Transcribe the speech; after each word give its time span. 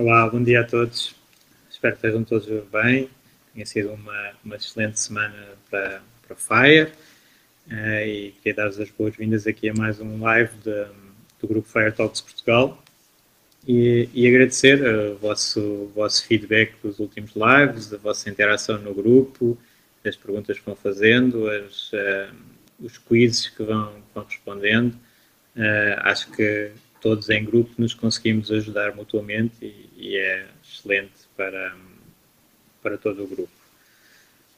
Olá, 0.00 0.26
bom 0.30 0.42
dia 0.42 0.62
a 0.62 0.64
todos. 0.64 1.14
Espero 1.70 1.92
que 1.92 1.98
estejam 1.98 2.24
todos 2.24 2.46
bem. 2.70 3.10
Tenha 3.52 3.66
sido 3.66 3.92
uma, 3.92 4.30
uma 4.42 4.56
excelente 4.56 4.98
semana 4.98 5.36
para, 5.70 6.00
para 6.26 6.36
Fire 6.36 6.90
uh, 7.70 8.06
e 8.06 8.34
queria 8.42 8.54
dar-vos 8.54 8.80
as 8.80 8.88
boas-vindas 8.88 9.46
aqui 9.46 9.68
a 9.68 9.74
mais 9.74 10.00
um 10.00 10.22
live 10.22 10.56
de, 10.64 10.86
do 11.38 11.46
grupo 11.46 11.68
Fire 11.68 11.92
Talks 11.92 12.22
Portugal 12.22 12.82
e, 13.68 14.08
e 14.14 14.26
agradecer 14.26 14.82
o 14.82 15.18
vosso, 15.18 15.92
vosso 15.94 16.26
feedback 16.26 16.76
dos 16.82 16.98
últimos 16.98 17.32
lives, 17.36 17.92
a 17.92 17.98
vossa 17.98 18.30
interação 18.30 18.78
no 18.78 18.94
grupo, 18.94 19.58
as 20.02 20.16
perguntas 20.16 20.58
que 20.58 20.64
vão 20.64 20.76
fazendo, 20.76 21.46
as, 21.46 21.92
uh, 21.92 22.34
os 22.80 22.96
quizzes 22.96 23.50
que 23.50 23.62
vão, 23.62 23.92
vão 24.14 24.24
respondendo. 24.24 24.94
Uh, 25.54 26.00
acho 26.04 26.30
que 26.30 26.72
todos 27.00 27.28
em 27.30 27.44
grupo 27.44 27.70
nos 27.78 27.94
conseguimos 27.94 28.50
ajudar 28.50 28.94
mutuamente 28.94 29.54
e, 29.62 29.88
e 29.96 30.16
é 30.16 30.46
excelente 30.62 31.12
para, 31.36 31.74
para 32.82 32.98
todo 32.98 33.24
o 33.24 33.26
grupo. 33.26 33.50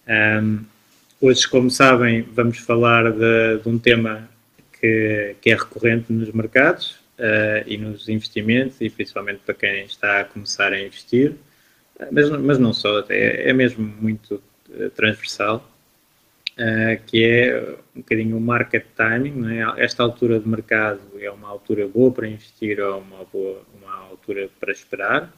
Um, 0.09 0.65
hoje, 1.21 1.47
como 1.49 1.71
sabem, 1.71 2.23
vamos 2.23 2.59
falar 2.59 3.13
de, 3.13 3.59
de 3.63 3.69
um 3.69 3.79
tema 3.79 4.29
que, 4.81 5.37
que, 5.41 5.51
é 5.51 5.55
recorrente 5.55 6.13
nos 6.13 6.31
mercados 6.33 6.97
uh, 7.19 7.63
e 7.67 7.77
nos 7.79 8.09
investimentos, 8.09 8.81
e 8.81 8.91
principalmente 8.91 9.41
para 9.47 9.55
quem 9.55 9.85
está 9.85 10.21
a 10.21 10.25
começar 10.25 10.73
a 10.73 10.81
investir, 10.81 11.35
mas, 12.11 12.29
mas 12.31 12.59
não 12.59 12.73
só, 12.73 13.05
é, 13.09 13.49
é 13.51 13.53
mesmo 13.53 13.85
muito 13.85 14.43
uh, 14.71 14.91
transversal. 14.91 15.72
Uh, 16.53 17.03
que 17.07 17.25
é 17.25 17.77
um 17.97 18.01
bocadinho 18.01 18.37
o 18.37 18.41
market 18.41 18.85
timing. 18.95 19.57
É? 19.57 19.83
Esta 19.83 20.03
altura 20.03 20.39
de 20.39 20.47
mercado 20.47 21.01
é 21.19 21.31
uma 21.31 21.49
altura 21.49 21.89
boa 21.89 22.13
para 22.13 22.29
investir 22.29 22.79
ou 22.79 23.01
uma, 23.01 23.25
boa, 23.25 23.63
uma 23.81 23.95
altura 24.11 24.51
para 24.61 24.71
esperar. 24.71 25.33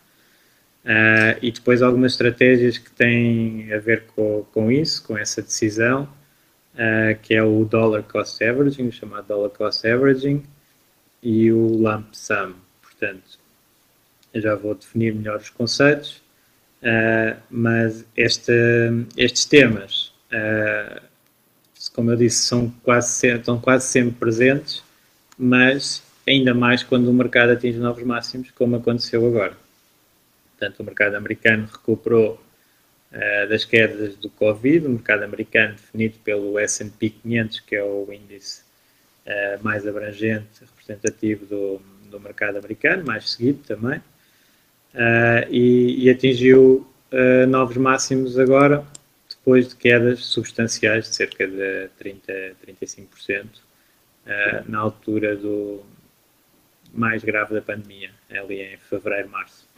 Uh, 0.85 1.39
e 1.41 1.53
depois 1.53 1.83
algumas 1.83 2.13
estratégias 2.13 2.79
que 2.79 2.91
têm 2.91 3.73
a 3.73 3.79
ver 3.79 4.07
com, 4.15 4.45
com 4.53 4.73
isso, 4.73 5.07
com 5.07 5.17
essa 5.17 5.41
decisão, 5.41 6.09
uh, 6.75 7.17
que 7.23 7.33
é 7.33 7.43
o 7.43 7.65
Dollar 7.65 8.03
Cost 8.03 8.43
Averaging, 8.43 8.91
chamado 8.91 9.29
Dollar 9.29 9.51
Cost 9.51 9.87
Averaging, 9.87 10.43
e 11.23 11.53
o 11.53 11.69
Lump 11.69 12.13
Sum. 12.13 12.55
Portanto, 12.83 13.39
já 14.35 14.57
vou 14.57 14.75
definir 14.75 15.15
melhor 15.15 15.39
os 15.39 15.49
conceitos, 15.49 16.23
mas 17.51 18.05
este, 18.15 18.53
estes 19.17 19.47
temas 19.47 20.15
Uh, 20.35 21.01
como 21.95 22.11
eu 22.11 22.17
disse, 22.17 22.43
são 22.43 22.69
quase, 22.83 23.29
estão 23.29 23.59
quase 23.59 23.87
sempre 23.87 24.17
presentes, 24.19 24.83
mas 25.39 26.03
ainda 26.27 26.53
mais 26.53 26.83
quando 26.83 27.09
o 27.09 27.15
mercado 27.15 27.53
atinge 27.53 27.79
novos 27.79 28.03
máximos, 28.03 28.51
como 28.51 28.77
aconteceu 28.77 29.25
agora. 29.25 29.57
Portanto, 30.51 30.81
o 30.81 30.85
mercado 30.85 31.15
americano 31.15 31.69
recuperou 31.71 32.41
uh, 33.13 33.49
das 33.49 33.65
quedas 33.65 34.17
do 34.17 34.29
Covid, 34.29 34.87
o 34.87 34.91
mercado 34.91 35.23
americano 35.23 35.75
definido 35.75 36.19
pelo 36.25 36.59
S&P 36.59 37.11
500, 37.11 37.61
que 37.61 37.77
é 37.77 37.85
o 37.85 38.09
índice 38.13 38.63
uh, 39.27 39.63
mais 39.63 39.87
abrangente, 39.87 40.47
representativo 40.61 41.47
do, 41.47 41.81
do 42.11 42.19
mercado 42.19 42.59
americano, 42.59 43.05
mais 43.05 43.31
seguido 43.31 43.61
também, 43.67 43.99
uh, 43.99 45.47
e, 45.49 46.05
e, 46.05 46.11
atingiu 46.11 46.87
novos 47.49 47.77
máximos 47.77 48.37
agora, 48.37 48.85
depois 49.45 49.69
de 49.69 49.77
quedas 49.77 50.25
substanciais 50.25 51.11
de 51.11 51.15
cerca 51.15 51.47
de 51.47 51.89
30, 51.99 52.33
35% 52.67 53.45
uh, 53.45 53.51
na 54.67 54.79
altura 54.79 55.37
do 55.37 55.83
mais 56.95 57.23
grave 57.23 57.53
da 57.53 57.61
pandemia, 57.61 58.11
ali 58.31 58.63
em 58.63 58.79
fevereiro, 58.79 59.29
março. 59.29 59.69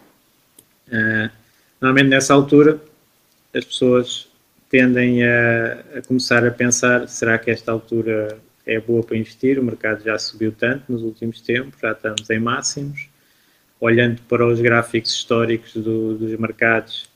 Uh, 0.87 1.28
normalmente 1.81 2.10
nessa 2.10 2.32
altura 2.32 2.81
as 3.53 3.65
pessoas 3.65 4.28
tendem 4.71 5.25
a, 5.25 5.84
a, 5.97 6.03
começar 6.06 6.47
a 6.47 6.50
pensar, 6.53 7.09
será 7.09 7.37
que 7.37 7.50
esta 7.50 7.72
altura 7.72 8.38
é 8.65 8.78
boa 8.78 9.03
para 9.03 9.16
investir? 9.16 9.59
O 9.59 9.65
mercado 9.65 10.04
já 10.04 10.16
subiu 10.16 10.53
tanto 10.53 10.93
nos 10.93 11.03
últimos 11.03 11.41
tempos, 11.41 11.81
já 11.81 11.91
estamos 11.91 12.31
em 12.31 12.38
máximos. 12.38 13.09
Olhando 13.81 14.22
para 14.22 14.47
os 14.47 14.60
gráficos 14.60 15.12
históricos 15.12 15.75
do, 15.75 16.15
dos 16.16 16.38
mercados, 16.38 17.10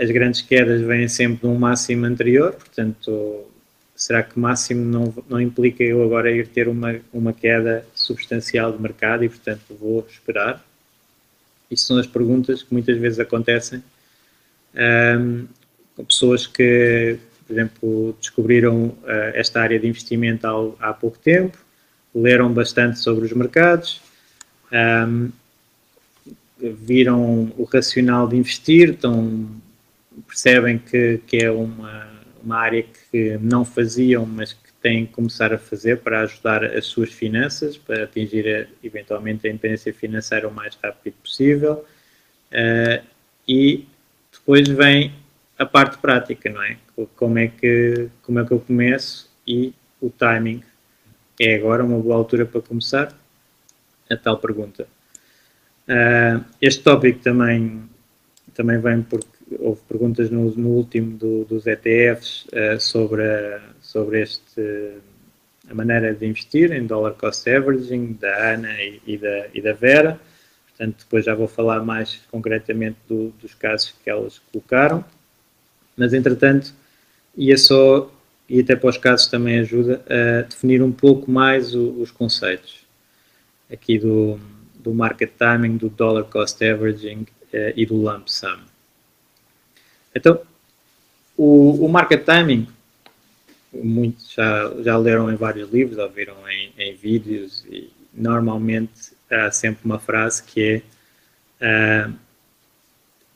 as 0.00 0.10
grandes 0.10 0.40
quedas 0.40 0.80
vêm 0.82 1.08
sempre 1.08 1.40
de 1.40 1.46
um 1.46 1.58
máximo 1.58 2.06
anterior, 2.06 2.52
portanto, 2.52 3.44
será 3.98 4.22
que 4.22 4.38
máximo 4.38 4.84
não, 4.84 5.12
não 5.28 5.40
implica 5.40 5.82
eu 5.82 6.04
agora 6.04 6.30
ir 6.30 6.46
ter 6.46 6.68
uma, 6.68 6.94
uma 7.12 7.32
queda 7.32 7.84
substancial 7.92 8.72
de 8.72 8.80
mercado 8.80 9.24
e, 9.24 9.28
portanto, 9.28 9.62
vou 9.78 10.06
esperar? 10.08 10.64
Isso 11.68 11.86
são 11.86 11.98
as 11.98 12.06
perguntas 12.06 12.62
que 12.62 12.72
muitas 12.72 12.96
vezes 12.96 13.18
acontecem 13.18 13.82
um, 14.74 15.46
com 15.96 16.04
pessoas 16.04 16.46
que, 16.46 17.18
por 17.46 17.52
exemplo, 17.52 18.16
descobriram 18.20 18.86
uh, 18.86 19.34
esta 19.34 19.60
área 19.60 19.78
de 19.78 19.88
investimento 19.88 20.46
há, 20.46 20.90
há 20.90 20.92
pouco 20.94 21.18
tempo, 21.18 21.58
leram 22.14 22.52
bastante 22.52 23.00
sobre 23.00 23.24
os 23.24 23.32
mercados, 23.32 24.00
um, 24.72 25.30
viram 26.60 27.52
o 27.56 27.64
racional 27.64 28.26
de 28.28 28.36
investir, 28.36 28.90
então 28.90 29.48
percebem 30.26 30.78
que, 30.78 31.20
que 31.26 31.38
é 31.38 31.50
uma, 31.50 32.08
uma 32.42 32.56
área 32.56 32.82
que 32.82 33.38
não 33.38 33.64
faziam, 33.64 34.26
mas 34.26 34.52
que 34.52 34.72
têm 34.82 35.06
que 35.06 35.12
começar 35.12 35.52
a 35.52 35.58
fazer 35.58 35.98
para 35.98 36.22
ajudar 36.22 36.64
as 36.64 36.86
suas 36.86 37.12
finanças, 37.12 37.76
para 37.76 38.04
atingir 38.04 38.68
eventualmente 38.82 39.46
a 39.46 39.50
independência 39.50 39.92
financeira 39.92 40.48
o 40.48 40.52
mais 40.52 40.76
rápido 40.82 41.14
possível. 41.22 41.84
Uh, 42.52 43.04
e 43.46 43.86
depois 44.32 44.68
vem 44.68 45.12
a 45.58 45.66
parte 45.66 45.98
prática, 45.98 46.50
não 46.50 46.62
é? 46.62 46.76
Como 47.16 47.38
é 47.38 47.48
que, 47.48 48.08
como 48.22 48.38
é 48.38 48.44
que 48.44 48.52
eu 48.52 48.60
começo 48.60 49.28
e 49.46 49.72
o 50.00 50.10
timing. 50.10 50.62
É 51.40 51.54
agora 51.54 51.84
uma 51.84 51.98
boa 51.98 52.16
altura 52.16 52.44
para 52.44 52.60
começar? 52.60 53.12
A 54.10 54.16
tal 54.16 54.38
pergunta. 54.38 54.88
Uh, 55.88 56.44
este 56.60 56.82
tópico 56.82 57.20
também, 57.20 57.82
também 58.54 58.78
vem 58.78 59.00
porque 59.02 59.26
houve 59.58 59.80
perguntas 59.88 60.30
no, 60.30 60.50
no 60.54 60.68
último 60.68 61.16
do, 61.16 61.44
dos 61.46 61.66
ETFs 61.66 62.44
uh, 62.46 62.78
sobre, 62.78 63.22
a, 63.22 63.60
sobre 63.80 64.20
este, 64.20 64.92
a 65.70 65.74
maneira 65.74 66.12
de 66.12 66.26
investir 66.26 66.72
em 66.72 66.86
dollar 66.86 67.14
cost 67.14 67.48
averaging 67.48 68.18
da 68.20 68.52
Ana 68.52 68.82
e, 68.82 69.00
e, 69.06 69.16
da, 69.16 69.46
e 69.54 69.62
da 69.62 69.72
Vera. 69.72 70.20
Portanto, 70.68 70.96
depois 70.98 71.24
já 71.24 71.34
vou 71.34 71.48
falar 71.48 71.82
mais 71.82 72.20
concretamente 72.30 72.98
do, 73.08 73.30
dos 73.40 73.54
casos 73.54 73.94
que 74.04 74.10
elas 74.10 74.38
colocaram. 74.52 75.02
Mas, 75.96 76.12
entretanto, 76.12 76.72
ia 77.34 77.56
só, 77.56 78.12
e 78.46 78.60
até 78.60 78.76
para 78.76 78.90
os 78.90 78.98
casos 78.98 79.26
também 79.26 79.58
ajuda, 79.58 80.02
a 80.06 80.42
definir 80.42 80.82
um 80.82 80.92
pouco 80.92 81.30
mais 81.30 81.74
o, 81.74 81.92
os 81.92 82.10
conceitos 82.10 82.86
aqui 83.72 83.98
do, 83.98 84.38
do 84.78 84.94
market 84.94 85.32
timing, 85.38 85.76
do 85.76 85.88
dollar 85.88 86.24
cost 86.24 86.64
averaging 86.64 87.26
uh, 87.52 87.72
e 87.76 87.84
do 87.84 87.96
lump 87.96 88.28
sum. 88.28 88.58
Então, 90.14 90.40
o, 91.36 91.84
o 91.84 91.88
market 91.88 92.24
timing, 92.24 92.66
muitos 93.72 94.32
já, 94.32 94.72
já 94.82 94.96
leram 94.96 95.30
em 95.30 95.36
vários 95.36 95.70
livros, 95.70 95.98
ou 95.98 96.08
viram 96.08 96.36
em, 96.48 96.72
em 96.78 96.94
vídeos, 96.94 97.64
e 97.68 97.90
normalmente 98.12 99.12
há 99.30 99.50
sempre 99.50 99.84
uma 99.84 99.98
frase 99.98 100.42
que 100.42 100.82
é 101.60 102.06
uh, 102.08 102.12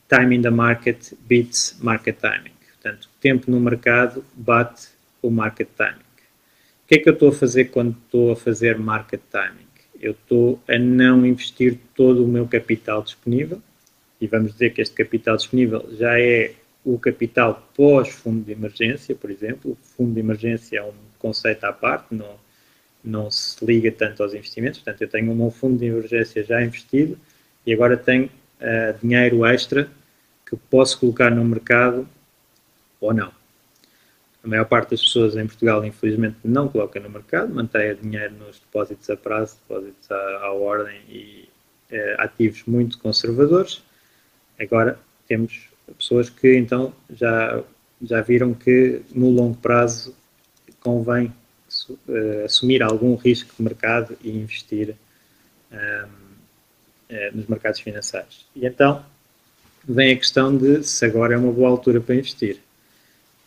time 0.08 0.36
in 0.36 0.42
the 0.42 0.50
market 0.50 1.12
beats 1.26 1.76
market 1.80 2.18
timing. 2.18 2.52
Portanto, 2.74 3.08
tempo 3.20 3.50
no 3.50 3.60
mercado 3.60 4.24
bate 4.34 4.88
o 5.22 5.30
market 5.30 5.68
timing. 5.76 6.00
O 6.84 6.88
que 6.88 6.96
é 6.96 6.98
que 6.98 7.08
eu 7.08 7.12
estou 7.12 7.28
a 7.28 7.32
fazer 7.32 7.66
quando 7.66 7.96
estou 8.04 8.32
a 8.32 8.36
fazer 8.36 8.78
market 8.78 9.20
timing? 9.30 9.71
Eu 10.02 10.12
estou 10.12 10.60
a 10.68 10.76
não 10.76 11.24
investir 11.24 11.78
todo 11.94 12.24
o 12.24 12.28
meu 12.28 12.46
capital 12.46 13.02
disponível, 13.02 13.62
e 14.20 14.26
vamos 14.26 14.52
dizer 14.52 14.70
que 14.70 14.82
este 14.82 14.94
capital 14.94 15.36
disponível 15.36 15.88
já 15.98 16.18
é 16.20 16.54
o 16.84 16.98
capital 16.98 17.68
pós-fundo 17.74 18.44
de 18.44 18.52
emergência, 18.52 19.14
por 19.14 19.30
exemplo. 19.30 19.72
O 19.72 19.76
fundo 19.76 20.14
de 20.14 20.20
emergência 20.20 20.78
é 20.78 20.82
um 20.82 20.92
conceito 21.18 21.64
à 21.64 21.72
parte, 21.72 22.14
não, 22.14 22.36
não 23.04 23.30
se 23.30 23.64
liga 23.64 23.90
tanto 23.90 24.22
aos 24.22 24.34
investimentos. 24.34 24.80
Portanto, 24.80 25.02
eu 25.02 25.08
tenho 25.08 25.32
o 25.32 25.34
meu 25.34 25.50
fundo 25.50 25.78
de 25.78 25.86
emergência 25.86 26.44
já 26.44 26.62
investido 26.62 27.18
e 27.66 27.72
agora 27.72 27.96
tenho 27.96 28.26
uh, 28.26 28.98
dinheiro 29.00 29.44
extra 29.46 29.88
que 30.46 30.56
posso 30.56 30.98
colocar 31.00 31.30
no 31.30 31.44
mercado 31.44 32.08
ou 33.00 33.12
não. 33.12 33.41
A 34.44 34.48
maior 34.48 34.64
parte 34.64 34.90
das 34.90 35.02
pessoas 35.02 35.36
em 35.36 35.46
Portugal, 35.46 35.84
infelizmente, 35.84 36.36
não 36.44 36.68
coloca 36.68 36.98
no 36.98 37.08
mercado, 37.08 37.54
mantém 37.54 37.94
dinheiro 37.94 38.34
nos 38.34 38.58
depósitos 38.58 39.08
a 39.08 39.16
prazo, 39.16 39.56
depósitos 39.68 40.10
à, 40.10 40.38
à 40.42 40.52
ordem 40.52 41.00
e 41.08 41.48
uh, 41.92 42.20
ativos 42.20 42.64
muito 42.66 42.98
conservadores. 42.98 43.82
Agora 44.58 44.98
temos 45.28 45.68
pessoas 45.96 46.28
que 46.28 46.56
então 46.56 46.92
já, 47.10 47.62
já 48.02 48.20
viram 48.20 48.52
que 48.52 49.02
no 49.14 49.30
longo 49.30 49.56
prazo 49.56 50.14
convém 50.80 51.32
uh, 51.88 52.44
assumir 52.44 52.82
algum 52.82 53.14
risco 53.14 53.54
de 53.56 53.62
mercado 53.62 54.18
e 54.22 54.30
investir 54.30 54.96
uh, 55.70 56.22
eh, 57.12 57.30
nos 57.34 57.46
mercados 57.46 57.78
financeiros. 57.80 58.46
E 58.56 58.64
então 58.66 59.04
vem 59.86 60.14
a 60.14 60.16
questão 60.16 60.56
de 60.56 60.82
se 60.82 61.04
agora 61.04 61.34
é 61.34 61.36
uma 61.36 61.52
boa 61.52 61.68
altura 61.68 62.00
para 62.00 62.14
investir. 62.14 62.58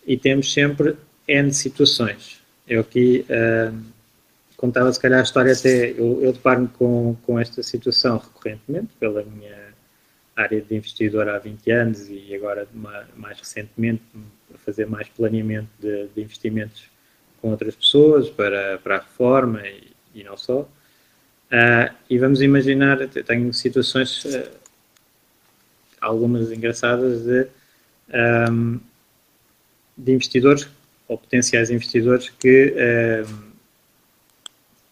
E 0.05 0.17
temos 0.17 0.51
sempre 0.51 0.95
N 1.27 1.53
situações. 1.53 2.41
Eu 2.67 2.81
aqui 2.81 3.25
uh, 3.29 3.75
contava 4.55 4.91
se 4.91 4.99
calhar 4.99 5.19
a 5.19 5.23
história 5.23 5.53
até, 5.53 5.91
eu, 5.91 6.21
eu 6.21 6.33
deparo-me 6.33 6.67
com, 6.67 7.15
com 7.25 7.39
esta 7.39 7.61
situação 7.61 8.17
recorrentemente, 8.17 8.89
pela 8.99 9.23
minha 9.23 9.65
área 10.35 10.61
de 10.61 10.75
investidor 10.75 11.29
há 11.29 11.39
20 11.39 11.71
anos 11.71 12.09
e 12.09 12.35
agora 12.35 12.67
mais 12.73 13.39
recentemente 13.39 14.01
a 14.53 14.57
fazer 14.57 14.85
mais 14.85 15.07
planeamento 15.09 15.69
de, 15.79 16.07
de, 16.07 16.21
investimentos 16.21 16.89
com 17.41 17.51
outras 17.51 17.75
pessoas 17.75 18.29
para, 18.29 18.77
para 18.79 18.97
a 18.97 18.99
reforma 18.99 19.65
e, 19.67 19.91
e 20.13 20.23
não 20.23 20.35
só. 20.35 20.61
Uh, 20.61 21.93
e 22.09 22.17
vamos 22.17 22.41
imaginar, 22.41 22.97
tenho 23.07 23.53
situações, 23.53 24.25
uh, 24.25 24.49
algumas 26.01 26.51
engraçadas, 26.51 27.23
de, 27.23 27.47
um, 28.51 28.79
de 29.97 30.11
investidores 30.11 30.67
ou 31.07 31.17
potenciais 31.17 31.69
investidores 31.69 32.29
que 32.29 32.73
um, 33.27 33.51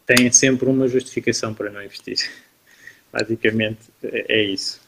têm 0.05 0.31
sempre 0.31 0.69
uma 0.69 0.87
justificação 0.87 1.53
para 1.53 1.69
não 1.69 1.83
investir. 1.83 2.29
Basicamente 3.11 3.79
é, 4.03 4.25
é 4.29 4.43
isso. 4.43 4.81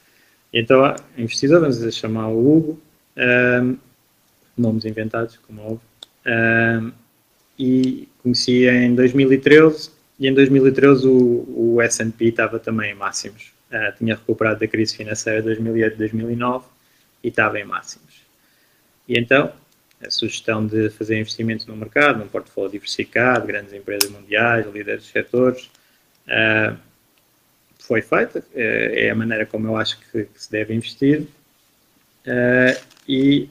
Então, 0.54 0.96
investidor, 1.18 1.62
vamos 1.62 1.96
chamar 1.96 2.30
o 2.30 2.58
Hugo, 2.58 2.82
um, 3.18 3.78
nomes 4.58 4.86
inventados, 4.86 5.38
como 5.38 5.62
óbvio, 5.62 5.82
um, 6.26 6.92
e 7.58 8.08
conheci 8.24 8.66
em 8.68 8.96
2013, 8.96 9.92
e 10.20 10.28
em 10.28 10.34
2013 10.34 11.08
o, 11.08 11.74
o 11.76 11.82
S&P 11.82 12.26
estava 12.26 12.60
também 12.60 12.92
em 12.92 12.96
máximos. 12.96 13.54
Uh, 13.70 13.98
tinha 13.98 14.16
recuperado 14.16 14.60
da 14.60 14.68
crise 14.68 14.96
financeira 14.96 15.42
de 15.42 15.62
2008-2009 15.62 16.64
e 17.24 17.28
estava 17.28 17.60
em 17.60 17.66
máximos. 17.66 18.24
E 19.08 19.20
então, 19.20 19.52
a 20.02 20.10
sugestão 20.10 20.66
de 20.66 20.90
fazer 20.90 21.20
investimento 21.20 21.68
no 21.68 21.76
mercado, 21.76 22.20
num 22.20 22.28
portfólio 22.28 22.72
diversificado, 22.72 23.48
grandes 23.48 23.74
empresas 23.74 24.10
mundiais, 24.10 24.66
líderes 24.68 25.04
de 25.04 25.12
setores, 25.12 25.70
uh, 26.28 26.78
foi 27.80 28.02
feita, 28.02 28.44
é, 28.54 29.08
é 29.08 29.10
a 29.10 29.16
maneira 29.16 29.46
como 29.46 29.68
eu 29.68 29.78
acho 29.78 30.00
que, 30.00 30.26
que 30.26 30.42
se 30.42 30.52
deve 30.52 30.74
investir 30.74 31.22
uh, 31.22 32.86
e 33.08 33.50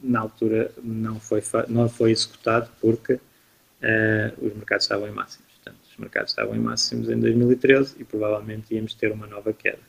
na 0.00 0.20
altura 0.20 0.70
não 0.82 1.18
foi, 1.18 1.42
não 1.68 1.88
foi 1.88 2.10
executado 2.10 2.70
porque 2.80 3.14
uh, 3.14 4.46
os 4.46 4.54
mercados 4.54 4.84
estavam 4.84 5.08
em 5.08 5.12
máximos. 5.12 5.46
Portanto, 5.54 5.78
os 5.90 5.96
mercados 5.96 6.32
estavam 6.32 6.54
em 6.54 6.60
máximos 6.60 7.08
em 7.08 7.18
2013 7.18 7.96
e 7.98 8.04
provavelmente 8.04 8.74
íamos 8.74 8.94
ter 8.94 9.10
uma 9.10 9.26
nova 9.26 9.52
queda. 9.52 9.80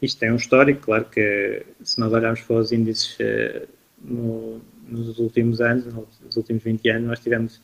Isto 0.00 0.18
tem 0.18 0.32
um 0.32 0.36
histórico, 0.36 0.80
claro 0.80 1.04
que 1.04 1.64
se 1.84 2.00
nós 2.00 2.10
olharmos 2.12 2.40
para 2.40 2.56
os 2.56 2.72
índices 2.72 3.16
uh, 3.20 3.68
no, 4.00 4.60
nos 4.88 5.18
últimos 5.18 5.60
anos, 5.60 5.86
nos 5.86 6.36
últimos 6.36 6.62
20 6.62 6.88
anos, 6.90 7.08
nós 7.08 7.20
tivemos 7.20 7.60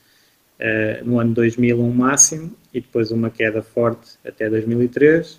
no 1.04 1.20
ano 1.20 1.34
2000 1.34 1.78
um 1.78 1.92
máximo 1.92 2.50
e 2.72 2.80
depois 2.80 3.10
uma 3.10 3.28
queda 3.28 3.62
forte 3.62 4.18
até 4.24 4.48
2003 4.48 5.38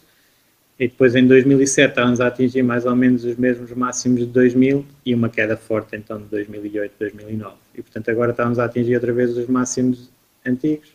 e 0.79 0.87
depois 0.87 1.15
em 1.15 1.25
2007 1.25 1.89
estávamos 1.89 2.21
a 2.21 2.27
atingir 2.27 2.61
mais 2.61 2.85
ou 2.85 2.95
menos 2.95 3.25
os 3.25 3.35
mesmos 3.35 3.71
máximos 3.71 4.19
de 4.19 4.27
2000 4.27 4.85
e 5.03 5.15
uma 5.15 5.27
queda 5.27 5.57
forte 5.57 5.95
então 5.95 6.19
de 6.19 6.25
2008, 6.25 6.93
2009. 6.99 7.55
E 7.73 7.81
portanto 7.81 8.11
agora 8.11 8.31
estávamos 8.31 8.59
a 8.59 8.65
atingir 8.65 8.93
outra 8.93 9.11
vez 9.11 9.35
os 9.35 9.47
máximos 9.47 10.11
antigos 10.45 10.93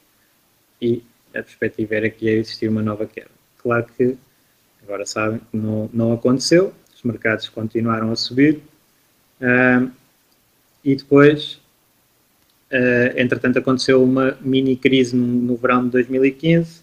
e 0.80 1.02
a 1.30 1.42
perspectiva 1.42 1.96
era 1.96 2.08
que 2.08 2.26
ia 2.26 2.32
existir 2.32 2.68
uma 2.68 2.82
nova 2.82 3.06
queda. 3.06 3.30
Claro 3.58 3.86
que 3.96 4.16
agora 4.84 5.04
sabem 5.04 5.40
que 5.50 5.56
não, 5.56 5.90
não 5.92 6.12
aconteceu, 6.12 6.72
os 6.94 7.02
mercados 7.02 7.48
continuaram 7.48 8.12
a 8.12 8.16
subir 8.16 8.62
uh, 9.42 9.92
e 10.84 10.96
depois, 10.96 11.60
uh, 12.70 13.16
entretanto, 13.16 13.58
aconteceu 13.58 14.02
uma 14.02 14.36
mini 14.40 14.76
crise 14.76 15.14
no, 15.14 15.56
verão 15.56 15.84
de 15.84 15.90
2015, 15.90 16.82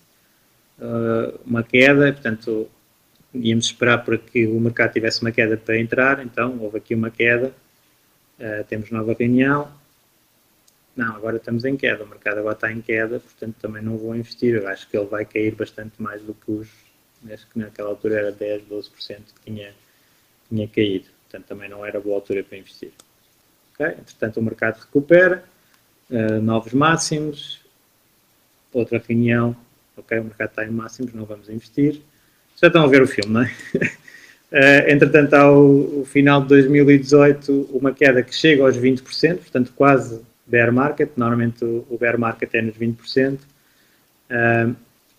uh, 0.80 1.40
uma 1.46 1.64
queda, 1.64 2.14
portanto 2.14 2.70
íamos 3.34 3.66
esperar 3.66 4.04
para 4.04 4.18
que 4.18 4.48
o 4.48 4.60
mercado 4.60 4.94
tivesse 4.94 5.22
uma 5.22 5.32
queda 5.32 5.56
para 5.58 5.78
entrar, 5.78 6.26
então 6.26 6.58
houve 6.60 6.78
aqui 6.78 6.96
uma 6.96 7.12
queda, 7.12 7.54
uh, 8.40 8.64
temos 8.68 8.90
nova 8.90 9.16
reunião, 9.18 9.72
não, 10.96 11.16
agora 11.16 11.38
estamos 11.38 11.64
em 11.64 11.78
queda, 11.78 12.04
o 12.04 12.08
mercado 12.08 12.40
agora 12.40 12.56
está 12.56 12.72
em 12.72 12.82
queda, 12.82 13.20
portanto 13.20 13.56
também 13.62 13.82
não 13.82 13.98
vou 13.98 14.16
investir, 14.16 14.56
eu 14.56 14.68
acho 14.68 14.90
que 14.90 14.98
ele 14.98 15.06
vai 15.06 15.26
cair 15.26 15.56
bastante 15.56 15.94
mais 16.02 16.22
do 16.22 16.34
que 16.34 16.52
os, 16.52 16.68
acho 17.32 17.48
que 17.48 17.60
naquela 17.60 17.90
altura 17.90 18.16
era 18.16 18.32
10, 18.32 18.64
12% 18.64 18.90
que 18.98 19.52
tinha, 19.52 19.74
tinha 20.50 20.68
caído, 20.68 21.06
portanto 21.30 21.48
também 21.48 21.70
não 21.70 21.86
era 21.86 22.00
boa 22.00 22.16
altura 22.16 22.44
para 22.44 22.58
investir. 22.58 22.92
Okay? 23.74 23.88
Entretanto 23.88 24.40
o 24.40 24.44
mercado 24.44 24.80
recupera, 24.80 25.44
uh, 26.10 26.42
novos 26.42 26.74
máximos, 26.74 27.62
outra 28.74 29.02
reunião, 29.06 29.56
o 29.96 30.24
mercado 30.24 30.50
está 30.50 30.66
em 30.66 30.72
máximos, 30.72 31.14
não 31.14 31.26
vamos 31.26 31.50
investir, 31.50 32.02
já 32.56 32.68
estão 32.68 32.84
a 32.84 32.88
ver 32.88 33.02
o 33.02 33.08
filme, 33.08 33.32
não 33.32 33.42
é? 33.42 33.52
Uh, 34.52 34.90
entretanto, 34.92 35.34
ao 35.34 36.06
final 36.06 36.42
de 36.42 36.48
2018, 36.50 37.70
uma 37.72 37.94
queda 37.94 38.22
que 38.24 38.36
chega 38.36 38.64
aos 38.64 38.78
20%, 38.78 39.38
portanto, 39.38 39.72
quase 39.76 40.22
bear 40.46 40.74
market. 40.74 41.12
Normalmente 41.16 41.64
o, 41.64 41.86
o 41.90 41.98
bear 41.98 42.18
market 42.18 42.54
é 42.54 42.62
nos 42.62 42.76
20%, 42.76 43.36
uh, 43.36 43.40
eh, 44.30 44.70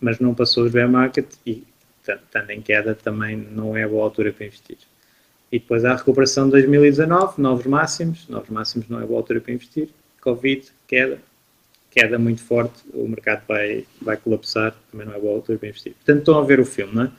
mas 0.01 0.19
não 0.19 0.35
passou 0.35 0.65
os 0.65 0.73
bear 0.73 0.89
market 0.89 1.27
e, 1.47 1.65
estando 2.07 2.51
em 2.51 2.61
queda, 2.61 2.95
também 2.95 3.37
não 3.37 3.77
é 3.77 3.87
boa 3.87 4.05
altura 4.05 4.33
para 4.33 4.47
investir. 4.47 4.79
E 5.53 5.59
depois 5.59 5.85
há 5.85 5.93
a 5.93 5.97
recuperação 5.97 6.45
de 6.47 6.53
2019, 6.53 7.41
novos 7.41 7.67
máximos. 7.67 8.29
Novos 8.29 8.51
máximos 8.51 8.89
não 8.89 9.01
é 9.01 9.07
boa 9.07 9.21
altura 9.21 9.41
para 9.41 9.53
investir. 9.53 9.89
Covid, 10.21 10.67
queda, 10.87 11.19
queda 11.91 12.19
muito 12.19 12.43
forte, 12.43 12.83
o 12.93 13.09
mercado 13.09 13.43
vai, 13.49 13.85
vai 14.01 14.17
colapsar, 14.17 14.75
também 14.91 15.07
não 15.07 15.15
é 15.15 15.19
boa 15.19 15.37
altura 15.37 15.59
para 15.59 15.69
investir. 15.69 15.95
Portanto, 15.95 16.19
estão 16.19 16.39
a 16.39 16.45
ver 16.45 16.61
o 16.61 16.65
filme, 16.65 16.95
não 16.95 17.05
é? 17.05 17.11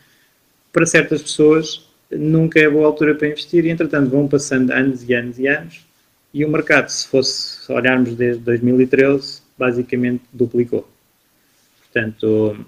para 0.71 0.85
certas 0.85 1.21
pessoas 1.21 1.87
nunca 2.09 2.59
é 2.59 2.69
boa 2.69 2.85
altura 2.85 3.15
para 3.15 3.27
investir 3.27 3.65
e, 3.65 3.69
entretanto, 3.69 4.09
vão 4.09 4.27
passando 4.27 4.71
anos 4.71 5.07
e 5.07 5.13
anos 5.13 5.39
e 5.39 5.47
anos 5.47 5.85
e 6.33 6.45
o 6.45 6.49
mercado, 6.49 6.89
se 6.89 7.07
fosse 7.07 7.69
olharmos 7.71 8.15
desde 8.15 8.41
2013, 8.43 9.41
basicamente 9.57 10.23
duplicou. 10.31 10.89
Portanto, 11.81 12.65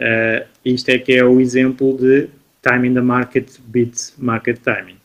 uh, 0.00 0.46
isto 0.64 0.88
é 0.88 0.98
que 0.98 1.12
é 1.12 1.24
o 1.24 1.40
exemplo 1.40 1.96
de 1.96 2.28
timing 2.62 2.94
the 2.94 3.00
market 3.00 3.58
beats 3.66 4.14
market 4.18 4.60
timing. 4.60 4.98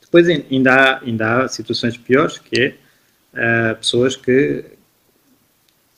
Depois 0.00 0.28
ainda 0.28 0.72
há, 0.72 1.00
ainda 1.00 1.44
há 1.44 1.48
situações 1.48 1.96
piores, 1.96 2.38
que 2.38 2.60
é 2.60 3.72
uh, 3.72 3.76
pessoas 3.76 4.14
que 4.14 4.64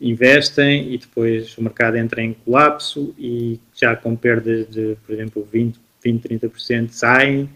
investem 0.01 0.93
e 0.93 0.99
depois 0.99 1.57
o 1.57 1.63
mercado 1.63 1.97
entra 1.97 2.23
em 2.23 2.33
colapso 2.33 3.15
e 3.19 3.59
já 3.75 3.97
com 3.97 4.15
perdas 4.15 4.69
de, 4.69 4.97
por 5.07 5.15
exemplo, 5.15 5.49
20, 5.51 5.79
20 6.03 6.29
30% 6.29 6.91
saem 6.91 7.49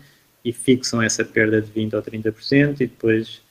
e 0.44 0.52
fixam 0.52 1.02
essa 1.02 1.24
perda 1.24 1.60
de 1.60 1.70
20 1.70 1.96
ou 1.96 2.02
30% 2.02 2.80
e 2.80 2.86
depois, 2.86 3.42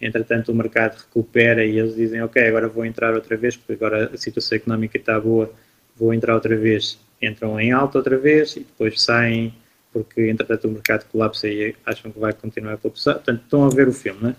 entretanto, 0.00 0.52
o 0.52 0.54
mercado 0.54 0.96
recupera 0.96 1.64
e 1.64 1.78
eles 1.78 1.96
dizem, 1.96 2.22
ok, 2.22 2.46
agora 2.46 2.68
vou 2.68 2.84
entrar 2.84 3.14
outra 3.14 3.36
vez 3.36 3.56
porque 3.56 3.72
agora 3.72 4.10
a 4.12 4.16
situação 4.16 4.56
económica 4.56 4.96
está 4.96 5.18
boa 5.18 5.52
vou 5.96 6.12
entrar 6.12 6.34
outra 6.34 6.56
vez, 6.56 6.98
entram 7.20 7.58
em 7.58 7.72
alta 7.72 7.98
outra 7.98 8.18
vez 8.18 8.56
e 8.56 8.60
depois 8.60 9.00
saem 9.00 9.54
porque 9.92 10.28
entretanto 10.28 10.68
o 10.68 10.70
mercado 10.70 11.06
colapsa 11.10 11.48
e 11.48 11.74
acham 11.86 12.10
que 12.10 12.18
vai 12.18 12.32
continuar 12.32 12.74
a 12.74 12.76
colapsar. 12.76 13.14
Portanto, 13.14 13.42
estão 13.42 13.64
a 13.64 13.70
ver 13.70 13.88
o 13.88 13.92
filme, 13.92 14.20
não 14.20 14.30
é? 14.30 14.36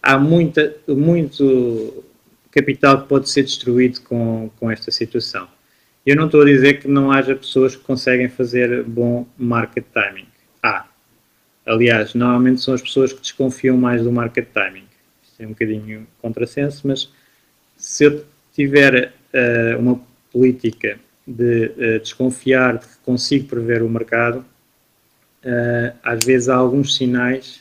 Há 0.00 0.16
muita, 0.16 0.76
muito 0.86 2.04
capital 2.52 3.02
que 3.02 3.08
pode 3.08 3.28
ser 3.28 3.42
destruído 3.42 4.00
com, 4.02 4.50
com 4.58 4.70
esta 4.70 4.90
situação. 4.92 5.48
Eu 6.04 6.16
não 6.16 6.26
estou 6.26 6.42
a 6.42 6.44
dizer 6.44 6.80
que 6.80 6.88
não 6.88 7.10
haja 7.10 7.34
pessoas 7.34 7.74
que 7.74 7.82
conseguem 7.82 8.28
fazer 8.28 8.84
bom 8.84 9.26
market 9.36 9.84
timing. 9.92 10.26
Há. 10.62 10.86
Aliás, 11.64 12.14
normalmente 12.14 12.60
são 12.60 12.74
as 12.74 12.82
pessoas 12.82 13.12
que 13.12 13.20
desconfiam 13.20 13.76
mais 13.76 14.02
do 14.02 14.10
market 14.10 14.46
timing. 14.52 14.86
Isto 15.22 15.42
é 15.42 15.46
um 15.46 15.50
bocadinho 15.50 16.06
contrassenso, 16.20 16.86
mas 16.86 17.08
se 17.76 18.04
eu 18.04 18.24
tiver 18.52 19.12
uh, 19.32 19.78
uma 19.78 20.00
política 20.32 20.98
de 21.26 21.66
uh, 21.66 22.00
desconfiar 22.00 22.78
de 22.78 22.86
que 22.86 22.96
consigo 23.04 23.46
prever 23.46 23.82
o 23.82 23.88
mercado, 23.88 24.44
uh, 25.44 25.96
às 26.02 26.24
vezes 26.24 26.48
há 26.48 26.56
alguns 26.56 26.96
sinais 26.96 27.60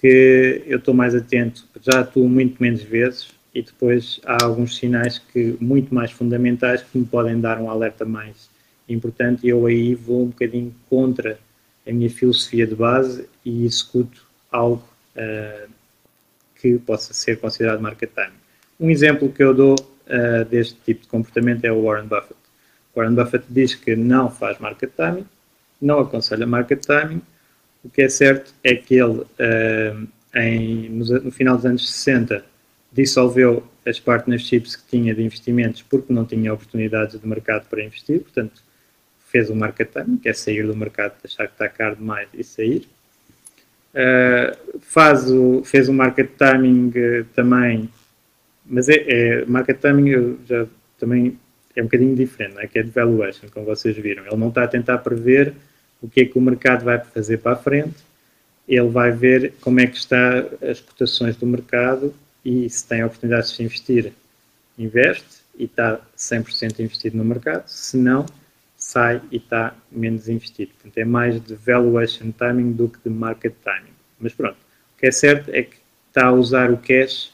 que 0.00 0.62
eu 0.66 0.78
estou 0.78 0.94
mais 0.94 1.14
atento, 1.14 1.66
já 1.82 2.00
atuo 2.00 2.28
muito 2.28 2.62
menos 2.62 2.82
vezes 2.82 3.28
e 3.54 3.62
depois 3.62 4.20
há 4.24 4.44
alguns 4.44 4.76
sinais 4.76 5.18
que 5.18 5.56
muito 5.60 5.94
mais 5.94 6.10
fundamentais 6.10 6.82
que 6.82 6.96
me 6.96 7.04
podem 7.04 7.38
dar 7.40 7.60
um 7.60 7.68
alerta 7.68 8.04
mais 8.04 8.48
importante 8.88 9.46
e 9.46 9.50
eu 9.50 9.66
aí 9.66 9.94
vou 9.94 10.22
um 10.22 10.28
bocadinho 10.28 10.74
contra 10.88 11.38
a 11.86 11.92
minha 11.92 12.08
filosofia 12.08 12.66
de 12.66 12.74
base 12.74 13.28
e 13.44 13.64
executo 13.64 14.26
algo 14.50 14.82
uh, 15.16 15.68
que 16.60 16.78
possa 16.78 17.12
ser 17.12 17.38
considerado 17.38 17.80
market 17.80 18.10
timing. 18.10 18.32
Um 18.78 18.90
exemplo 18.90 19.30
que 19.30 19.42
eu 19.42 19.54
dou 19.54 19.76
uh, 20.10 20.44
deste 20.44 20.76
tipo 20.84 21.02
de 21.02 21.08
comportamento 21.08 21.64
é 21.64 21.72
o 21.72 21.82
Warren 21.84 22.06
Buffett. 22.06 22.34
Warren 22.94 23.14
Buffett 23.14 23.44
diz 23.48 23.74
que 23.74 23.94
não 23.94 24.30
faz 24.30 24.58
market 24.58 24.90
timing, 24.96 25.26
não 25.80 26.00
aconselha 26.00 26.46
market 26.46 26.84
timing. 26.84 27.22
O 27.82 27.88
que 27.88 28.02
é 28.02 28.08
certo 28.08 28.52
é 28.62 28.74
que 28.74 28.94
ele, 28.94 29.20
uh, 29.20 30.08
em, 30.34 30.90
no, 30.90 31.04
no, 31.20 31.30
final 31.30 31.56
dos 31.56 31.64
anos 31.64 31.90
60, 31.90 32.44
dissolveu 32.92 33.64
as 33.86 33.98
partnerships 33.98 34.76
que 34.76 34.82
tinha 34.90 35.14
de 35.14 35.22
investimentos 35.22 35.80
porque 35.82 36.12
não 36.12 36.26
tinha 36.26 36.52
oportunidades 36.52 37.18
de 37.18 37.26
mercado 37.26 37.66
para 37.70 37.82
investir, 37.82 38.20
portanto, 38.20 38.62
fez 39.30 39.48
o 39.48 39.54
market 39.54 39.88
timing, 39.90 40.18
que 40.18 40.28
é 40.28 40.34
sair 40.34 40.66
do 40.66 40.76
mercado, 40.76 41.14
achar 41.24 41.46
que 41.46 41.54
está 41.54 41.68
caro 41.68 41.96
demais 41.96 42.28
e 42.34 42.42
sair. 42.44 42.86
Uh, 43.94 44.80
faz 44.80 45.30
o, 45.30 45.62
fez 45.64 45.88
o 45.88 45.92
market 45.92 46.30
timing 46.36 46.90
uh, 46.90 47.24
também 47.34 47.88
mas 48.70 48.88
é, 48.88 48.94
é 49.08 49.44
market 49.44 49.78
timing 49.78 50.38
já 50.46 50.66
também 50.98 51.36
é 51.74 51.80
um 51.82 51.84
bocadinho 51.84 52.14
diferente, 52.14 52.56
é? 52.58 52.66
que 52.66 52.78
é 52.78 52.82
de 52.82 52.90
valuation, 52.90 53.48
como 53.52 53.66
vocês 53.66 53.96
viram. 53.96 54.24
Ele 54.24 54.36
não 54.36 54.48
está 54.48 54.64
a 54.64 54.68
tentar 54.68 54.98
prever 54.98 55.52
o 56.00 56.08
que 56.08 56.20
é 56.20 56.24
que 56.24 56.38
o 56.38 56.40
mercado 56.40 56.84
vai 56.84 56.98
fazer 56.98 57.38
para 57.38 57.52
a 57.52 57.56
frente, 57.56 57.96
ele 58.68 58.88
vai 58.88 59.10
ver 59.10 59.54
como 59.60 59.80
é 59.80 59.86
que 59.86 59.96
está 59.96 60.44
as 60.62 60.80
cotações 60.80 61.36
do 61.36 61.46
mercado 61.46 62.14
e 62.44 62.70
se 62.70 62.86
tem 62.86 63.04
oportunidades 63.04 63.56
de 63.56 63.64
investir, 63.64 64.12
investe 64.78 65.40
e 65.58 65.64
está 65.64 66.00
100% 66.16 66.78
investido 66.80 67.16
no 67.18 67.24
mercado, 67.24 67.66
se 67.66 67.96
não, 67.96 68.24
sai 68.76 69.20
e 69.30 69.36
está 69.36 69.74
menos 69.92 70.28
investido. 70.28 70.70
Portanto, 70.72 70.96
é 70.96 71.04
mais 71.04 71.40
de 71.40 71.54
valuation 71.54 72.30
timing 72.30 72.72
do 72.72 72.88
que 72.88 72.98
de 73.04 73.10
market 73.10 73.52
timing. 73.62 73.92
Mas 74.18 74.32
pronto, 74.32 74.56
o 74.56 75.00
que 75.00 75.06
é 75.06 75.10
certo 75.10 75.50
é 75.50 75.62
que 75.62 75.76
está 76.08 76.26
a 76.26 76.32
usar 76.32 76.70
o 76.70 76.78
cash 76.78 77.32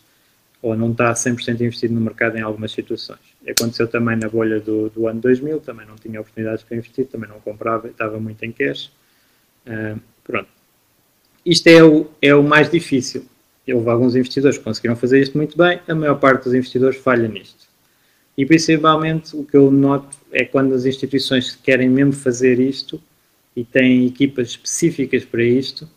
ou 0.67 0.77
não 0.77 0.91
está 0.91 1.13
100% 1.13 1.61
investido 1.61 1.95
no 1.95 2.01
mercado 2.01 2.37
em 2.37 2.41
algumas 2.41 2.73
situações. 2.73 3.21
Aconteceu 3.49 3.87
também 3.87 4.17
na 4.17 4.29
bolha 4.29 4.59
do, 4.59 4.91
do, 4.91 5.07
ano 5.07 5.21
2000, 5.21 5.61
também 5.61 5.87
não 5.87 5.95
tinha 5.95 6.21
oportunidades 6.21 6.65
para 6.65 6.77
investir, 6.77 7.07
também 7.07 7.29
não 7.29 7.39
comprava, 7.39 7.87
estava 7.87 8.19
muito 8.19 8.43
em 8.45 8.51
cash. 8.51 8.91
Uh, 9.65 10.01
pronto. 10.25 10.49
Isto 11.45 11.69
é 11.69 11.85
o, 11.85 12.11
é 12.21 12.35
o 12.35 12.43
mais 12.43 12.69
difícil. 12.69 13.25
Houve 13.69 13.89
alguns 13.89 14.17
investidores 14.17 14.59
que 14.59 14.65
conseguiram 14.65 14.97
fazer 14.97 15.21
isto 15.21 15.39
muito 15.39 15.57
bem, 15.57 15.81
a 15.87 15.95
maior 15.95 16.17
parte 16.17 16.45
dos 16.45 16.55
investidores 16.55 16.99
falha 16.99 17.29
nisto. 17.29 17.67
E 18.37 18.45
principalmente 18.45 19.37
o 19.37 19.45
que 19.45 19.57
eu 19.57 19.71
noto 19.71 20.17
é 20.33 20.45
quando 20.45 20.75
as 20.75 20.85
instituições 20.85 21.55
querem 21.55 21.89
mesmo 21.89 22.13
fazer 22.13 22.59
isto 22.59 23.01
e 23.55 23.65
têm 23.65 24.05
equipas 24.05 24.49
específicas 24.49 25.25
para 25.25 25.45
isto, 25.45 25.89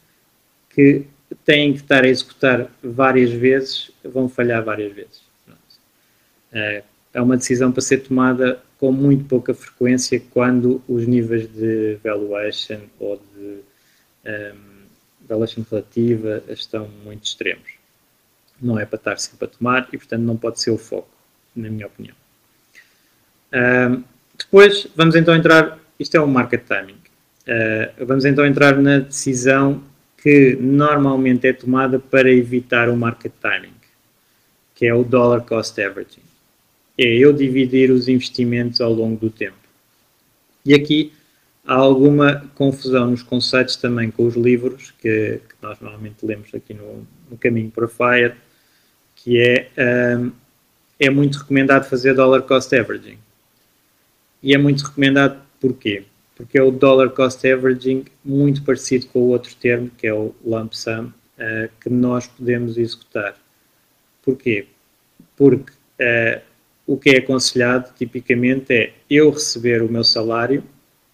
que 0.69 1.05
têm 1.43 1.73
que 1.73 1.79
estar 1.79 2.03
a 2.03 2.07
executar 2.07 2.71
várias 2.83 3.31
vezes, 3.31 3.88
vão 4.03 4.29
falhar 4.29 4.63
várias 4.63 4.93
vezes. 4.93 5.21
É, 6.51 6.83
é 7.13 7.21
uma 7.21 7.37
decisão 7.37 7.71
para 7.71 7.81
ser 7.81 7.99
tomada 7.99 8.61
com 8.77 8.91
muito 8.91 9.25
pouca 9.25 9.53
frequência 9.53 10.21
quando 10.31 10.81
os 10.87 11.05
níveis 11.05 11.47
de 11.47 11.97
valuation 12.03 12.81
ou 12.99 13.17
de 13.17 13.43
um, 13.45 13.61
ehm, 14.25 14.55
valuation 15.27 15.63
relativa 15.69 16.43
estão 16.49 16.87
muito 17.03 17.25
extremos. 17.25 17.69
Não 18.61 18.79
é 18.79 18.85
para 18.85 18.97
estar 18.97 19.17
sempre 19.19 19.45
a 19.45 19.47
tomar 19.47 19.87
e, 19.91 19.97
portanto, 19.97 20.21
não 20.21 20.37
pode 20.37 20.59
ser 20.59 20.71
o 20.71 20.77
foco, 20.77 21.09
na 21.55 21.69
minha 21.69 21.87
opinião. 21.87 22.15
Um, 23.53 23.57
ehm, 23.57 24.03
depois, 24.39 24.87
vamos 24.95 25.15
então 25.15 25.35
entrar, 25.35 25.77
isto 25.99 26.15
é 26.15 26.21
um 26.21 26.27
market 26.27 26.63
timing, 26.65 26.93
uh, 26.93 28.05
vamos 28.05 28.23
então 28.23 28.45
entrar 28.45 28.77
na 28.77 28.99
decisão 28.99 29.83
que 30.17 30.57
normalmente 30.59 31.47
é 31.47 31.53
tomada 31.53 31.99
para 31.99 32.31
evitar 32.31 32.89
o 32.89 32.95
market 32.95 33.33
timing, 33.41 33.73
que 34.79 34.85
é 34.85 34.93
o 34.93 35.03
dollar 35.03 35.41
cost 35.41 35.77
averaging. 35.81 36.23
É 36.97 37.03
eu 37.03 37.33
dividir 37.33 37.91
os 37.91 38.07
investimentos 38.07 38.79
ao 38.79 38.93
longo 38.93 39.19
do 39.19 39.29
tempo. 39.29 39.57
E 40.65 40.73
aqui 40.73 41.11
há 41.65 41.73
alguma 41.75 42.49
confusão 42.55 43.11
nos 43.11 43.21
conceitos 43.21 43.75
também 43.75 44.09
com 44.09 44.25
os 44.25 44.37
livros 44.37 44.91
que, 45.01 45.41
que 45.49 45.55
nós 45.61 45.77
normalmente 45.81 46.25
lemos 46.25 46.47
aqui 46.55 46.73
no, 46.73 47.05
no 47.29 47.37
Caminho 47.37 47.69
para 47.69 47.89
Fire, 47.89 48.35
que 49.17 49.37
é, 49.37 49.69
um, 50.17 50.31
é 50.97 51.09
muito 51.09 51.39
recomendado 51.39 51.89
fazer 51.89 52.13
dollar 52.13 52.43
cost 52.43 52.73
averaging. 52.73 53.17
E 54.41 54.53
é 54.53 54.57
muito 54.57 54.85
recomendado 54.85 55.41
porquê? 55.59 56.05
porque 56.39 56.57
é 56.57 56.63
o 56.63 56.71
dollar 56.71 57.09
cost 57.09 57.45
averaging 57.45 58.05
muito 58.23 58.63
parecido 58.63 59.07
com 59.07 59.19
o 59.19 59.27
outro 59.27 59.53
termo, 59.55 59.91
que 59.97 60.07
é 60.07 60.13
o 60.13 60.33
lump 60.41 60.71
sum, 60.71 61.07
uh, 61.07 61.69
que 61.81 61.89
nós 61.89 62.27
podemos 62.27 62.77
executar. 62.77 63.35
Porquê? 64.29 64.67
Porque 65.35 65.71
uh, 65.71 66.41
o 66.85 66.97
que 66.97 67.09
é 67.09 67.17
aconselhado 67.17 67.91
tipicamente 67.97 68.71
é 68.71 68.93
eu 69.09 69.31
receber 69.31 69.81
o 69.81 69.91
meu 69.91 70.03
salário 70.03 70.63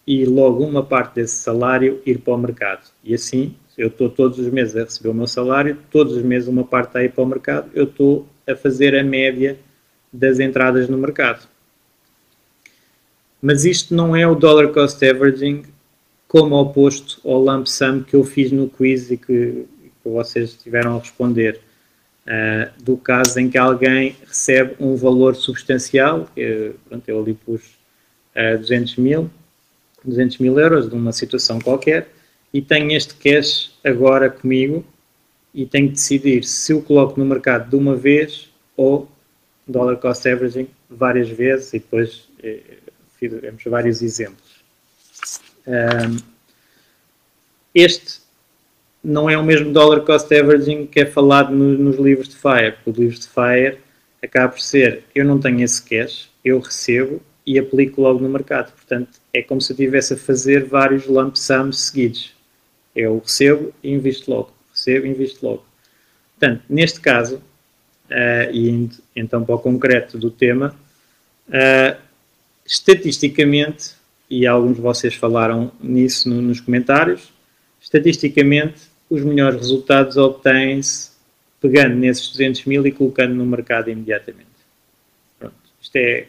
e 0.06 0.26
logo 0.26 0.66
uma 0.66 0.84
parte 0.84 1.16
desse 1.16 1.36
salário 1.36 2.02
ir 2.06 2.20
para 2.20 2.34
o 2.34 2.38
mercado. 2.38 2.92
E 3.02 3.14
assim, 3.14 3.56
eu 3.78 3.88
estou 3.88 4.10
todos 4.10 4.38
os 4.38 4.50
meses 4.50 4.76
a 4.76 4.84
receber 4.84 5.10
o 5.10 5.14
meu 5.14 5.28
salário, 5.28 5.78
todos 5.90 6.18
os 6.18 6.24
meses 6.24 6.50
uma 6.50 6.66
parte 6.66 6.88
está 6.88 7.00
a 7.00 7.04
ir 7.06 7.14
para 7.14 7.24
o 7.24 7.28
mercado, 7.28 7.72
eu 7.74 7.86
estou 7.86 8.28
a 8.46 8.54
fazer 8.54 8.94
a 8.94 9.04
média 9.04 9.58
das 10.12 10.38
entradas 10.38 10.90
no 10.90 10.98
mercado. 10.98 11.48
Mas 13.42 13.64
isto 13.64 13.96
não 13.96 14.14
é 14.14 14.28
o 14.28 14.36
dollar 14.36 14.74
cost 14.74 15.02
averaging 15.06 15.64
como 16.28 16.56
oposto 16.56 17.22
ao 17.24 17.42
lump 17.42 17.66
sum 17.66 18.04
que 18.04 18.14
eu 18.14 18.26
fiz 18.26 18.52
no 18.52 18.68
quiz 18.68 19.10
e 19.10 19.16
que, 19.16 19.66
que 20.04 20.10
vocês 20.10 20.54
tiveram 20.54 20.98
a 20.98 21.00
responder. 21.00 21.62
Uh, 22.26 22.84
do 22.84 22.98
caso 22.98 23.40
em 23.40 23.50
que 23.50 23.58
alguém 23.58 24.16
recebe 24.26 24.76
um 24.80 24.96
valor 24.96 25.36
substancial, 25.36 26.28
que, 26.34 26.74
pronto, 26.90 27.08
eu 27.08 27.22
ali 27.22 27.36
pus 27.36 27.62
uh, 28.36 28.58
200 28.58 28.96
mil, 28.96 29.30
200 30.04 30.40
mil 30.40 30.60
euros 30.60 30.90
de 30.90 30.96
uma 30.96 31.12
situação 31.12 31.60
qualquer, 31.60 32.10
e 32.52 32.62
tenho 32.62 32.92
este 32.92 33.14
cash 33.16 33.72
agora 33.84 34.30
comigo 34.30 34.84
e 35.54 35.66
tenho 35.66 35.88
que 35.88 35.94
decidir 35.94 36.44
se 36.44 36.74
o 36.74 36.82
coloco 36.82 37.20
no 37.20 37.26
mercado 37.26 37.70
de 37.70 37.76
uma 37.76 37.96
vez 37.96 38.50
ou 38.76 39.10
dollar 39.68 39.98
cost 39.98 40.28
averaging 40.28 40.68
várias 40.90 41.30
vezes 41.30 41.74
e 41.74 41.80
depois 41.80 42.28
eh, 42.44 42.62
tivemos 43.20 43.64
vários 43.66 44.02
exemplos. 44.02 44.64
Um, 45.68 46.18
este 47.74 48.22
não 49.06 49.30
é 49.30 49.38
o 49.38 49.44
mesmo 49.44 49.72
dollar 49.72 50.02
cost 50.02 50.34
averaging 50.34 50.88
que 50.88 51.02
é 51.02 51.06
falado 51.06 51.54
no, 51.54 51.78
nos 51.78 51.98
livros 51.98 52.30
de 52.30 52.36
FIRE, 52.36 52.72
porque 52.72 52.90
os 52.90 52.98
livros 52.98 53.20
de 53.20 53.28
FIRE 53.28 53.78
acaba 54.22 54.50
por 54.50 54.60
ser, 54.60 55.04
eu 55.14 55.24
não 55.24 55.40
tenho 55.40 55.62
esse 55.62 55.82
cash, 55.84 56.30
eu 56.44 56.60
recebo 56.60 57.22
e 57.46 57.60
aplico 57.60 58.02
logo 58.02 58.20
no 58.20 58.28
mercado. 58.28 58.72
Portanto, 58.72 59.20
é 59.32 59.44
como 59.44 59.62
se 59.62 59.72
eu 59.72 59.76
estivesse 59.76 60.16
a 60.16 60.18
fazer 60.18 60.66
vários 60.66 61.06
lump 61.06 61.36
sums 61.36 61.82
seguidos. 61.82 62.34
Eu 62.96 63.22
recebo 63.24 63.72
e 63.84 63.92
invisto 63.92 64.32
logo. 64.32 64.52
Recebo 64.72 65.06
e 65.06 65.10
invisto 65.10 65.46
logo. 65.46 65.64
Portanto, 66.40 66.64
neste 66.68 67.00
caso, 67.00 67.36
uh, 67.36 68.52
e 68.52 68.70
indo 68.70 68.96
então 69.16 69.46
para 69.46 69.54
o 69.54 69.60
concreto 69.60 70.18
do 70.18 70.32
tema, 70.32 70.76
uh, 71.50 72.02
estatisticamente, 72.66 73.92
e 74.28 74.48
alguns 74.48 74.78
de 74.78 74.82
vocês 74.82 75.14
falaram 75.14 75.72
nisso 75.80 76.28
no, 76.28 76.42
nos 76.42 76.60
comentários, 76.60 77.32
estatisticamente 77.80 78.95
os 79.10 79.24
melhores 79.24 79.58
resultados 79.58 80.18
obtêm-se 80.18 81.12
pegando 81.62 81.96
nesses 81.96 82.30
200 82.30 82.66
mil 82.66 82.86
e 82.86 82.92
colocando 82.92 83.34
no 83.34 83.46
mercado 83.46 83.90
imediatamente. 83.90 84.48
Pronto, 85.40 85.56
isto 85.82 85.96
é 85.96 86.28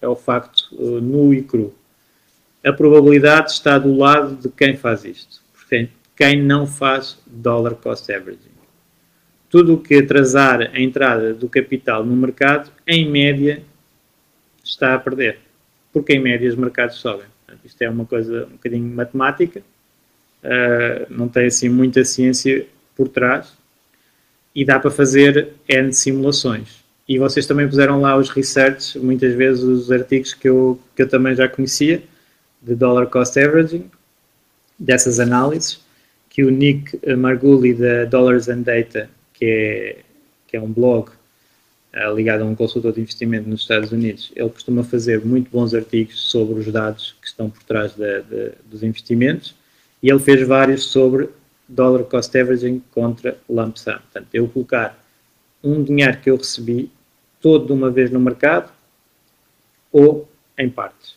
é 0.00 0.08
o 0.08 0.16
facto 0.16 0.68
uh, 0.72 1.00
nu 1.00 1.34
e 1.34 1.42
cru. 1.42 1.74
A 2.64 2.72
probabilidade 2.72 3.52
está 3.52 3.78
do 3.78 3.94
lado 3.94 4.36
de 4.36 4.48
quem 4.48 4.76
faz 4.76 5.04
isto. 5.04 5.42
Portanto, 5.52 5.90
quem 6.16 6.42
não 6.42 6.66
faz 6.66 7.18
dollar 7.26 7.74
cost 7.74 8.10
averaging. 8.12 8.50
Tudo 9.48 9.74
o 9.74 9.80
que 9.80 9.96
atrasar 9.96 10.70
a 10.72 10.80
entrada 10.80 11.34
do 11.34 11.48
capital 11.48 12.04
no 12.04 12.14
mercado, 12.14 12.70
em 12.86 13.08
média, 13.10 13.62
está 14.62 14.94
a 14.94 14.98
perder. 14.98 15.38
Porque 15.92 16.14
em 16.14 16.20
média 16.20 16.48
os 16.48 16.56
mercados 16.56 16.96
sobem. 16.96 17.26
Isto 17.64 17.82
é 17.82 17.90
uma 17.90 18.04
coisa 18.04 18.46
um 18.46 18.52
bocadinho 18.52 18.94
matemática, 18.94 19.62
uh, 20.44 21.06
não 21.10 21.28
tem 21.28 21.46
assim 21.46 21.68
muita 21.68 22.04
ciência 22.04 22.66
por 22.96 23.08
trás 23.08 23.52
e 24.54 24.64
dá 24.64 24.78
para 24.78 24.90
fazer 24.90 25.48
N 25.68 25.92
simulações. 25.92 26.80
E 27.08 27.18
vocês 27.18 27.46
também 27.46 27.68
puseram 27.68 28.00
lá 28.00 28.16
os 28.16 28.30
research, 28.30 28.98
muitas 28.98 29.34
vezes 29.34 29.62
os 29.62 29.90
artigos 29.90 30.32
que 30.32 30.48
eu, 30.48 30.78
que 30.94 31.02
eu 31.02 31.08
também 31.08 31.34
já 31.34 31.48
conhecia, 31.48 32.02
de 32.62 32.74
Dollar 32.74 33.06
Cost 33.06 33.38
Averaging, 33.38 33.90
dessas 34.78 35.18
análises, 35.18 35.80
que 36.28 36.44
o 36.44 36.50
Nick 36.50 36.98
Marguli 37.16 37.74
da 37.74 38.04
Dollars 38.04 38.48
and 38.48 38.62
Data, 38.62 39.10
que 39.34 39.44
é, 39.44 39.96
que 40.46 40.56
é 40.56 40.60
um 40.60 40.70
blog 40.70 41.08
uh, 41.08 42.14
ligado 42.14 42.42
a 42.42 42.44
um 42.44 42.54
consultor 42.54 42.92
de 42.92 43.00
investimento 43.00 43.48
nos 43.48 43.62
Estados 43.62 43.90
Unidos, 43.90 44.30
ele 44.36 44.50
costuma 44.50 44.84
fazer 44.84 45.24
muito 45.24 45.50
bons 45.50 45.74
artigos 45.74 46.20
sobre 46.30 46.60
os 46.60 46.66
dados 46.70 47.16
que 47.20 47.26
estão 47.26 47.50
por 47.50 47.62
trás 47.64 47.94
dos 48.70 48.82
investimentos 48.82 49.54
e 50.02 50.10
ele 50.10 50.18
fez 50.18 50.46
vários 50.46 50.84
sobre 50.84 51.28
Dollar 51.68 52.04
Cost 52.04 52.36
Averaging 52.36 52.82
contra 52.90 53.38
Lump 53.48 53.76
Sum. 53.76 53.92
Portanto, 53.92 54.28
eu 54.32 54.48
colocar 54.48 54.98
um 55.62 55.82
dinheiro 55.82 56.18
que 56.18 56.30
eu 56.30 56.36
recebi 56.36 56.90
todo 57.40 57.66
de 57.66 57.72
uma 57.72 57.90
vez 57.90 58.10
no 58.10 58.20
mercado 58.20 58.72
ou 59.92 60.28
em 60.58 60.68
partes. 60.68 61.12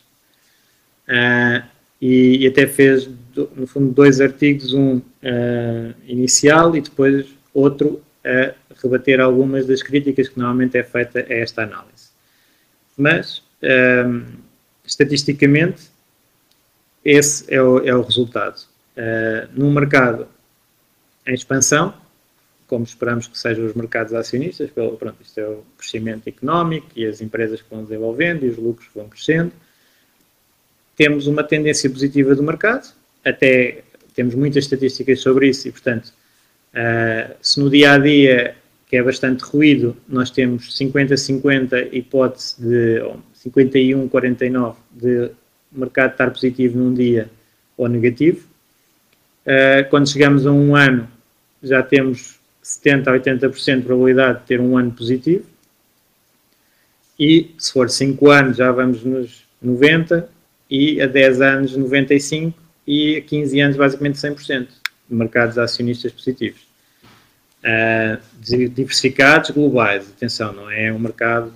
Uh, 1.08 1.64
e, 2.00 2.44
e, 2.44 2.46
até 2.46 2.66
fez, 2.66 3.08
no 3.56 3.66
fundo, 3.66 3.92
dois 3.92 4.20
artigos, 4.20 4.74
um 4.74 4.96
uh, 4.96 5.94
inicial 6.06 6.76
e 6.76 6.80
depois 6.80 7.26
outro 7.52 8.02
a 8.24 8.54
rebater 8.82 9.20
algumas 9.20 9.66
das 9.66 9.82
críticas 9.82 10.28
que 10.28 10.38
normalmente 10.38 10.78
é 10.78 10.82
feita 10.82 11.20
a 11.20 11.32
esta 11.32 11.62
análise. 11.62 12.10
Mas, 12.96 13.42
um, 14.06 14.24
estatisticamente, 14.84 15.90
esse 17.04 17.52
é 17.52 17.60
o, 17.60 17.78
é 17.80 17.94
o 17.94 18.02
resultado. 18.02 18.66
Uh, 18.96 19.48
num 19.52 19.72
mercado 19.72 20.28
em 21.26 21.34
expansão, 21.34 21.94
como 22.66 22.84
esperamos 22.84 23.26
que 23.26 23.38
sejam 23.38 23.66
os 23.66 23.74
mercados 23.74 24.12
acionistas, 24.14 24.70
pelo, 24.70 24.96
pronto, 24.96 25.16
isto 25.22 25.38
é 25.38 25.46
o 25.46 25.64
crescimento 25.76 26.28
económico 26.28 26.86
e 26.96 27.06
as 27.06 27.20
empresas 27.20 27.60
que 27.60 27.70
vão 27.70 27.82
desenvolvendo 27.82 28.44
e 28.44 28.48
os 28.48 28.56
lucros 28.56 28.88
vão 28.94 29.08
crescendo. 29.08 29.52
Temos 30.96 31.26
uma 31.26 31.42
tendência 31.42 31.90
positiva 31.90 32.34
do 32.34 32.42
mercado, 32.42 32.92
até 33.24 33.82
temos 34.14 34.34
muitas 34.34 34.64
estatísticas 34.64 35.20
sobre 35.20 35.48
isso 35.48 35.68
e, 35.68 35.72
portanto, 35.72 36.12
uh, 36.72 37.34
se 37.40 37.60
no 37.60 37.68
dia 37.68 37.92
a 37.92 37.98
dia, 37.98 38.56
que 38.86 38.96
é 38.96 39.02
bastante 39.02 39.42
ruído, 39.42 39.96
nós 40.08 40.30
temos 40.30 40.76
50-50 40.78 41.88
hipótese 41.92 42.62
de 42.62 43.02
51-49 43.44 44.76
de 44.92 45.30
mercado 45.72 46.12
estar 46.12 46.30
positivo 46.30 46.78
num 46.78 46.94
dia 46.94 47.28
ou 47.76 47.88
negativo, 47.88 48.46
uh, 49.46 49.88
quando 49.90 50.08
chegamos 50.08 50.46
a 50.46 50.52
um 50.52 50.74
ano 50.74 51.08
já 51.62 51.82
temos 51.82 52.38
70 52.62 53.10
a 53.10 53.18
80% 53.18 53.76
de 53.76 53.82
probabilidade 53.82 54.40
de 54.40 54.46
ter 54.46 54.60
um 54.60 54.76
ano 54.76 54.90
positivo. 54.90 55.44
E 57.18 57.54
se 57.58 57.72
for 57.72 57.88
5 57.88 58.30
anos 58.30 58.56
já 58.56 58.72
vamos 58.72 59.04
nos 59.04 59.44
90 59.62 60.28
e 60.68 61.00
a 61.00 61.06
10 61.06 61.40
anos 61.40 61.76
95 61.76 62.58
e 62.86 63.16
a 63.16 63.20
15 63.20 63.60
anos 63.60 63.76
basicamente 63.76 64.18
100% 64.18 64.68
de 65.08 65.14
mercados 65.14 65.58
acionistas 65.58 66.12
positivos. 66.12 66.62
Uh, 67.60 68.20
diversificados 68.40 69.50
globais, 69.50 70.10
atenção, 70.10 70.52
não 70.52 70.70
é 70.70 70.92
um 70.92 70.98
mercado 70.98 71.52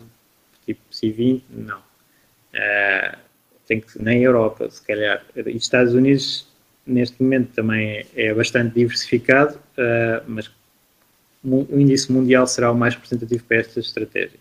tipo 0.65 0.81
C20, 0.91 1.43
não. 1.51 1.79
Uh, 1.79 3.19
tem 3.67 3.81
que 3.81 3.99
Europa, 4.23 4.71
se 4.71 4.81
calhar. 4.83 5.23
E 5.37 5.57
Estados 5.57 5.93
Unidos 5.93 6.47
neste 6.89 7.23
momento 7.23 7.53
também 7.55 8.07
é 8.17 8.33
bastante 8.33 8.75
diversificado, 8.75 9.57
uh, 9.57 10.25
mas 10.27 10.51
o 11.45 11.79
índice 11.79 12.11
mundial 12.11 12.47
será 12.47 12.73
o 12.73 12.75
mais 12.75 12.95
representativo 12.95 13.45
para 13.45 13.59
estas 13.59 13.87
estratégias. 13.87 14.41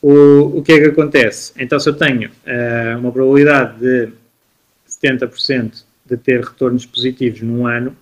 O, 0.00 0.58
o 0.58 0.62
que 0.62 0.72
é 0.72 0.80
que 0.80 0.86
acontece? 0.86 1.52
Então, 1.58 1.78
se 1.80 1.88
eu 1.88 1.94
tenho 1.94 2.30
uh, 2.30 2.98
uma 2.98 3.10
probabilidade 3.10 3.78
de 3.78 4.12
70% 4.88 5.84
de 6.06 6.16
ter 6.16 6.42
retornos 6.42 6.86
positivos 6.86 7.40
num 7.40 7.66
ano, 7.66 7.96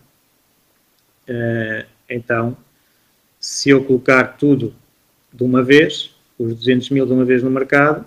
uh, 1.29 1.87
então, 2.09 2.57
se 3.41 3.71
eu 3.71 3.85
colocar 3.85 4.37
tudo 4.37 4.75
de 5.33 5.43
uma 5.43 5.63
vez, 5.63 6.15
os 6.39 6.55
200 6.55 6.91
mil 6.91 7.07
de 7.07 7.13
uma 7.13 7.25
vez 7.25 7.43
no 7.43 7.51
mercado, 7.51 8.05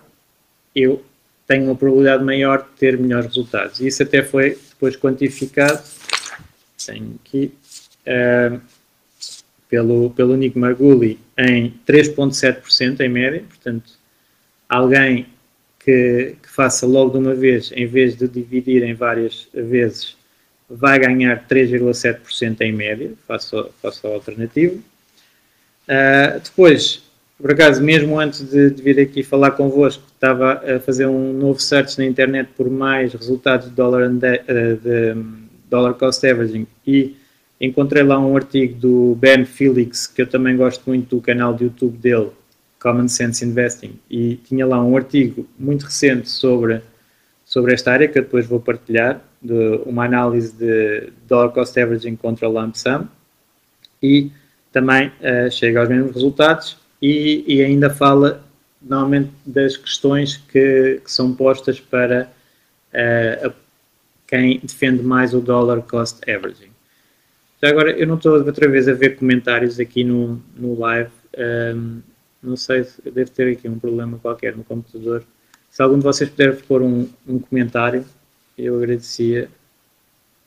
eu 0.76 1.04
tenho 1.48 1.66
uma 1.66 1.76
probabilidade 1.76 2.24
maior 2.24 2.64
de 2.64 2.70
ter 2.78 2.98
melhores 2.98 3.28
resultados. 3.28 3.80
Isso 3.80 4.04
até 4.04 4.22
foi 4.22 4.58
depois 4.76 4.96
quantificado, 4.96 5.82
tenho 6.86 7.16
aqui, 7.24 7.52
uh, 8.06 8.62
pelo, 9.70 10.10
pelo 10.12 10.36
Nick 10.36 10.58
Marguli 10.58 11.20
em 11.38 11.74
3,7% 11.88 13.00
em 13.00 13.10
média, 13.10 13.44
portanto, 13.48 13.94
alguém 14.70 15.28
que, 15.80 16.36
que, 16.42 16.50
faça 16.50 16.86
logo 16.86 17.12
de 17.12 17.18
uma 17.18 17.34
vez, 17.34 17.72
em 17.72 17.88
vez 17.88 18.16
de 18.16 18.28
dividir 18.28 18.84
em 18.84 18.94
várias 18.94 19.48
vezes, 19.54 20.16
vai 20.70 21.00
ganhar 21.00 21.48
3,7% 21.48 22.62
em 22.62 22.72
média, 22.72 23.12
faça, 23.28 23.70
faça 23.82 24.08
a 24.08 24.12
alternativa. 24.12 24.76
Uh, 24.76 26.40
depois, 26.44 27.04
por 27.40 27.52
acaso, 27.52 27.84
mesmo 27.84 28.20
antes 28.20 28.50
de, 28.50 28.70
de, 28.70 28.82
vir 28.82 29.00
aqui 29.00 29.22
falar 29.22 29.52
convosco, 29.52 30.04
estava 30.14 30.54
a 30.54 30.80
fazer 30.80 31.06
um 31.06 31.34
novo 31.34 31.60
search 31.60 31.98
na 31.98 32.06
internet 32.06 32.50
por 32.56 32.70
mais 32.70 33.14
resultados 33.14 33.68
de 33.68 33.74
dollar, 33.74 34.08
de, 34.10 34.26
eh, 34.26 34.74
de 34.76 35.16
dollar 35.70 35.94
cost 35.96 36.26
averaging 36.26 36.66
e 36.88 37.16
encontrei 37.60 38.04
lá 38.04 38.20
um 38.20 38.36
artigo 38.38 38.76
do 38.76 39.16
Ben 39.16 39.46
Felix, 39.46 40.08
que 40.08 40.22
eu 40.22 40.28
também 40.28 40.56
gosto 40.56 40.84
muito 40.88 41.16
do 41.16 41.22
canal 41.22 41.54
de 41.54 41.66
YouTube 41.66 41.98
dele, 41.98 42.32
Common 42.80 43.08
Sense 43.08 43.44
Investing, 43.44 44.00
e 44.10 44.36
tinha 44.36 44.66
lá 44.66 44.82
um 44.82 44.96
artigo 44.96 45.46
muito 45.60 45.84
recente 45.84 46.30
sobre, 46.30 46.82
sobre 47.44 47.74
esta 47.74 47.92
área, 47.92 48.08
que 48.08 48.18
eu 48.18 48.24
depois 48.24 48.46
vou 48.46 48.60
partilhar, 48.60 49.22
de 49.42 49.82
uma 49.86 50.06
análise 50.06 50.54
de 50.54 51.12
dollar 51.28 51.50
cost 51.50 51.78
averaging 51.80 52.16
contra 52.16 52.48
lump 52.48 52.76
sum, 52.76 53.08
e 54.02 54.32
também 54.72 55.08
uh, 55.08 55.52
chega 55.52 55.80
aos 55.80 55.90
mesmos 55.90 56.14
resultados 56.14 56.85
e, 57.02 57.44
e 57.48 57.64
ainda 57.64 57.90
fala 57.90 58.44
normalmente 58.82 59.32
das 59.46 59.78
questões 59.78 60.38
que, 60.38 61.02
que 61.04 61.12
são 61.12 61.34
postas 61.34 61.80
para 61.80 62.32
uh, 62.94 63.54
quem 64.28 64.60
defende 64.60 65.04
mais 65.04 65.34
o 65.34 65.42
dollar 65.42 65.82
cost 65.82 66.20
averaging. 66.30 66.72
Já 67.62 67.70
agora, 67.70 67.92
eu 67.92 68.06
não 68.06 68.16
estou 68.16 68.34
outra 68.34 68.70
vez 68.70 68.88
a 68.88 68.94
ver 68.94 69.18
comentários 69.18 69.80
aqui 69.80 70.04
no, 70.04 70.42
no 70.56 70.78
live. 70.80 71.10
Um, 71.38 71.42
ehm, 71.42 72.00
não 72.44 72.56
sei 72.56 72.84
se 72.84 73.02
deve 73.02 73.32
ter 73.32 73.54
aqui 73.54 73.68
um 73.68 73.80
problema 73.80 74.20
qualquer 74.20 74.56
no 74.56 74.64
computador. 74.64 75.24
Se 75.72 75.82
algum 75.82 75.98
de 75.98 76.04
vocês 76.04 76.30
puder 76.30 76.62
pôr 76.64 76.82
um, 76.82 77.10
um 77.28 77.40
comentário, 77.40 78.06
eu 78.58 78.78
agradecia. 78.78 79.50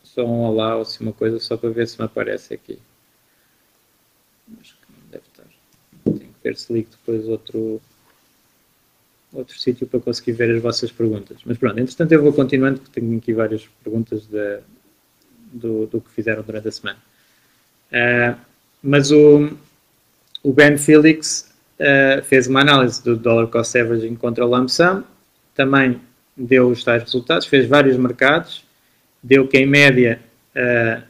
Só 0.03 0.25
um 0.25 0.43
olá 0.43 0.77
ou 0.77 0.83
assim 0.83 1.03
uma 1.03 1.13
coisa, 1.13 1.41
só 1.41 1.57
para 1.57 1.71
ver 1.71 1.89
se 1.89 1.99
me 1.99 2.05
aparece 2.05 2.55
aqui 2.55 2.79
que 4.57 4.93
não 4.93 5.09
deve 5.11 5.25
estar. 5.27 5.45
Se 6.57 6.73
ligo 6.73 6.89
depois 6.91 7.27
outro, 7.29 7.81
outro 9.33 9.59
sítio 9.59 9.87
para 9.87 10.01
conseguir 10.01 10.33
ver 10.33 10.55
as 10.55 10.63
vossas 10.63 10.91
perguntas. 10.91 11.39
Mas 11.45 11.59
pronto, 11.59 11.79
entretanto 11.79 12.13
eu 12.13 12.23
vou 12.23 12.33
continuando, 12.33 12.81
porque 12.81 13.01
tenho 13.01 13.17
aqui 13.19 13.33
várias 13.33 13.67
perguntas 13.83 14.27
de, 14.27 14.61
do, 15.53 15.87
do 15.87 16.01
que 16.01 16.11
fizeram 16.11 16.43
durante 16.43 16.69
a 16.69 16.73
semana. 16.73 16.99
Uh, 17.93 18.39
mas 18.83 19.11
o, 19.11 19.51
o 20.43 20.53
Ben 20.53 20.77
Felix 20.79 21.53
uh, 21.79 22.23
fez 22.23 22.47
uma 22.47 22.61
análise 22.61 23.03
do 23.03 23.17
dollar 23.17 23.47
cost 23.49 23.77
averaging 23.79 24.15
contra 24.15 24.45
o 24.45 24.49
lump 24.49 24.69
também 25.55 26.01
deu 26.37 26.69
os 26.69 26.85
tais 26.85 27.03
resultados, 27.03 27.47
fez 27.47 27.67
vários 27.67 27.97
mercados, 27.97 28.65
deu 29.23 29.49
que 29.49 29.59
em 29.59 29.67
média. 29.67 30.21
Uh, 30.55 31.03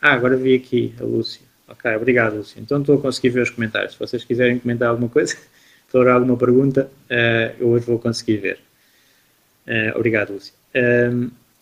ah, 0.00 0.12
agora 0.14 0.36
vi 0.36 0.54
aqui 0.54 0.94
a 1.00 1.02
Lúcia. 1.02 1.49
Ok, 1.70 1.96
obrigado, 1.96 2.36
Lúcia. 2.36 2.60
Então 2.60 2.80
estou 2.80 2.98
a 2.98 3.00
conseguir 3.00 3.30
ver 3.30 3.42
os 3.42 3.50
comentários. 3.50 3.92
Se 3.92 3.98
vocês 3.98 4.24
quiserem 4.24 4.58
comentar 4.58 4.88
alguma 4.88 5.08
coisa, 5.08 5.36
for 5.88 6.08
alguma 6.08 6.36
pergunta, 6.36 6.90
eu 7.58 7.68
hoje 7.68 7.86
vou 7.86 7.98
conseguir 7.98 8.36
ver. 8.38 8.58
obrigado, 9.94 10.32
Lúcia. 10.32 10.52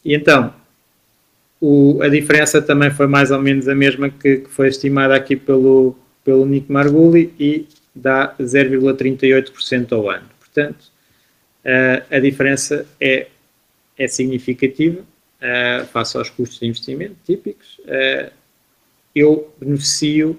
e 0.04 0.14
então, 0.14 0.54
o, 1.60 2.00
a 2.02 2.08
diferença 2.08 2.62
também 2.62 2.90
foi 2.90 3.06
mais 3.06 3.30
ou 3.30 3.40
menos 3.40 3.68
a 3.68 3.74
mesma 3.74 4.08
que, 4.08 4.38
que 4.38 4.48
foi 4.48 4.68
estimada 4.68 5.14
aqui 5.14 5.34
pelo, 5.34 5.96
pelo 6.24 6.46
Nick 6.46 6.70
Marguli 6.70 7.34
e 7.38 7.66
dá 7.94 8.34
0,38% 8.40 9.92
ao 9.92 10.08
ano. 10.08 10.28
Portanto, 10.38 10.84
uh, 11.64 12.14
a 12.14 12.18
diferença 12.20 12.86
é, 13.00 13.26
é 13.96 14.06
significativa 14.06 15.00
uh, 15.00 15.86
face 15.86 16.16
aos 16.16 16.30
custos 16.30 16.60
de 16.60 16.66
investimento 16.66 17.16
típicos. 17.26 17.80
Eu 19.18 19.52
beneficio, 19.58 20.38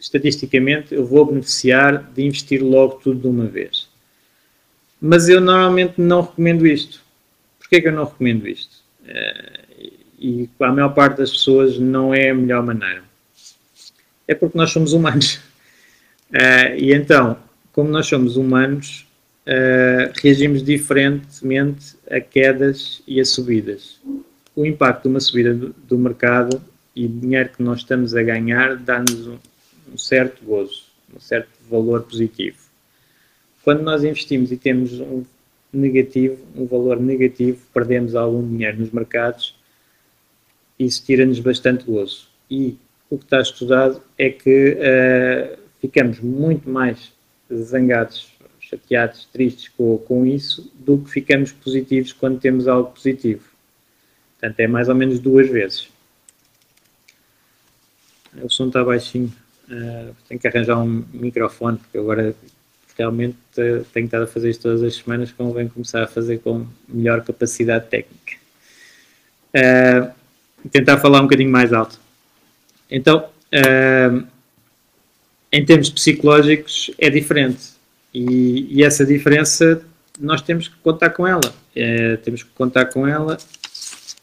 estatisticamente, 0.00 0.94
eu 0.94 1.04
vou 1.04 1.26
beneficiar 1.26 2.10
de 2.12 2.22
investir 2.24 2.62
logo 2.62 2.94
tudo 2.94 3.20
de 3.20 3.26
uma 3.26 3.46
vez. 3.46 3.88
Mas 5.00 5.28
eu 5.28 5.40
normalmente 5.40 5.94
não 5.98 6.22
recomendo 6.22 6.66
isto. 6.66 7.02
Porquê 7.58 7.80
que 7.80 7.88
eu 7.88 7.92
não 7.92 8.04
recomendo 8.04 8.48
isto? 8.48 8.84
e 10.18 10.48
a 10.60 10.72
maior 10.72 10.88
parte 10.94 11.18
das 11.18 11.30
pessoas 11.30 11.78
não 11.78 12.14
é 12.14 12.30
a 12.30 12.34
melhor 12.34 12.62
maneira. 12.64 13.04
É 14.26 14.34
porque 14.34 14.56
nós 14.56 14.70
somos 14.70 14.94
humanos. 14.94 15.38
e 16.78 16.94
então, 16.94 17.36
como 17.72 17.90
nós 17.90 18.06
somos 18.06 18.36
humanos, 18.36 19.06
uh, 19.46 20.12
reagimos 20.22 20.62
diferentemente 20.62 21.96
a 22.10 22.20
quedas 22.20 23.02
e 23.06 23.20
a 23.20 23.24
subidas. 23.24 24.00
O 24.56 24.64
impacto 24.64 25.02
de 25.02 25.08
uma 25.08 25.20
subida 25.20 25.52
do 25.52 25.98
mercado 25.98 26.62
e 26.94 27.06
o 27.06 27.08
dinheiro 27.08 27.50
que 27.50 27.62
nós 27.62 27.80
estamos 27.80 28.14
a 28.14 28.22
ganhar 28.22 28.76
dá-nos 28.76 29.26
um, 29.26 29.38
um 29.92 29.98
certo 29.98 30.44
gozo, 30.44 30.84
um 31.14 31.20
certo 31.20 31.50
valor 31.68 32.02
positivo. 32.02 32.58
Quando 33.62 33.82
nós 33.82 34.04
investimos 34.04 34.52
e 34.52 34.56
temos 34.56 35.00
um 35.00 35.24
negativo, 35.72 36.38
um 36.54 36.66
valor 36.66 37.00
negativo, 37.00 37.60
perdemos 37.72 38.14
algum 38.14 38.46
dinheiro 38.46 38.78
nos 38.78 38.90
mercados, 38.90 39.56
isso 40.78 41.04
tira-nos 41.04 41.40
bastante 41.40 41.84
gozo. 41.84 42.28
E 42.50 42.76
o 43.10 43.18
que 43.18 43.24
está 43.24 43.40
estudado 43.40 44.02
é 44.18 44.30
que 44.30 44.76
uh, 44.76 45.58
ficamos 45.80 46.20
muito 46.20 46.68
mais 46.68 47.12
zangados 47.52 48.32
chateados, 48.60 49.26
tristes 49.26 49.68
com, 49.68 49.98
com 49.98 50.26
isso, 50.26 50.72
do 50.74 50.98
que 50.98 51.10
ficamos 51.10 51.52
positivos 51.52 52.12
quando 52.12 52.40
temos 52.40 52.66
algo 52.66 52.90
positivo. 52.90 53.44
Portanto, 54.32 54.60
é 54.60 54.66
mais 54.66 54.88
ou 54.88 54.94
menos 54.94 55.18
duas 55.18 55.48
vezes. 55.48 55.88
O 58.42 58.50
som 58.50 58.68
está 58.68 58.84
baixinho. 58.84 59.32
Uh, 59.68 60.14
tenho 60.28 60.40
que 60.40 60.46
arranjar 60.46 60.78
um 60.78 61.04
microfone, 61.12 61.78
porque 61.78 61.96
agora 61.96 62.34
realmente 62.96 63.36
uh, 63.58 63.84
tenho 63.92 64.06
estado 64.06 64.24
a 64.24 64.26
fazer 64.26 64.50
isto 64.50 64.62
todas 64.62 64.82
as 64.82 64.96
semanas, 64.96 65.32
convém 65.32 65.68
começar 65.68 66.02
a 66.02 66.06
fazer 66.06 66.38
com 66.38 66.66
melhor 66.88 67.22
capacidade 67.24 67.86
técnica. 67.88 68.34
Uh, 69.54 70.12
tentar 70.70 70.98
falar 70.98 71.20
um 71.20 71.24
bocadinho 71.24 71.50
mais 71.50 71.72
alto. 71.72 71.98
Então, 72.90 73.28
uh, 73.52 74.26
em 75.50 75.64
termos 75.64 75.90
psicológicos, 75.90 76.90
é 76.98 77.10
diferente. 77.10 77.74
E, 78.12 78.78
e, 78.78 78.84
essa 78.84 79.04
diferença 79.04 79.82
nós 80.18 80.40
temos 80.40 80.68
que 80.68 80.76
contar 80.76 81.10
com 81.10 81.26
ela. 81.26 81.52
Temos 82.22 82.44
que 82.44 82.50
contar 82.50 82.86
com 82.86 83.06
ela 83.06 83.36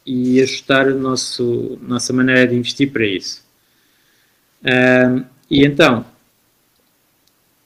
e 0.06 0.40
ajustar 0.40 0.88
a 0.88 0.94
nossa 0.94 2.12
maneira 2.14 2.46
de 2.46 2.54
investir 2.54 2.90
para 2.90 3.04
isso. 3.04 3.44
Um, 4.64 5.24
e 5.50 5.64
então, 5.64 6.04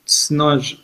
se 0.04 0.32
nós. 0.35 0.82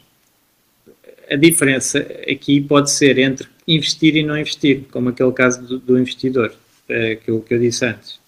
A 1.30 1.36
diferença 1.36 1.98
aqui 2.30 2.60
pode 2.60 2.90
ser 2.90 3.18
entre 3.18 3.48
investir 3.66 4.16
e 4.16 4.22
não 4.22 4.36
investir, 4.36 4.84
como 4.90 5.08
aquele 5.08 5.32
caso 5.32 5.62
do, 5.62 5.78
do 5.78 5.98
investidor 5.98 6.50
uh, 6.50 7.16
que, 7.24 7.30
eu, 7.30 7.40
que 7.40 7.54
eu 7.54 7.58
disse 7.58 7.86
antes. 7.86 8.20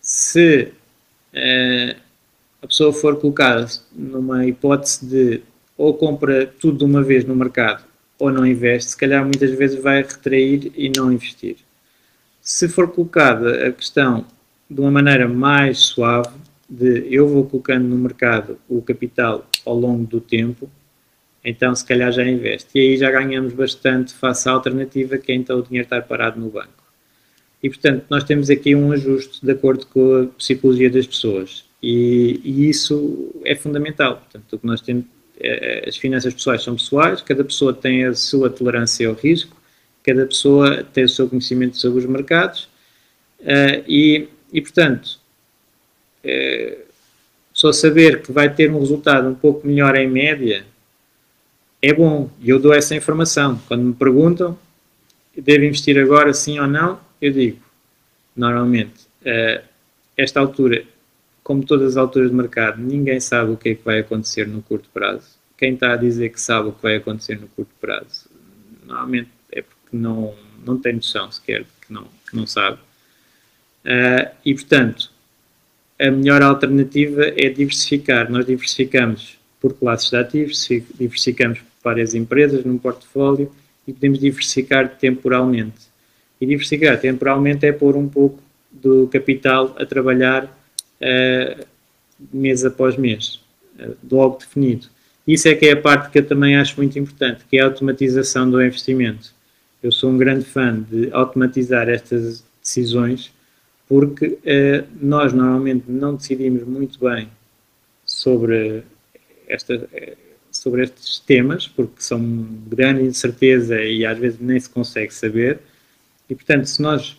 Se 0.00 0.72
uh, 1.32 1.96
a 2.60 2.66
pessoa 2.66 2.92
for 2.92 3.18
colocada 3.18 3.66
numa 3.94 4.46
hipótese 4.46 5.06
de 5.06 5.42
ou 5.76 5.94
compra 5.94 6.46
tudo 6.46 6.78
de 6.78 6.84
uma 6.84 7.02
vez 7.02 7.24
no 7.24 7.34
mercado 7.34 7.84
ou 8.18 8.30
não 8.30 8.46
investe, 8.46 8.90
se 8.90 8.96
calhar 8.96 9.24
muitas 9.24 9.50
vezes 9.52 9.80
vai 9.82 10.02
retrair 10.02 10.72
e 10.76 10.90
não 10.94 11.12
investir. 11.12 11.56
Se 12.40 12.68
for 12.68 12.88
colocada 12.88 13.66
a 13.66 13.72
questão 13.72 14.26
de 14.70 14.80
uma 14.80 14.90
maneira 14.90 15.26
mais 15.26 15.78
suave, 15.78 16.34
de 16.76 17.06
eu 17.14 17.28
vou 17.28 17.44
colocando 17.44 17.84
no 17.84 17.96
mercado 17.96 18.58
o 18.68 18.82
capital 18.82 19.48
ao 19.64 19.74
longo 19.78 20.06
do 20.06 20.20
tempo, 20.20 20.70
então 21.44 21.74
se 21.74 21.84
calhar 21.84 22.10
já 22.12 22.26
investe. 22.26 22.70
E 22.74 22.80
aí 22.80 22.96
já 22.96 23.10
ganhamos 23.10 23.52
bastante 23.52 24.14
face 24.14 24.48
à 24.48 24.52
alternativa 24.52 25.18
que 25.18 25.32
é 25.32 25.34
então 25.34 25.58
o 25.58 25.62
dinheiro 25.62 25.86
estar 25.86 26.02
parado 26.02 26.40
no 26.40 26.48
banco. 26.48 26.84
E 27.62 27.68
portanto, 27.68 28.04
nós 28.10 28.24
temos 28.24 28.50
aqui 28.50 28.74
um 28.74 28.92
ajuste 28.92 29.44
de 29.44 29.52
acordo 29.52 29.86
com 29.86 30.22
a 30.22 30.26
psicologia 30.38 30.90
das 30.90 31.06
pessoas. 31.06 31.64
E, 31.82 32.40
e 32.44 32.68
isso 32.68 33.30
é 33.44 33.54
fundamental. 33.54 34.16
Portanto, 34.16 34.52
o 34.54 34.58
que 34.58 34.66
nós 34.66 34.80
temos, 34.80 35.04
eh, 35.40 35.84
as 35.86 35.96
finanças 35.96 36.34
pessoais 36.34 36.62
são 36.62 36.76
pessoais, 36.76 37.22
cada 37.22 37.44
pessoa 37.44 37.72
tem 37.72 38.04
a 38.04 38.14
sua 38.14 38.50
tolerância 38.50 39.08
ao 39.08 39.14
risco, 39.14 39.56
cada 40.02 40.26
pessoa 40.26 40.84
tem 40.84 41.04
o 41.04 41.08
seu 41.08 41.28
conhecimento 41.28 41.78
sobre 41.78 42.00
os 42.00 42.06
mercados 42.06 42.64
uh, 43.40 43.82
e, 43.88 44.28
e, 44.52 44.60
portanto, 44.60 45.18
uh, 46.24 46.84
só 47.52 47.72
saber 47.72 48.22
que 48.22 48.32
vai 48.32 48.52
ter 48.52 48.70
um 48.70 48.80
resultado 48.80 49.28
um 49.28 49.34
pouco 49.34 49.66
melhor 49.66 49.96
em 49.96 50.08
média 50.08 50.64
é 51.80 51.92
bom 51.92 52.30
e 52.40 52.50
eu 52.50 52.58
dou 52.58 52.72
essa 52.72 52.94
informação. 52.94 53.60
Quando 53.68 53.82
me 53.82 53.94
perguntam, 53.94 54.58
devo 55.36 55.64
investir 55.64 55.98
agora 55.98 56.32
sim 56.32 56.58
ou 56.58 56.66
não, 56.66 56.98
eu 57.20 57.32
digo, 57.32 57.58
normalmente, 58.34 59.06
uh, 59.22 59.62
esta 60.16 60.40
altura 60.40 60.84
como 61.44 61.62
todas 61.62 61.90
as 61.90 61.96
alturas 61.98 62.30
de 62.30 62.34
mercado, 62.34 62.80
ninguém 62.80 63.20
sabe 63.20 63.52
o 63.52 63.56
que 63.56 63.68
é 63.68 63.74
que 63.74 63.84
vai 63.84 63.98
acontecer 63.98 64.48
no 64.48 64.62
curto 64.62 64.88
prazo. 64.92 65.28
Quem 65.58 65.74
está 65.74 65.92
a 65.92 65.96
dizer 65.96 66.30
que 66.30 66.40
sabe 66.40 66.70
o 66.70 66.72
que 66.72 66.82
vai 66.82 66.96
acontecer 66.96 67.38
no 67.38 67.46
curto 67.48 67.70
prazo, 67.78 68.30
normalmente 68.82 69.28
é 69.52 69.60
porque 69.60 69.94
não, 69.94 70.34
não 70.64 70.78
tem 70.78 70.94
noção 70.94 71.30
sequer 71.30 71.64
que 71.82 71.92
não, 71.92 72.04
que 72.28 72.34
não 72.34 72.46
sabe. 72.46 72.78
Uh, 73.84 74.34
e, 74.42 74.54
portanto, 74.54 75.12
a 75.98 76.10
melhor 76.10 76.42
alternativa 76.42 77.24
é 77.36 77.48
diversificar. 77.48 78.30
Nós 78.30 78.46
diversificamos 78.46 79.38
por 79.60 79.74
classes 79.74 80.10
de 80.10 80.16
ativos, 80.16 80.68
diversificamos 80.98 81.58
por 81.60 81.90
várias 81.90 82.14
empresas 82.14 82.64
num 82.64 82.78
portfólio 82.78 83.50
e 83.86 83.92
podemos 83.92 84.18
diversificar 84.18 84.96
temporalmente. 84.98 85.88
E 86.40 86.46
diversificar 86.46 87.00
temporalmente 87.00 87.64
é 87.64 87.72
pôr 87.72 87.96
um 87.96 88.08
pouco 88.08 88.42
do 88.70 89.06
capital 89.08 89.74
a 89.78 89.86
trabalhar 89.86 90.44
uh, 90.44 91.64
mês 92.32 92.64
após 92.64 92.96
mês, 92.96 93.40
uh, 93.78 93.96
logo 94.10 94.38
definido. 94.38 94.88
Isso 95.26 95.48
é 95.48 95.54
que 95.54 95.66
é 95.66 95.72
a 95.72 95.80
parte 95.80 96.10
que 96.10 96.18
eu 96.18 96.26
também 96.26 96.56
acho 96.56 96.76
muito 96.76 96.98
importante, 96.98 97.44
que 97.48 97.56
é 97.56 97.62
a 97.62 97.66
automatização 97.66 98.50
do 98.50 98.62
investimento. 98.62 99.32
Eu 99.82 99.92
sou 99.92 100.10
um 100.10 100.18
grande 100.18 100.44
fã 100.44 100.78
de 100.78 101.08
automatizar 101.12 101.88
estas 101.88 102.44
decisões, 102.60 103.32
porque 103.94 104.26
uh, 104.26 104.88
nós 105.00 105.32
normalmente 105.32 105.84
não 105.86 106.16
decidimos 106.16 106.64
muito 106.64 106.98
bem 106.98 107.28
sobre, 108.04 108.82
esta, 109.46 109.88
sobre 110.50 110.82
estes 110.82 111.20
temas, 111.20 111.68
porque 111.68 112.02
são 112.02 112.20
grande 112.66 113.04
incerteza 113.04 113.80
e 113.80 114.04
às 114.04 114.18
vezes 114.18 114.40
nem 114.40 114.58
se 114.58 114.68
consegue 114.68 115.14
saber. 115.14 115.60
E, 116.28 116.34
portanto, 116.34 116.66
se 116.66 116.82
nós 116.82 117.16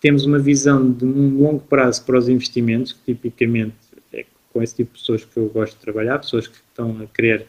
temos 0.00 0.26
uma 0.26 0.40
visão 0.40 0.90
de 0.90 1.04
um 1.04 1.38
longo 1.38 1.60
prazo 1.60 2.04
para 2.04 2.18
os 2.18 2.28
investimentos, 2.28 2.92
que 2.92 3.14
tipicamente 3.14 3.76
é 4.12 4.26
com 4.52 4.60
esse 4.60 4.74
tipo 4.74 4.92
de 4.92 4.98
pessoas 4.98 5.24
que 5.24 5.36
eu 5.36 5.48
gosto 5.48 5.74
de 5.74 5.80
trabalhar, 5.80 6.18
pessoas 6.18 6.48
que 6.48 6.56
estão 6.56 7.00
a 7.00 7.06
querer 7.06 7.46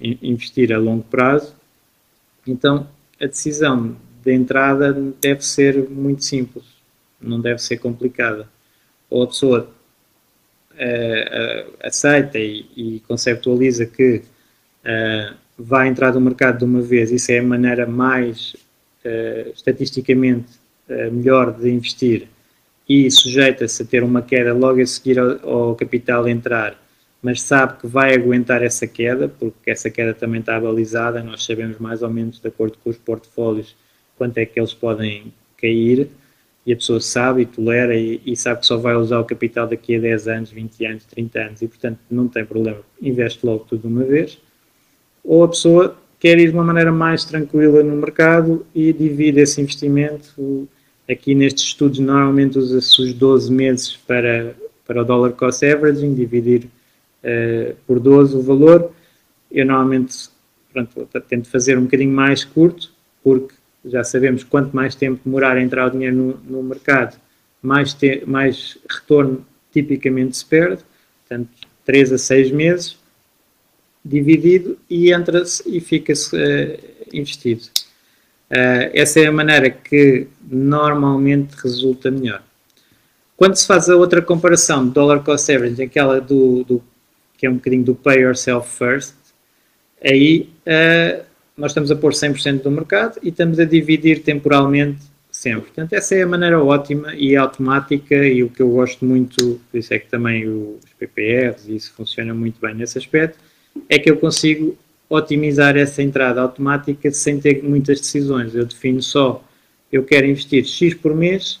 investir 0.00 0.72
a 0.72 0.78
longo 0.78 1.04
prazo. 1.04 1.54
Então, 2.44 2.88
a 3.20 3.26
decisão 3.26 3.96
de 4.24 4.32
entrada 4.34 4.92
deve 5.20 5.42
ser 5.42 5.88
muito 5.88 6.24
simples, 6.24 6.71
não 7.22 7.40
deve 7.40 7.60
ser 7.60 7.78
complicada. 7.78 8.48
Ou 9.08 9.22
a 9.22 9.26
pessoa 9.26 9.70
uh, 10.72 11.72
aceita 11.82 12.38
e, 12.38 12.66
e, 12.76 13.02
conceptualiza 13.06 13.86
que 13.86 14.22
uh, 14.84 15.34
vai 15.58 15.88
entrar 15.88 16.14
no 16.14 16.20
mercado 16.20 16.58
de 16.58 16.64
uma 16.64 16.80
vez, 16.80 17.10
isso 17.10 17.30
é 17.32 17.38
a 17.38 17.42
maneira 17.42 17.86
mais 17.86 18.56
estatisticamente 19.54 20.60
melhor 21.10 21.52
de 21.52 21.68
investir 21.68 22.28
e 22.88 23.10
sujeita-se 23.10 23.82
a 23.82 23.86
ter 23.86 24.02
uma 24.02 24.22
queda 24.22 24.52
logo 24.52 24.80
a 24.80 24.86
seguir 24.86 25.18
ao, 25.18 25.48
ao, 25.48 25.74
capital 25.74 26.28
entrar, 26.28 26.78
mas 27.22 27.40
sabe 27.40 27.78
que 27.80 27.86
vai 27.86 28.14
aguentar 28.14 28.62
essa 28.62 28.86
queda, 28.86 29.28
porque 29.28 29.70
essa 29.70 29.88
queda 29.88 30.12
também 30.12 30.40
está 30.40 30.58
balizada, 30.60 31.22
nós 31.22 31.44
sabemos 31.44 31.78
mais 31.78 32.02
ou 32.02 32.10
menos, 32.10 32.40
de 32.40 32.48
acordo 32.48 32.76
com 32.82 32.90
os 32.90 32.98
portfólios, 32.98 33.76
quanto 34.16 34.38
é 34.38 34.44
que 34.44 34.58
eles 34.58 34.74
podem 34.74 35.32
cair, 35.56 36.08
e 36.64 36.72
a 36.72 36.76
pessoa 36.76 37.00
sabe 37.00 37.42
e 37.42 37.46
tolera 37.46 37.96
e, 37.96 38.20
e 38.24 38.36
sabe 38.36 38.60
que 38.60 38.66
só 38.66 38.76
vai 38.76 38.94
usar 38.94 39.18
o 39.20 39.24
capital 39.24 39.66
daqui 39.66 39.96
a 39.96 40.00
10 40.00 40.28
anos, 40.28 40.50
20 40.50 40.86
anos, 40.86 41.04
30 41.04 41.38
anos, 41.40 41.62
e 41.62 41.68
portanto 41.68 41.98
não 42.10 42.28
tem 42.28 42.44
problema, 42.44 42.78
investe 43.00 43.44
logo 43.44 43.64
tudo 43.68 43.82
de 43.82 43.86
uma 43.88 44.04
vez. 44.04 44.38
Ou 45.24 45.44
a 45.44 45.48
pessoa 45.48 45.96
quer 46.20 46.38
ir 46.38 46.50
de 46.50 46.54
uma 46.54 46.64
maneira 46.64 46.92
mais 46.92 47.24
tranquila 47.24 47.82
no 47.82 47.96
mercado 47.96 48.66
e 48.74 48.92
divide 48.92 49.40
esse 49.40 49.60
investimento 49.60 50.68
Aqui 51.10 51.34
nestes 51.34 51.64
estudos 51.64 51.98
normalmente 51.98 52.58
usa-se 52.58 53.02
os 53.02 53.12
12 53.12 53.52
meses 53.52 53.96
para, 53.96 54.54
para 54.86 55.02
o 55.02 55.04
dollar 55.04 55.32
cost 55.32 55.64
averaging, 55.64 56.14
dividir 56.14 56.68
uh, 57.24 57.74
por 57.86 57.98
12 57.98 58.36
o 58.36 58.40
valor. 58.40 58.92
Eu 59.50 59.66
normalmente 59.66 60.30
pronto, 60.72 61.06
tento 61.28 61.48
fazer 61.48 61.76
um 61.76 61.84
bocadinho 61.84 62.14
mais 62.14 62.44
curto, 62.44 62.92
porque 63.22 63.54
já 63.84 64.04
sabemos 64.04 64.44
quanto 64.44 64.74
mais 64.74 64.94
tempo 64.94 65.20
demorar 65.24 65.56
a 65.56 65.62
entrar 65.62 65.86
o 65.86 65.90
dinheiro 65.90 66.16
no, 66.16 66.58
no 66.58 66.62
mercado, 66.62 67.16
mais, 67.60 67.94
te, 67.94 68.22
mais 68.26 68.78
retorno 68.88 69.44
tipicamente 69.72 70.36
se 70.36 70.44
perde, 70.44 70.82
portanto, 71.20 71.50
3 71.84 72.12
a 72.12 72.18
6 72.18 72.50
meses, 72.50 72.96
dividido 74.04 74.78
e 74.88 75.12
entra-se 75.12 75.62
e 75.66 75.80
fica-se 75.80 76.34
uh, 76.36 76.78
investido. 77.12 77.62
Uh, 78.50 78.90
essa 78.92 79.20
é 79.20 79.26
a 79.26 79.32
maneira 79.32 79.70
que 79.70 80.26
normalmente 80.42 81.54
resulta 81.54 82.10
melhor. 82.10 82.42
Quando 83.36 83.56
se 83.56 83.66
faz 83.66 83.88
a 83.88 83.96
outra 83.96 84.20
comparação 84.20 84.86
de 84.86 84.92
dollar 84.92 85.22
cost 85.24 85.50
average, 85.50 85.82
aquela 85.82 86.20
do, 86.20 86.62
do 86.64 86.82
que 87.38 87.46
é 87.46 87.50
um 87.50 87.54
bocadinho 87.54 87.84
do 87.84 87.94
pay 87.94 88.20
yourself 88.20 88.68
first, 88.76 89.14
aí 90.04 90.48
uh, 90.66 91.24
nós 91.62 91.70
estamos 91.70 91.92
a 91.92 91.94
pôr 91.94 92.12
100% 92.12 92.62
do 92.62 92.72
mercado 92.72 93.20
e 93.22 93.28
estamos 93.28 93.60
a 93.60 93.64
dividir 93.64 94.24
temporalmente 94.24 94.98
sempre. 95.30 95.66
Portanto, 95.66 95.92
essa 95.92 96.16
é 96.16 96.22
a 96.22 96.26
maneira 96.26 96.60
ótima 96.60 97.14
e 97.14 97.36
automática 97.36 98.16
e 98.16 98.42
o 98.42 98.48
que 98.48 98.60
eu 98.60 98.68
gosto 98.68 99.04
muito, 99.04 99.60
por 99.70 99.78
isso 99.78 99.94
é 99.94 100.00
que 100.00 100.08
também 100.08 100.48
os 100.48 100.80
PPRs, 100.98 101.68
e 101.68 101.76
isso 101.76 101.92
funciona 101.92 102.34
muito 102.34 102.60
bem 102.60 102.74
nesse 102.74 102.98
aspecto, 102.98 103.38
é 103.88 103.96
que 103.96 104.10
eu 104.10 104.16
consigo 104.16 104.76
otimizar 105.08 105.76
essa 105.76 106.02
entrada 106.02 106.40
automática 106.40 107.12
sem 107.12 107.38
ter 107.38 107.62
muitas 107.62 108.00
decisões. 108.00 108.56
Eu 108.56 108.66
defino 108.66 109.00
só, 109.00 109.40
eu 109.92 110.02
quero 110.02 110.26
investir 110.26 110.64
X 110.64 110.94
por 110.94 111.14
mês 111.14 111.60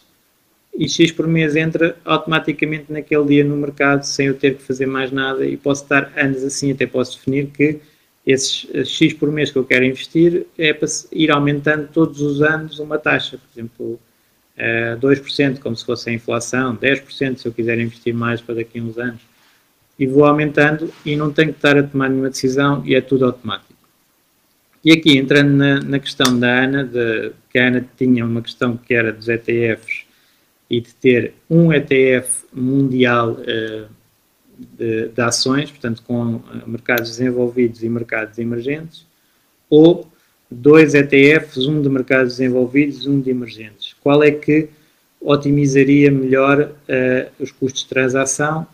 e 0.76 0.88
X 0.88 1.12
por 1.12 1.28
mês 1.28 1.54
entra 1.54 1.96
automaticamente 2.04 2.86
naquele 2.88 3.24
dia 3.26 3.44
no 3.44 3.56
mercado 3.56 4.02
sem 4.02 4.26
eu 4.26 4.34
ter 4.34 4.56
que 4.56 4.64
fazer 4.64 4.86
mais 4.86 5.12
nada 5.12 5.46
e 5.46 5.56
posso 5.56 5.84
estar 5.84 6.12
anos 6.16 6.42
assim, 6.42 6.72
até 6.72 6.88
posso 6.88 7.16
definir 7.16 7.46
que 7.54 7.78
esses 8.26 8.66
X 8.88 9.12
por 9.12 9.30
mês 9.30 9.50
que 9.50 9.58
eu 9.58 9.64
quero 9.64 9.84
investir 9.84 10.46
é 10.56 10.72
para 10.72 10.88
ir 11.10 11.30
aumentando 11.30 11.88
todos 11.88 12.20
os 12.20 12.40
anos 12.40 12.78
uma 12.78 12.98
taxa, 12.98 13.38
por 13.38 13.48
exemplo, 13.52 14.00
2%, 15.00 15.58
como 15.58 15.74
se 15.74 15.84
fosse 15.84 16.10
a 16.10 16.12
inflação, 16.12 16.76
10% 16.76 17.38
se 17.38 17.46
eu 17.46 17.52
quiser 17.52 17.78
investir 17.78 18.14
mais 18.14 18.40
para 18.40 18.56
daqui 18.56 18.78
a 18.78 18.82
uns 18.82 18.98
anos 18.98 19.20
e 19.98 20.06
vou 20.06 20.24
aumentando 20.24 20.92
e 21.04 21.16
não 21.16 21.32
tenho 21.32 21.52
que 21.52 21.58
estar 21.58 21.76
a 21.76 21.82
tomar 21.82 22.08
nenhuma 22.08 22.30
decisão 22.30 22.82
e 22.84 22.94
é 22.94 23.00
tudo 23.00 23.24
automático. 23.24 23.72
E 24.84 24.90
aqui, 24.90 25.16
entrando 25.16 25.52
na, 25.52 25.80
na 25.80 25.98
questão 25.98 26.38
da 26.38 26.64
Ana, 26.64 26.84
de, 26.84 27.32
que 27.50 27.58
a 27.58 27.68
Ana 27.68 27.86
tinha 27.96 28.24
uma 28.24 28.42
questão 28.42 28.76
que 28.76 28.92
era 28.92 29.12
dos 29.12 29.28
ETFs 29.28 30.04
e 30.68 30.80
de 30.80 30.92
ter 30.94 31.34
um 31.48 31.72
ETF 31.72 32.46
mundial 32.52 33.32
uh, 33.32 33.88
de, 34.58 35.08
de, 35.08 35.20
ações, 35.20 35.70
portanto, 35.70 36.02
com 36.02 36.36
uh, 36.36 36.42
mercados 36.66 37.10
desenvolvidos 37.10 37.82
e 37.82 37.88
mercados 37.88 38.38
emergentes, 38.38 39.06
ou 39.68 40.06
dois 40.50 40.94
ETFs, 40.94 41.66
um 41.66 41.80
de 41.80 41.88
mercados 41.88 42.36
desenvolvidos 42.36 43.04
e 43.04 43.08
um 43.08 43.20
de 43.20 43.30
emergentes. 43.30 43.94
Qual 44.02 44.22
é 44.22 44.30
que 44.30 44.68
otimizaria 45.20 46.10
melhor 46.10 46.60
uh, 46.60 47.42
os 47.42 47.50
custos 47.50 47.82
de 47.82 47.88
transação 47.88 48.66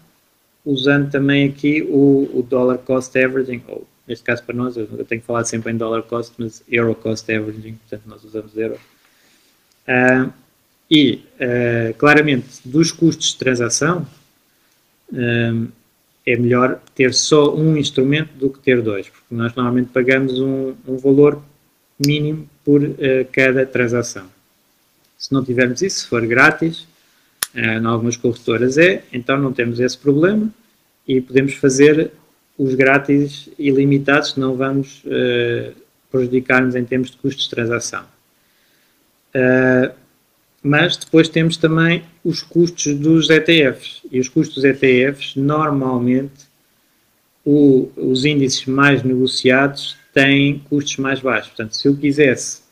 usando 0.64 1.10
também 1.10 1.48
aqui 1.48 1.82
o, 1.82 2.28
o 2.34 2.42
dollar 2.42 2.78
cost 2.78 3.16
averaging, 3.18 3.62
ou 3.68 3.86
neste 4.06 4.24
caso 4.24 4.42
para 4.42 4.54
nós, 4.54 4.76
eu 4.76 5.04
tenho 5.06 5.22
falado 5.22 5.46
sempre 5.46 5.72
em 5.72 5.76
dollar 5.76 6.02
cost, 6.02 6.34
mas 6.38 6.62
euro 6.68 6.94
cost 6.94 7.30
averaging, 7.32 7.74
portanto 7.74 8.02
nós 8.06 8.24
usamos 8.24 8.56
euro. 8.56 8.78
Uh, 9.86 10.30
e, 10.90 11.22
uh, 11.40 11.94
claramente, 11.96 12.60
dos 12.64 12.92
custos 12.92 13.28
de 13.32 13.38
transação, 13.38 14.06
é 15.12 16.36
melhor 16.36 16.80
ter 16.94 17.14
só 17.14 17.54
um 17.54 17.76
instrumento 17.76 18.32
do 18.34 18.50
que 18.50 18.58
ter 18.58 18.82
dois, 18.82 19.08
porque 19.08 19.34
nós 19.34 19.54
normalmente 19.54 19.90
pagamos 19.92 20.38
um, 20.38 20.74
um 20.86 20.96
valor 20.96 21.42
mínimo 22.04 22.48
por 22.64 22.82
cada 23.32 23.64
transação. 23.64 24.26
Se 25.18 25.32
não 25.32 25.44
tivermos 25.44 25.80
isso, 25.82 26.00
se 26.00 26.06
for 26.06 26.24
grátis, 26.26 26.86
em 27.54 27.84
algumas 27.86 28.16
corretoras 28.16 28.76
é, 28.76 29.02
então 29.12 29.38
não 29.38 29.52
temos 29.52 29.80
esse 29.80 29.96
problema 29.96 30.52
e 31.06 31.20
podemos 31.20 31.54
fazer 31.54 32.12
os 32.58 32.74
grátis 32.74 33.48
ilimitados, 33.58 34.36
não 34.36 34.56
vamos 34.56 35.02
uh, 35.04 35.72
prejudicar-nos 36.10 36.74
em 36.74 36.84
termos 36.84 37.12
de 37.12 37.16
custos 37.16 37.44
de 37.44 37.50
transação. 37.50 38.04
Uh, 39.34 39.94
mas 40.62 40.96
depois 40.96 41.28
temos 41.28 41.56
também 41.56 42.02
os 42.24 42.42
custos 42.42 42.94
dos 42.94 43.30
ETFs. 43.30 44.02
E 44.10 44.18
os 44.18 44.28
custos 44.28 44.56
dos 44.56 44.64
ETFs, 44.64 45.36
normalmente, 45.36 46.48
o, 47.44 47.90
os 47.96 48.24
índices 48.24 48.66
mais 48.66 49.02
negociados 49.02 49.96
têm 50.12 50.58
custos 50.68 50.96
mais 50.96 51.20
baixos. 51.20 51.48
Portanto, 51.48 51.76
se 51.76 51.86
eu 51.86 51.96
quisesse 51.96 52.62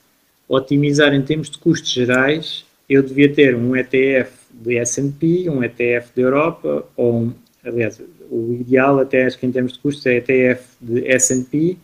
otimizar 0.48 1.14
em 1.14 1.22
termos 1.22 1.48
de 1.50 1.58
custos 1.58 1.90
gerais, 1.90 2.64
eu 2.88 3.02
devia 3.02 3.32
ter 3.32 3.54
um 3.54 3.74
ETF 3.76 4.32
de 4.52 4.76
S&P, 4.78 5.48
um 5.50 5.62
ETF 5.62 6.10
da 6.14 6.22
Europa, 6.22 6.86
ou 6.96 7.22
um, 7.22 7.32
aliás, 7.64 8.00
o 8.30 8.52
ideal 8.52 8.98
até 8.98 9.24
acho 9.24 9.38
que 9.38 9.46
em 9.46 9.52
termos 9.52 9.72
de 9.74 9.78
custos 9.78 10.06
é 10.06 10.16
ETF 10.16 10.64
de 10.80 11.06
S&P 11.08 11.76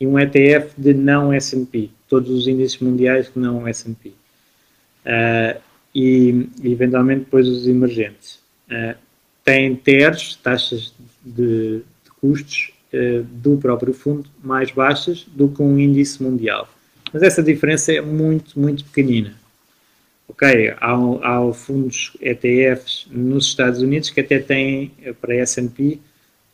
e 0.00 0.06
um 0.06 0.18
ETF 0.18 0.74
de 0.76 0.94
não 0.94 1.32
S&P, 1.32 1.90
todos 2.08 2.30
os 2.30 2.48
índices 2.48 2.78
mundiais 2.78 3.28
que 3.28 3.38
não 3.38 3.66
S&P. 3.66 4.12
Uh, 5.04 5.60
e, 5.94 6.48
eventualmente 6.64 7.20
depois 7.20 7.46
os 7.48 7.66
emergentes. 7.66 8.40
Uh, 8.68 8.96
têm 9.44 9.76
TERs, 9.76 10.36
taxas 10.36 10.94
de, 11.24 11.78
de 11.78 12.10
custos 12.20 12.72
uh, 12.92 13.22
do 13.24 13.56
próprio 13.58 13.92
fundo 13.92 14.28
mais 14.42 14.70
baixas 14.70 15.26
do 15.34 15.48
que 15.48 15.62
um 15.62 15.78
índice 15.78 16.22
mundial. 16.22 16.68
Mas 17.12 17.22
essa 17.22 17.42
diferença 17.42 17.92
é 17.92 18.00
muito, 18.00 18.58
muito 18.58 18.84
pequenina. 18.84 19.34
Ok, 20.26 20.74
há, 20.80 20.92
há 21.22 21.52
fundos 21.52 22.16
ETFs 22.20 23.06
nos 23.10 23.46
Estados 23.46 23.82
Unidos 23.82 24.10
que 24.10 24.20
até 24.20 24.38
têm 24.38 24.90
para 25.20 25.36
S&P 25.36 26.00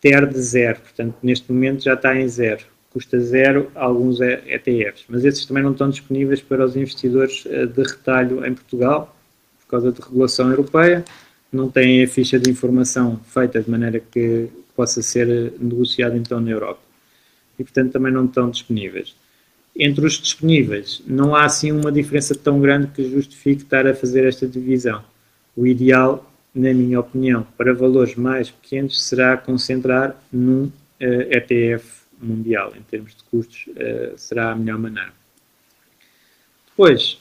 TER 0.01 0.27
de 0.27 0.41
zero, 0.41 0.81
portanto 0.81 1.17
neste 1.23 1.51
momento 1.53 1.85
já 1.85 1.95
está 1.95 2.19
em 2.19 2.27
zero, 2.27 2.65
custa 2.91 3.21
zero 3.21 3.71
alguns 3.75 4.21
ETFs, 4.21 5.05
mas 5.09 5.25
esses 5.25 5.47
também 5.47 5.63
não 5.63 5.73
estão 5.73 5.89
disponíveis 5.89 6.41
para 6.41 6.65
os 6.65 6.77
investidores 6.77 7.45
eh, 7.47 7.67
de 7.67 7.83
retalho 7.83 8.45
em 8.45 8.53
Portugal, 8.53 9.17
por 9.61 9.71
causa 9.71 9.93
de 9.93 10.01
regulação 10.01 10.51
europeia, 10.51 11.05
não 11.53 11.71
têm 11.71 12.03
a 12.03 12.09
ficha 12.09 12.39
de 12.39 12.51
informação 12.51 13.21
feita 13.25 13.61
de 13.61 13.71
maneira 13.71 14.01
que 14.01 14.49
possa 14.75 15.03
ser 15.03 15.29
eh, 15.29 15.53
negociado 15.61 16.17
então 16.17 16.41
na 16.41 16.51
Europa. 16.51 16.81
E 17.59 17.63
portanto 17.63 17.93
também 17.93 18.13
não 18.13 18.25
estão 18.25 18.51
disponíveis. 18.51 19.15
Entre 19.77 20.05
os 20.05 20.15
disponíveis, 20.15 21.01
não 21.07 21.35
há 21.37 21.45
assim 21.45 21.71
uma 21.71 21.93
diferença 21.93 22.35
tão 22.35 22.61
grande 22.61 22.89
que 22.89 23.09
justifique 23.09 23.63
estar 23.63 23.87
a 23.87 23.95
fazer 23.95 24.25
esta 24.25 24.49
divisão. 24.49 25.05
O 25.57 25.65
ideal, 25.65 26.29
na 26.53 26.75
minha 26.75 26.99
opinião, 26.99 27.47
para 27.57 27.73
valores 27.73 28.17
mais 28.17 28.51
pequenos 28.51 29.01
será 29.01 29.37
concentrar 29.37 30.21
num 30.33 30.65
uh, 30.65 30.73
eh, 30.99 31.39
ETF 31.39 32.00
mundial, 32.21 32.73
em 32.77 32.83
termos 32.83 33.15
de 33.15 33.25
custos, 33.25 33.67
uh, 33.69 34.17
será 34.17 34.53
a 34.53 34.57
melhor 34.57 34.79
maneira. 34.79 35.13
Depois, 36.67 37.19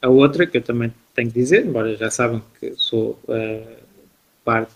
a 0.00 0.08
outra 0.08 0.46
que 0.46 0.56
eu 0.56 0.62
também 0.62 0.92
tenho 1.14 1.30
que 1.30 1.38
dizer, 1.38 1.66
embora 1.66 1.96
já 1.96 2.10
sabem 2.10 2.42
que 2.58 2.74
sou 2.76 3.18
uh, 3.24 3.76
parte 4.44 4.74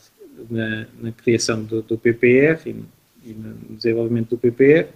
na, 0.51 0.87
na, 1.01 1.13
criação 1.13 1.63
do, 1.63 1.83
do 1.83 2.01
e, 2.05 2.85
e 3.25 3.33
no 3.33 3.77
desenvolvimento 3.77 4.31
do 4.31 4.39
PPR, 4.39 4.89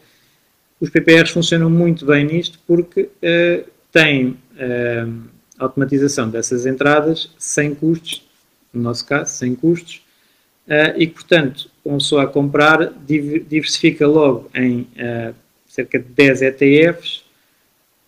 os 0.81 0.91
PPRs 0.91 1.31
funcionam 1.31 1.71
muito 1.71 2.05
bem 2.05 2.25
nisto 2.25 2.59
porque 2.67 3.03
uh, 3.03 3.71
têm 3.93 4.37
automatização 5.59 6.29
dessas 6.29 6.67
entradas 6.67 7.31
sem 7.39 7.75
custos, 7.75 8.27
no 8.73 8.83
nosso 8.83 9.07
caso, 9.07 9.33
sem 9.33 9.55
custos, 9.55 10.06
e 10.97 11.07
que, 11.07 11.15
portanto, 11.15 11.71
uma 11.85 11.99
pessoa 11.99 12.25
a 12.25 12.27
comprar 12.27 12.93
diversifica 13.05 14.07
logo 14.07 14.51
em 14.55 14.87
cerca 15.67 15.99
de 15.99 16.07
10 16.07 16.43
ETFs 16.43 17.25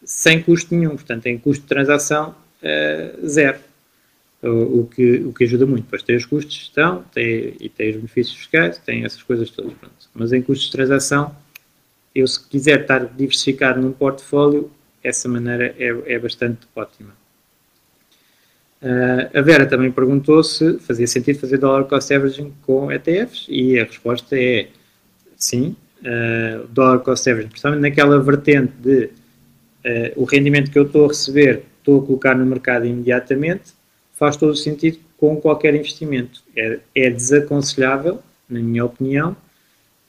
sem 0.05 0.43
custo 0.43 0.75
nenhum, 0.75 0.91
portanto, 0.91 1.27
em 1.27 1.39
custo 1.39 1.63
de 1.63 1.69
transação 1.69 2.35
zero. 3.25 3.59
O, 4.41 4.87
que, 4.87 5.17
o 5.17 5.33
que 5.33 5.43
ajuda 5.45 5.67
muito. 5.67 5.85
Depois 5.85 6.03
tem 6.03 6.15
os 6.15 6.25
custos 6.25 6.55
de 6.55 6.61
gestão 6.61 7.05
tem, 7.13 7.57
e 7.59 7.69
tem 7.69 7.91
os 7.91 7.97
benefícios 7.97 8.37
fiscais, 8.37 8.79
tem 8.79 9.05
essas 9.05 9.21
coisas 9.21 9.51
todas. 9.51 9.73
Pronto. 9.73 9.95
Mas 10.15 10.33
em 10.33 10.41
custos 10.41 10.67
de 10.67 10.73
transação 10.73 11.35
eu 12.15 12.27
se 12.27 12.49
quiser 12.49 12.83
estar 12.83 13.05
diversificado 13.07 13.81
num 13.81 13.93
portfólio, 13.93 14.71
essa 15.03 15.29
maneira 15.29 15.75
é, 15.79 16.15
é 16.15 16.19
bastante 16.19 16.67
ótima. 16.75 17.15
Uh, 18.81 19.37
a 19.37 19.43
Vera 19.43 19.67
também 19.67 19.91
perguntou 19.91 20.43
se 20.45 20.79
fazia 20.79 21.07
sentido 21.07 21.41
fazer 21.41 21.59
dollar 21.59 21.85
cost 21.85 22.15
averaging 22.15 22.53
com 22.63 22.93
ETFs 22.93 23.47
e 23.49 23.79
a 23.79 23.85
resposta 23.85 24.39
é 24.39 24.69
sim. 25.37 25.77
Uh, 26.01 26.67
dollar 26.69 27.01
cost 27.01 27.29
averaging, 27.29 27.51
principalmente 27.51 27.83
naquela 27.83 28.21
vertente 28.21 28.73
de 28.79 29.05
uh, 29.05 30.13
o 30.15 30.25
rendimento 30.25 30.71
que 30.71 30.79
eu 30.79 30.85
estou 30.85 31.07
a 31.07 31.09
receber, 31.09 31.65
estou 31.79 32.01
a 32.01 32.07
colocar 32.07 32.37
no 32.37 32.47
mercado 32.47 32.87
imediatamente, 32.87 33.73
faz 34.15 34.37
todo 34.37 34.53
o 34.53 34.57
sentido 34.57 34.99
com 35.17 35.37
qualquer 35.41 35.75
investimento. 35.75 36.43
É, 36.57 36.79
é 36.95 37.11
desaconselhável, 37.11 38.23
na 38.49 38.61
minha 38.61 38.85
opinião, 38.85 39.37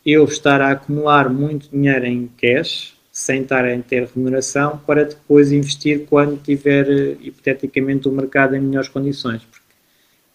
eu 0.06 0.24
estar 0.26 0.62
a 0.62 0.72
acumular 0.72 1.30
muito 1.30 1.70
dinheiro 1.70 2.06
em 2.06 2.30
cash, 2.40 2.96
sem 3.20 3.42
estar 3.42 3.66
a 3.66 3.80
ter 3.80 4.10
remuneração 4.16 4.78
para 4.88 5.04
depois 5.04 5.52
investir 5.52 6.06
quando 6.06 6.42
tiver 6.42 7.18
hipoteticamente 7.20 8.08
o 8.08 8.12
mercado 8.14 8.56
em 8.56 8.62
melhores 8.62 8.88
condições, 8.88 9.42
porque 9.44 9.66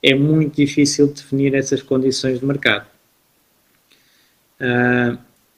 é 0.03 0.15
muito 0.15 0.57
difícil 0.57 1.07
definir 1.07 1.55
essas 1.55 1.81
condições 1.81 2.41
de 2.41 2.45
mercado. 2.45 2.87
Uh, 4.61 5.17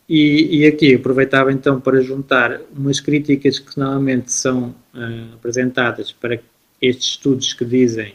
e, 0.08 0.60
e, 0.60 0.66
aqui 0.66 0.94
aproveitava 0.94 1.52
então 1.52 1.80
para 1.80 2.00
juntar 2.00 2.60
umas 2.72 3.00
críticas 3.00 3.58
que 3.58 3.76
normalmente 3.76 4.30
são 4.30 4.68
uh, 4.94 5.34
apresentadas 5.34 6.12
para 6.12 6.38
estes 6.80 7.08
estudos 7.08 7.52
que 7.52 7.64
dizem 7.64 8.14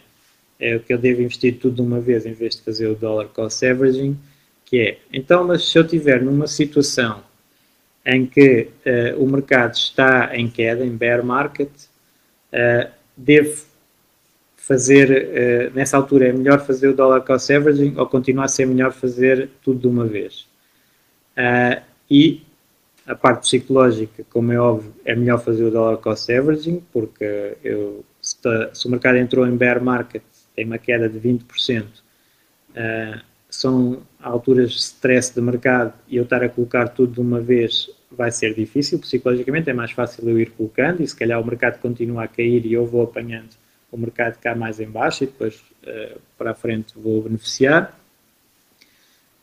é, 0.57 0.79
que 0.79 0.93
eu 0.93 0.97
devo 0.97 1.21
investir 1.21 1.57
tudo 1.57 1.75
de 1.75 1.81
uma 1.81 1.99
vez 1.99 2.25
em 2.25 2.33
vez 2.33 2.55
de 2.55 2.61
fazer 2.61 2.87
o 2.87 2.95
dollar 2.95 3.27
cost 3.27 3.65
averaging, 3.65 4.17
que 4.63 4.79
é, 4.79 4.99
então, 5.11 5.43
mas 5.45 5.67
se 5.67 5.77
eu 5.77 5.83
estiver 5.83 6.21
numa 6.21 6.47
situação 6.47 7.29
em 8.05 8.25
que 8.25 8.69
uh, 8.85 9.23
o 9.23 9.29
mercado 9.29 9.73
está 9.73 10.35
em 10.35 10.49
queda, 10.49 10.85
em 10.85 10.95
bear 10.95 11.23
market, 11.23 11.69
uh, 12.51 12.89
devo 13.15 13.69
fazer, 14.55 15.71
nessa 15.73 15.97
altura 15.97 16.29
é 16.29 16.31
melhor 16.31 16.65
fazer 16.65 16.87
o 16.87 16.93
dollar 16.93 17.21
cost 17.21 17.51
averaging 17.51 17.95
ou 17.97 18.05
continua 18.05 18.45
a 18.45 18.47
ser 18.47 18.65
melhor 18.67 18.93
fazer 18.93 19.49
tudo 19.61 19.81
de 19.81 19.87
uma 19.87 20.05
vez? 20.05 20.47
Uh, 21.31 21.81
e 22.09 22.43
a 23.05 23.15
parte 23.15 23.41
psicológica, 23.41 24.23
como 24.29 24.51
é 24.51 24.59
óbvio, 24.59 24.93
é 25.03 25.15
melhor 25.15 25.43
fazer 25.43 25.63
o 25.63 25.71
dollar 25.71 25.97
cost 25.97 26.31
averaging, 26.31 26.81
porque 26.93 27.57
eu, 27.63 28.05
se, 28.21 28.37
se 28.73 28.87
o 28.87 28.91
mercado 28.91 29.17
entrou 29.17 29.47
em 29.47 29.55
bear 29.55 29.83
market, 29.83 30.23
tem 30.55 30.65
uma 30.65 30.77
queda 30.77 31.09
de 31.09 31.19
20%, 31.19 31.83
uh, 31.83 33.21
são 33.49 34.03
alturas 34.21 34.71
de 34.71 34.77
stress 34.79 35.33
de 35.33 35.41
mercado 35.41 35.93
e 36.07 36.17
eu 36.17 36.23
estar 36.23 36.43
a 36.43 36.49
colocar 36.49 36.89
tudo 36.89 37.13
de 37.13 37.19
uma 37.19 37.39
vez 37.39 37.89
vai 38.11 38.31
ser 38.31 38.53
difícil 38.53 38.99
psicologicamente, 38.99 39.69
é 39.69 39.73
mais 39.73 39.91
fácil 39.91 40.27
eu 40.27 40.39
ir 40.39 40.51
colocando 40.51 41.01
e 41.01 41.07
se 41.07 41.15
calhar 41.15 41.39
o 41.39 41.45
mercado 41.45 41.79
continua 41.79 42.23
a 42.23 42.27
cair 42.27 42.65
e 42.65 42.73
eu 42.73 42.85
vou 42.85 43.03
apanhando 43.03 43.49
o 43.91 43.97
mercado 43.97 44.37
cá 44.39 44.55
mais 44.55 44.79
em 44.79 44.87
baixo 44.87 45.23
e 45.23 45.27
depois 45.27 45.55
uh, 45.83 46.19
para 46.37 46.51
a 46.51 46.53
frente 46.55 46.93
vou 46.95 47.21
beneficiar. 47.21 47.97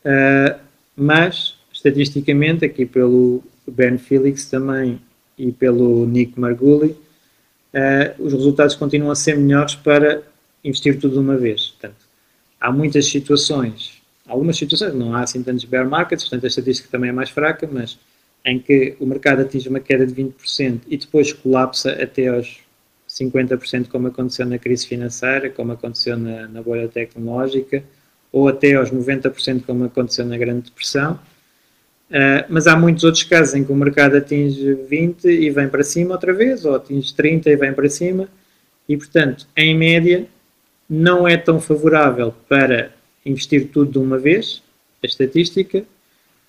Uh, 0.05 0.59
mas 0.97 1.57
estatisticamente, 1.73 2.65
aqui 2.65 2.85
pelo 2.85 3.43
Ben 3.67 3.99
Felix 3.99 4.47
também 4.47 5.01
e 5.37 5.53
pelo 5.53 6.07
Nick 6.07 6.39
Margulli, 6.39 6.91
uh, 6.91 8.23
os 8.23 8.33
resultados 8.33 8.75
continuam 8.75 9.11
a 9.11 9.15
ser 9.15 9.37
melhores 9.37 9.75
para 9.75 10.23
investir 10.65 10.99
tudo 10.99 11.15
de 11.15 11.21
uma 11.21 11.37
vez. 11.37 11.69
Portanto, 11.69 12.07
há 12.61 12.73
muitas 12.73 13.07
situações, 13.07 13.98
algumas 14.29 14.57
situações, 14.57 14.95
não 14.95 15.15
há 15.15 15.23
assim 15.23 15.43
tantos 15.43 15.65
bear 15.65 15.89
markets, 15.89 16.25
portanto 16.25 16.45
a 16.45 16.49
estatística 16.49 16.89
também 16.91 17.11
é 17.11 17.13
mais 17.13 17.31
fraca, 17.31 17.69
mas 17.71 17.99
em 18.45 18.59
que 18.59 18.97
o 19.01 19.07
mercado 19.07 19.43
atinge 19.43 19.69
uma 19.69 19.81
queda 19.81 20.07
de 20.07 20.15
20% 20.15 20.81
e 20.87 20.97
depois 20.97 21.33
colapsa 21.33 21.91
até 22.01 22.29
aos 22.29 22.61
50%, 23.09 23.89
como 23.89 24.09
aconteceu 24.09 24.47
na 24.47 24.59
crise 24.59 24.87
financeira, 24.87 25.51
como 25.51 25.73
aconteceu 25.73 26.17
na, 26.17 26.47
na 26.47 26.63
bolha 26.63 26.89
tecnológica, 26.89 27.83
ou 28.31 28.47
até 28.49 28.75
aos 28.75 28.91
90%, 28.91 29.65
como 29.65 29.85
aconteceu 29.85 30.25
na 30.25 30.37
Grande 30.37 30.67
Depressão, 30.67 31.19
Uh, 32.09 32.41
mas 32.49 32.67
há 32.67 32.75
muitos 32.75 33.05
outros 33.05 33.23
casos 33.25 33.55
em 33.55 33.63
que 33.63 33.71
o 33.71 33.77
mercado 33.77 34.17
atinge 34.17 34.73
20 34.89 35.29
e 35.29 35.51
vem 35.51 35.69
para 35.69 35.83
cima 35.83 36.15
outra 36.15 36.33
vez, 36.33 36.65
ou 36.65 36.75
atinge 36.75 37.15
30 37.15 37.51
e 37.51 37.57
vem 37.57 37.73
para 37.75 37.89
cima, 37.91 38.29
e 38.89 38.97
portanto, 38.97 39.47
em 39.55 39.77
média, 39.77 40.27
não 40.89 41.29
é 41.29 41.37
tão 41.37 41.61
favorável 41.61 42.35
para 42.49 42.95
investir 43.29 43.69
tudo 43.69 43.93
de 43.93 43.99
uma 43.99 44.19
vez, 44.19 44.63
a 45.03 45.07
estatística, 45.07 45.85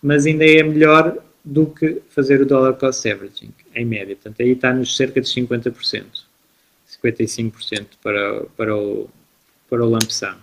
mas 0.02 0.26
ainda 0.26 0.46
é 0.46 0.64
melhor 0.64 1.18
do 1.44 1.68
que 1.68 2.02
fazer 2.10 2.42
o 2.42 2.46
dollar 2.46 2.74
cost 2.74 3.08
averaging, 3.10 3.54
em 3.76 3.86
média. 3.86 4.16
Portanto, 4.16 4.42
aí 4.42 4.52
está 4.52 4.74
nos 4.74 4.96
cerca 4.96 5.20
de 5.22 5.28
50%, 5.28 6.06
55% 7.04 7.86
para, 8.02 8.44
para, 8.56 8.76
o, 8.76 9.10
para 9.70 9.84
o 9.84 9.90
lump 9.90 10.10
sum. 10.10 10.36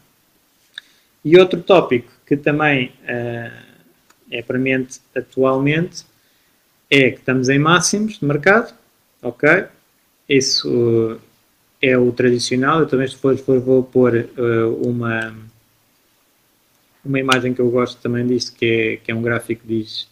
E 1.25 1.39
outro 1.39 1.61
tópico 1.61 2.11
que 2.27 2.37
também 2.37 2.93
uh, 3.03 3.67
é 4.31 4.43
premente 4.43 5.01
atualmente 5.15 6.05
é 6.91 7.11
que 7.11 7.19
estamos 7.19 7.49
em 7.49 7.59
máximos 7.59 8.19
de 8.19 8.25
mercado, 8.25 8.73
ok? 9.23 9.65
Isso 10.29 11.21
é 11.83 11.97
o 11.97 12.13
tradicional. 12.13 12.81
Eu 12.81 12.87
também 12.87 13.09
depois 13.09 13.41
vou 13.41 13.83
pôr 13.83 14.29
uh, 14.39 14.89
uma, 14.89 15.37
uma 17.07 17.21
imagem 17.21 17.55
que 17.55 17.61
eu 17.61 17.71
gosto 17.71 18.01
também 18.01 18.27
disso, 18.27 18.55
que 18.55 18.67
é, 18.67 18.97
que 18.97 19.11
é 19.11 19.15
um 19.15 19.23
gráfico 19.23 19.63
que 19.63 19.69
diz 19.69 20.09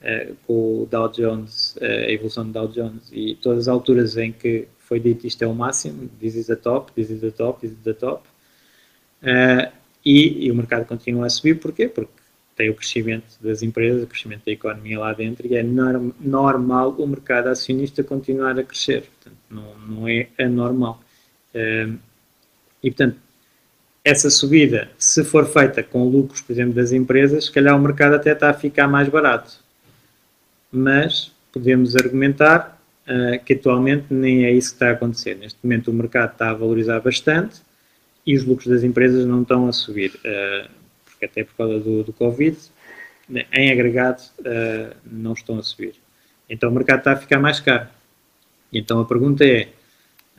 uh, 0.00 0.34
com 0.46 0.82
o 0.82 0.88
Dow 0.90 1.08
Jones, 1.08 1.76
uh, 1.76 1.84
a 1.84 2.10
evolução 2.10 2.44
do 2.44 2.52
Dow 2.52 2.68
Jones 2.68 3.08
e 3.12 3.36
todas 3.36 3.60
as 3.60 3.68
alturas 3.68 4.16
em 4.16 4.32
que 4.32 4.68
foi 4.78 5.00
dito 5.00 5.26
isto 5.26 5.42
é 5.42 5.46
o 5.46 5.54
máximo, 5.54 6.08
this 6.20 6.34
is 6.34 6.46
the 6.46 6.56
top, 6.56 6.92
this 6.92 7.10
is 7.10 7.20
the 7.20 7.30
top, 7.30 7.60
this 7.60 7.72
is 7.72 7.82
the 7.82 7.94
top. 7.94 8.22
E, 10.04 10.46
e, 10.46 10.50
o 10.50 10.54
mercado 10.54 10.84
continua 10.84 11.24
a 11.24 11.30
subir, 11.30 11.58
porquê? 11.58 11.88
Porque 11.88 12.12
tem 12.54 12.68
o 12.68 12.74
crescimento 12.74 13.38
das 13.40 13.62
empresas, 13.62 14.02
o 14.02 14.06
crescimento 14.06 14.44
da 14.44 14.52
economia 14.52 15.00
lá 15.00 15.14
dentro 15.14 15.46
e 15.46 15.56
é 15.56 15.62
norm, 15.62 16.10
normal 16.20 16.90
o 16.98 17.06
mercado 17.06 17.46
acionista 17.46 18.04
continuar 18.04 18.58
a 18.58 18.62
crescer. 18.62 19.02
Portanto, 19.02 19.38
não, 19.48 19.78
não 19.78 20.08
é 20.08 20.28
anormal. 20.38 21.00
E, 22.82 22.90
portanto, 22.90 23.16
essa 24.04 24.28
subida, 24.28 24.90
se 24.98 25.24
for 25.24 25.46
feita 25.46 25.82
com 25.82 26.06
lucros, 26.06 26.42
por 26.42 26.52
exemplo, 26.52 26.74
das 26.74 26.92
empresas, 26.92 27.46
se 27.46 27.52
calhar 27.52 27.74
o 27.74 27.80
mercado 27.80 28.14
até 28.14 28.32
está 28.32 28.50
a 28.50 28.54
ficar 28.54 28.86
mais 28.86 29.08
barato. 29.08 29.58
Mas 30.70 31.32
podemos 31.50 31.96
argumentar 31.96 32.78
uh, 33.08 33.42
que 33.42 33.54
atualmente 33.54 34.06
nem 34.10 34.44
é 34.44 34.52
isso 34.52 34.70
que 34.70 34.74
está 34.74 34.90
a 34.90 34.92
acontecer. 34.92 35.36
Neste 35.36 35.58
momento 35.62 35.90
o 35.90 35.94
mercado 35.94 36.32
está 36.32 36.50
a 36.50 36.54
valorizar 36.54 37.00
bastante 37.00 37.62
e 38.26 38.36
os 38.36 38.44
lucros 38.44 38.68
das 38.68 38.82
empresas 38.82 39.24
não 39.24 39.40
estão 39.40 39.66
a 39.66 39.72
subir. 39.72 40.12
Uh, 40.16 40.68
até 41.22 41.42
por 41.42 41.54
causa 41.54 41.80
do, 41.80 42.02
do 42.02 42.12
Covid, 42.12 42.58
em 43.52 43.70
agregado, 43.70 44.22
uh, 44.40 44.94
não 45.10 45.32
estão 45.32 45.58
a 45.58 45.62
subir. 45.62 45.94
Então 46.50 46.68
o 46.68 46.72
mercado 46.72 46.98
está 46.98 47.12
a 47.12 47.16
ficar 47.16 47.40
mais 47.40 47.58
caro. 47.58 47.88
Então 48.70 49.00
a 49.00 49.06
pergunta 49.06 49.44
é: 49.46 49.68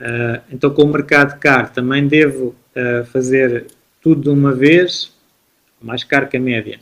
uh, 0.00 0.42
então 0.50 0.70
com 0.70 0.82
o 0.82 0.92
mercado 0.92 1.38
caro 1.38 1.70
também 1.70 2.06
devo 2.06 2.54
uh, 2.74 3.04
fazer 3.06 3.66
tudo 4.00 4.22
de 4.22 4.28
uma 4.28 4.52
vez, 4.52 5.12
mais 5.80 6.04
caro 6.04 6.28
que 6.28 6.36
a 6.36 6.40
média? 6.40 6.80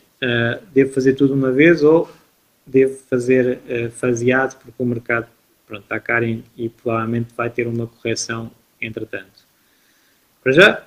devo 0.73 0.91
fazer 0.91 1.13
tudo 1.13 1.33
de 1.33 1.39
uma 1.39 1.51
vez 1.51 1.83
ou 1.83 2.09
devo 2.65 2.97
fazer 3.07 3.59
faseado 3.91 4.57
porque 4.57 4.81
o 4.81 4.85
mercado 4.85 5.27
pronto, 5.67 5.83
está 5.83 5.99
caro 5.99 6.25
e, 6.25 6.43
e 6.57 6.69
provavelmente 6.69 7.27
vai 7.35 7.49
ter 7.49 7.67
uma 7.67 7.85
correção 7.85 8.49
entretanto? 8.81 9.45
Para 10.41 10.51
já, 10.51 10.83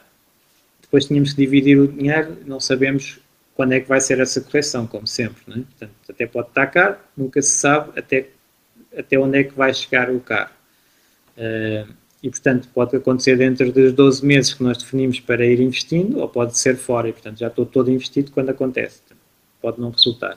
depois 0.80 1.04
tínhamos 1.04 1.34
que 1.34 1.42
dividir 1.42 1.78
o 1.78 1.86
dinheiro, 1.86 2.38
não 2.46 2.58
sabemos 2.58 3.20
quando 3.54 3.72
é 3.72 3.80
que 3.80 3.88
vai 3.88 4.00
ser 4.00 4.20
essa 4.20 4.40
correção, 4.40 4.86
como 4.86 5.06
sempre. 5.06 5.42
Né? 5.46 5.64
Portanto, 5.68 5.92
até 6.08 6.26
pode 6.26 6.48
estar 6.48 6.66
caro, 6.68 6.96
nunca 7.16 7.42
se 7.42 7.50
sabe 7.50 7.98
até, 7.98 8.28
até 8.96 9.18
onde 9.18 9.38
é 9.38 9.44
que 9.44 9.54
vai 9.54 9.74
chegar 9.74 10.10
o 10.10 10.20
carro. 10.20 10.52
E, 12.22 12.28
portanto, 12.28 12.68
pode 12.74 12.96
acontecer 12.96 13.37
dentro 13.37 13.70
dos 13.70 13.92
12 13.92 14.26
meses 14.26 14.54
que 14.54 14.62
nós 14.62 14.78
definimos 14.78 15.20
para 15.20 15.46
ir 15.46 15.61
investindo, 15.61 16.18
ou 16.18 16.28
pode 16.28 16.59
ser 16.59 16.76
fora, 16.76 17.09
e, 17.09 17.12
portanto, 17.12 17.38
já 17.38 17.46
estou 17.46 17.64
todo 17.64 17.90
investido 17.90 18.33
quando 18.33 18.50
acontece. 18.50 19.00
Pode 19.62 19.81
não 19.81 19.90
resultar. 19.90 20.35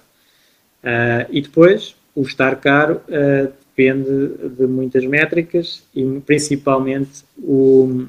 Uh, 0.83 1.25
e 1.29 1.41
depois, 1.41 1.95
o 2.15 2.21
estar 2.21 2.55
caro 2.57 3.01
uh, 3.07 3.51
depende 3.75 4.49
de 4.57 4.67
muitas 4.67 5.05
métricas 5.05 5.83
e, 5.95 6.03
principalmente, 6.25 7.23
o, 7.37 8.05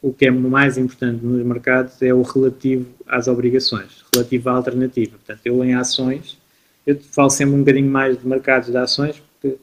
o 0.00 0.12
que 0.12 0.26
é 0.26 0.30
mais 0.30 0.78
importante 0.78 1.24
nos 1.24 1.44
mercados 1.44 2.00
é 2.00 2.12
o 2.12 2.22
relativo 2.22 2.86
às 3.06 3.26
obrigações, 3.26 4.04
relativo 4.14 4.48
à 4.48 4.52
alternativa. 4.52 5.12
Portanto, 5.12 5.40
eu 5.44 5.64
em 5.64 5.74
ações, 5.74 6.38
eu 6.86 6.98
falo 7.00 7.30
sempre 7.30 7.54
um 7.54 7.60
bocadinho 7.60 7.90
mais 7.90 8.18
de 8.18 8.26
mercados 8.26 8.70
de 8.70 8.76
ações, 8.76 9.22
porque 9.40 9.56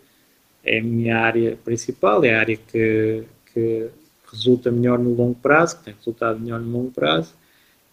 é 0.63 0.79
a 0.79 0.83
minha 0.83 1.17
área 1.17 1.57
principal, 1.63 2.23
é 2.23 2.35
a 2.35 2.39
área 2.39 2.57
que, 2.57 3.23
que 3.53 3.89
resulta 4.31 4.71
melhor 4.71 4.97
no 4.97 5.13
longo 5.13 5.35
prazo, 5.35 5.77
que 5.77 5.83
tem 5.83 5.93
resultado 5.93 6.39
melhor 6.39 6.59
no 6.59 6.71
longo 6.71 6.91
prazo, 6.91 7.33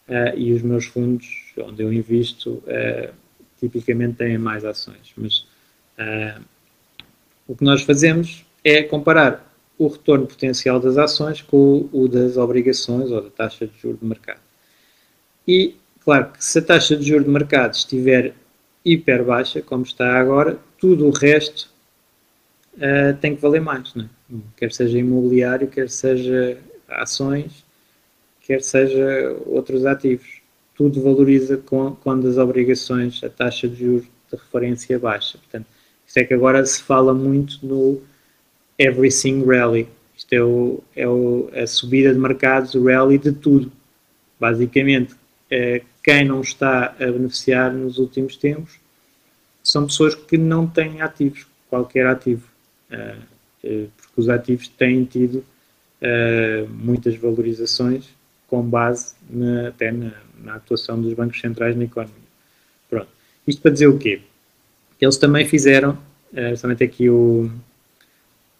uh, 0.08 0.36
e 0.36 0.52
os 0.52 0.62
meus 0.62 0.86
fundos, 0.86 1.52
onde 1.58 1.82
eu 1.82 1.92
invisto, 1.92 2.62
uh, 2.66 3.12
tipicamente 3.58 4.14
têm 4.14 4.38
mais 4.38 4.64
ações. 4.64 5.12
Mas 5.16 5.38
uh, 5.98 6.40
o 7.46 7.56
que 7.56 7.64
nós 7.64 7.82
fazemos 7.82 8.44
é 8.62 8.82
comparar 8.82 9.46
o 9.76 9.88
retorno 9.88 10.26
potencial 10.26 10.80
das 10.80 10.96
ações 10.96 11.42
com 11.42 11.88
o 11.92 12.08
das 12.08 12.36
obrigações 12.36 13.10
ou 13.10 13.20
da 13.22 13.30
taxa 13.30 13.66
de 13.66 13.78
juros 13.78 14.00
de 14.00 14.06
mercado. 14.06 14.40
E, 15.46 15.76
claro, 16.04 16.32
que 16.32 16.44
se 16.44 16.58
a 16.58 16.62
taxa 16.62 16.96
de 16.96 17.06
juros 17.06 17.24
de 17.24 17.30
mercado 17.30 17.74
estiver 17.74 18.34
hiper 18.84 19.24
baixa, 19.24 19.62
como 19.62 19.84
está 19.84 20.18
agora, 20.18 20.58
tudo 20.78 21.06
o 21.06 21.10
resto 21.10 21.68
tem 23.20 23.34
que 23.34 23.42
valer 23.42 23.60
mais, 23.60 23.94
não 23.94 24.04
é? 24.04 24.08
Quer 24.56 24.72
seja 24.72 24.98
imobiliário, 24.98 25.68
quer 25.68 25.88
seja 25.88 26.58
ações, 26.88 27.64
quer 28.42 28.62
seja 28.62 29.36
outros 29.46 29.86
ativos. 29.86 30.40
Tudo 30.74 31.02
valoriza 31.02 31.56
quando 32.00 32.28
as 32.28 32.38
obrigações, 32.38 33.22
a 33.24 33.28
taxa 33.28 33.68
de 33.68 33.76
juros 33.76 34.04
de 34.30 34.36
referência 34.36 34.98
baixa. 34.98 35.38
Portanto, 35.38 35.66
Isso 36.06 36.18
é 36.18 36.24
que 36.24 36.34
agora 36.34 36.64
se 36.64 36.82
fala 36.82 37.12
muito 37.12 37.64
no 37.66 38.00
Everything 38.78 39.44
Rally. 39.44 39.88
Isto 40.16 40.32
é, 40.32 40.42
o, 40.42 40.82
é 40.96 41.08
o, 41.08 41.50
a 41.54 41.66
subida 41.66 42.12
de 42.12 42.18
mercados, 42.18 42.74
o 42.74 42.84
rally 42.84 43.18
de 43.18 43.32
tudo. 43.32 43.70
Basicamente, 44.38 45.14
é, 45.50 45.82
quem 46.02 46.24
não 46.24 46.40
está 46.40 46.94
a 46.98 47.06
beneficiar 47.06 47.72
nos 47.72 47.98
últimos 47.98 48.36
tempos 48.36 48.78
são 49.62 49.86
pessoas 49.86 50.14
que 50.14 50.38
não 50.38 50.66
têm 50.66 51.02
ativos, 51.02 51.46
qualquer 51.68 52.06
ativo. 52.06 52.48
Uh, 52.90 53.20
porque 53.60 54.20
os 54.20 54.28
ativos 54.28 54.68
têm 54.68 55.04
tido 55.04 55.44
uh, 56.02 56.68
muitas 56.68 57.16
valorizações 57.16 58.08
com 58.46 58.62
base 58.62 59.14
na, 59.28 59.68
até 59.68 59.90
na, 59.90 60.12
na, 60.42 60.54
atuação 60.54 61.00
dos 61.00 61.12
bancos 61.12 61.40
centrais 61.40 61.76
na 61.76 61.84
economia. 61.84 62.14
Pronto. 62.88 63.08
Isto 63.46 63.60
para 63.60 63.70
dizer 63.72 63.88
o 63.88 63.98
quê? 63.98 64.20
Eles 65.00 65.16
também 65.16 65.46
fizeram, 65.46 65.98
uh, 66.32 66.48
justamente 66.50 66.84
aqui 66.84 67.10
o, 67.10 67.50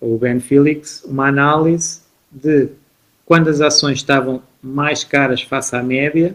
o 0.01 0.19
Ben 0.19 0.41
Felix, 0.41 1.05
uma 1.05 1.29
análise 1.29 2.01
de 2.31 2.69
quando 3.25 3.49
as 3.49 3.61
ações 3.61 3.99
estavam 3.99 4.43
mais 4.63 5.05
caras 5.05 5.43
face 5.43 5.75
à 5.77 5.83
média, 5.83 6.35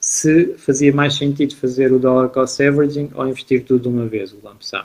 se 0.00 0.54
fazia 0.54 0.92
mais 0.92 1.14
sentido 1.14 1.54
fazer 1.54 1.92
o 1.92 1.98
dollar 1.98 2.28
cost 2.30 2.62
averaging 2.62 3.10
ou 3.14 3.28
investir 3.28 3.64
tudo 3.64 3.82
de 3.82 3.88
uma 3.88 4.06
vez, 4.06 4.32
o 4.32 4.40
lump 4.42 4.62
sum. 4.62 4.82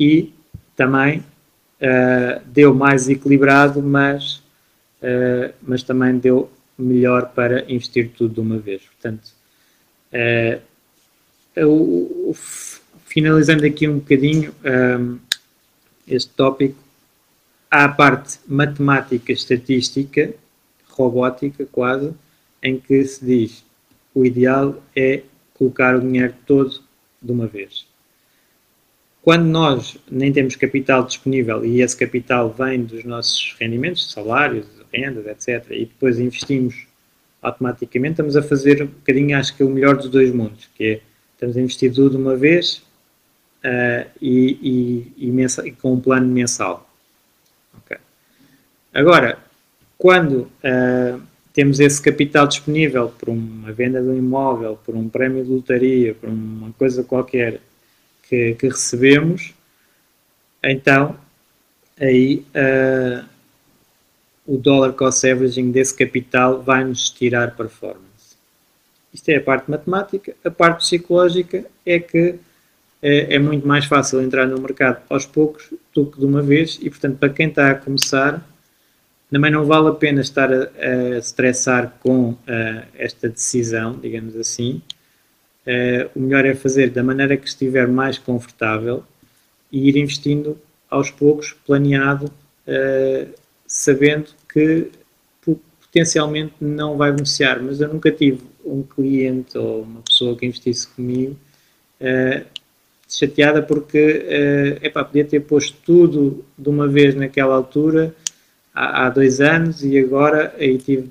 E 0.00 0.32
também 0.74 1.22
uh, 1.80 2.40
deu 2.46 2.74
mais 2.74 3.08
equilibrado, 3.08 3.82
mas, 3.82 4.42
uh, 5.02 5.52
mas 5.62 5.82
também 5.82 6.18
deu 6.18 6.50
melhor 6.78 7.32
para 7.32 7.70
investir 7.70 8.10
tudo 8.16 8.34
de 8.34 8.40
uma 8.40 8.58
vez. 8.58 8.82
Portanto, 8.82 9.32
uh, 10.12 11.66
o, 11.66 12.34
finalizando 13.06 13.66
aqui 13.66 13.88
um 13.88 13.98
bocadinho 13.98 14.54
um, 14.64 15.18
este 16.06 16.30
tópico, 16.34 16.78
há 17.70 17.84
a 17.84 17.88
parte 17.88 18.38
matemática, 18.46 19.32
estatística, 19.32 20.32
robótica 20.88 21.66
quase, 21.66 22.14
em 22.62 22.78
que 22.78 23.04
se 23.04 23.24
diz 23.24 23.64
o 24.14 24.24
ideal 24.24 24.82
é 24.94 25.22
colocar 25.54 25.96
o 25.96 26.00
dinheiro 26.00 26.34
todo 26.46 26.80
de 27.20 27.32
uma 27.32 27.46
vez. 27.46 27.87
Quando 29.28 29.44
nós 29.44 29.98
nem 30.10 30.32
temos 30.32 30.56
capital 30.56 31.04
disponível 31.04 31.62
e 31.62 31.82
esse 31.82 31.94
capital 31.94 32.48
vem 32.48 32.82
dos 32.82 33.04
nossos 33.04 33.54
rendimentos, 33.60 34.10
salários, 34.10 34.66
rendas, 34.90 35.26
etc., 35.26 35.70
e 35.72 35.84
depois 35.84 36.18
investimos 36.18 36.86
automaticamente, 37.42 38.12
estamos 38.12 38.36
a 38.38 38.42
fazer 38.42 38.82
um 38.82 38.86
bocadinho, 38.86 39.36
acho 39.36 39.54
que, 39.54 39.62
o 39.62 39.68
melhor 39.68 39.98
dos 39.98 40.08
dois 40.08 40.32
mundos, 40.32 40.70
que 40.74 40.82
é, 40.82 41.00
estamos 41.34 41.58
a 41.58 41.60
investir 41.60 41.92
tudo 41.92 42.12
de 42.12 42.16
uma 42.16 42.36
vez 42.36 42.76
uh, 43.62 44.08
e, 44.18 44.58
e, 44.62 45.26
e, 45.26 45.30
mensal, 45.30 45.66
e, 45.66 45.72
com 45.72 45.92
um 45.92 46.00
plano 46.00 46.26
mensal. 46.26 46.90
Okay. 47.84 47.98
Agora, 48.94 49.38
quando 49.98 50.50
uh, 50.64 51.20
temos 51.52 51.80
esse 51.80 52.00
capital 52.00 52.46
disponível 52.46 53.10
por 53.10 53.28
uma 53.28 53.72
venda 53.72 54.00
de 54.00 54.08
um 54.08 54.16
imóvel, 54.16 54.78
por 54.86 54.96
um 54.96 55.06
prémio 55.06 55.44
de 55.44 55.50
lotaria, 55.50 56.14
por 56.14 56.30
uma 56.30 56.72
coisa 56.78 57.04
qualquer 57.04 57.60
que, 58.28 58.54
que 58.54 58.68
recebemos, 58.68 59.54
então 60.62 61.16
aí 62.00 62.44
uh, 62.54 63.24
o 64.46 64.56
dollar 64.56 64.92
cost 64.92 65.28
averaging 65.28 65.70
desse 65.70 65.94
capital 65.94 66.62
vai 66.62 66.84
nos 66.84 67.10
tirar 67.10 67.56
performance. 67.56 68.08
Isto 69.12 69.30
é 69.30 69.36
a 69.36 69.40
parte 69.40 69.70
matemática. 69.70 70.34
A 70.44 70.50
parte 70.50 70.78
psicológica 70.78 71.64
é 71.84 71.98
que 71.98 72.36
é, 73.02 73.34
é, 73.34 73.38
muito 73.38 73.66
mais 73.66 73.84
fácil 73.84 74.20
entrar 74.20 74.46
no 74.46 74.60
mercado 74.60 75.02
aos 75.08 75.24
poucos 75.26 75.72
do 75.94 76.06
que 76.06 76.18
de 76.18 76.24
uma 76.24 76.42
vez 76.42 76.78
e, 76.80 76.90
portanto, 76.90 77.18
para 77.18 77.28
quem 77.28 77.48
está 77.48 77.70
a 77.70 77.74
começar, 77.74 78.44
também 79.30 79.50
não 79.50 79.64
vale 79.64 79.88
a 79.88 79.92
pena 79.92 80.20
estar 80.20 80.50
a, 80.52 81.18
estressar 81.18 81.94
com 82.00 82.30
uh, 82.30 82.36
esta 82.94 83.28
decisão, 83.28 83.98
digamos 83.98 84.34
assim, 84.36 84.82
uh, 85.68 86.10
o 86.14 86.20
melhor 86.20 86.46
é 86.46 86.54
fazer 86.54 86.90
da 86.90 87.02
maneira 87.02 87.36
que 87.36 87.46
estiver 87.46 87.86
mais 87.86 88.16
confortável 88.18 89.04
e 89.70 89.88
ir 89.88 89.96
investindo 89.96 90.58
aos 90.88 91.10
poucos, 91.10 91.54
planeado, 91.66 92.26
uh, 92.66 93.28
sabendo 93.66 94.28
que 94.50 94.90
potencialmente 95.44 96.54
não 96.60 96.96
vai 96.96 97.12
beneficiar. 97.12 97.60
Mas 97.62 97.80
eu 97.80 97.92
nunca 97.92 98.10
tive 98.10 98.40
um 98.64 98.82
cliente 98.82 99.56
ou 99.58 99.82
uma 99.82 100.00
pessoa 100.00 100.36
que 100.36 100.46
investisse 100.46 100.88
comigo 100.88 101.36
uh, 102.00 102.44
chateada 103.08 103.62
porque 103.62 103.98
uh, 103.98 104.84
epá, 104.84 105.04
podia 105.04 105.24
ter 105.24 105.40
posto 105.40 105.76
tudo 105.84 106.44
de 106.56 106.68
uma 106.68 106.86
vez 106.86 107.14
naquela 107.14 107.54
altura 107.54 108.14
há, 108.74 109.06
há 109.06 109.10
dois 109.10 109.40
anos 109.40 109.82
e 109.82 109.98
agora 109.98 110.54
aí 110.58 110.78
tive 110.78 111.10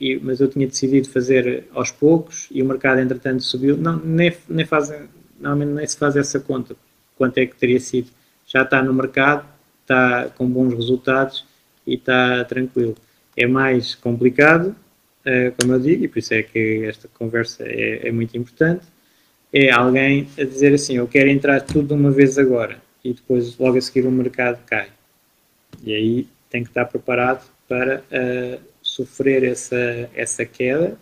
e, 0.00 0.18
mas 0.18 0.40
eu 0.40 0.48
tinha 0.48 0.66
decidido 0.66 1.08
fazer 1.08 1.64
aos 1.72 1.90
poucos 1.90 2.48
e 2.50 2.62
o 2.62 2.66
mercado 2.66 3.00
entretanto 3.00 3.42
subiu. 3.42 3.76
Não, 3.76 3.96
nem, 3.96 4.34
nem 4.48 4.66
fazem, 4.66 5.08
normalmente 5.40 5.74
nem 5.74 5.86
se 5.86 5.96
faz 5.96 6.16
essa 6.16 6.38
conta, 6.38 6.76
quanto 7.16 7.38
é 7.38 7.46
que 7.46 7.56
teria 7.56 7.80
sido. 7.80 8.10
Já 8.46 8.62
está 8.62 8.82
no 8.82 8.92
mercado, 8.92 9.46
está 9.82 10.28
com 10.36 10.48
bons 10.48 10.74
resultados 10.74 11.46
e 11.86 11.94
está 11.94 12.44
tranquilo. 12.44 12.94
É 13.36 13.46
mais 13.46 13.94
complicado, 13.94 14.76
uh, 15.26 15.54
como 15.58 15.74
eu 15.74 15.80
digo, 15.80 16.04
e 16.04 16.08
por 16.08 16.18
isso 16.18 16.34
é 16.34 16.42
que 16.42 16.84
esta 16.84 17.08
conversa 17.08 17.64
é, 17.64 18.08
é 18.08 18.12
muito 18.12 18.36
importante. 18.36 18.84
É 19.52 19.70
alguém 19.70 20.28
a 20.38 20.44
dizer 20.44 20.74
assim: 20.74 20.96
Eu 20.96 21.08
quero 21.08 21.28
entrar 21.30 21.60
tudo 21.60 21.88
de 21.88 21.94
uma 21.94 22.10
vez 22.10 22.38
agora, 22.38 22.80
e 23.04 23.12
depois 23.12 23.56
logo 23.58 23.78
a 23.78 23.80
seguir 23.80 24.06
o 24.06 24.10
mercado 24.10 24.58
cai. 24.66 24.88
E 25.84 25.94
aí 25.94 26.28
tem 26.50 26.62
que 26.62 26.70
estar 26.70 26.84
preparado 26.84 27.46
para. 27.68 28.02
Uh, 28.10 28.75
sofrer 28.96 29.44
essa, 29.44 30.10
essa 30.14 30.44
queda 30.44 30.98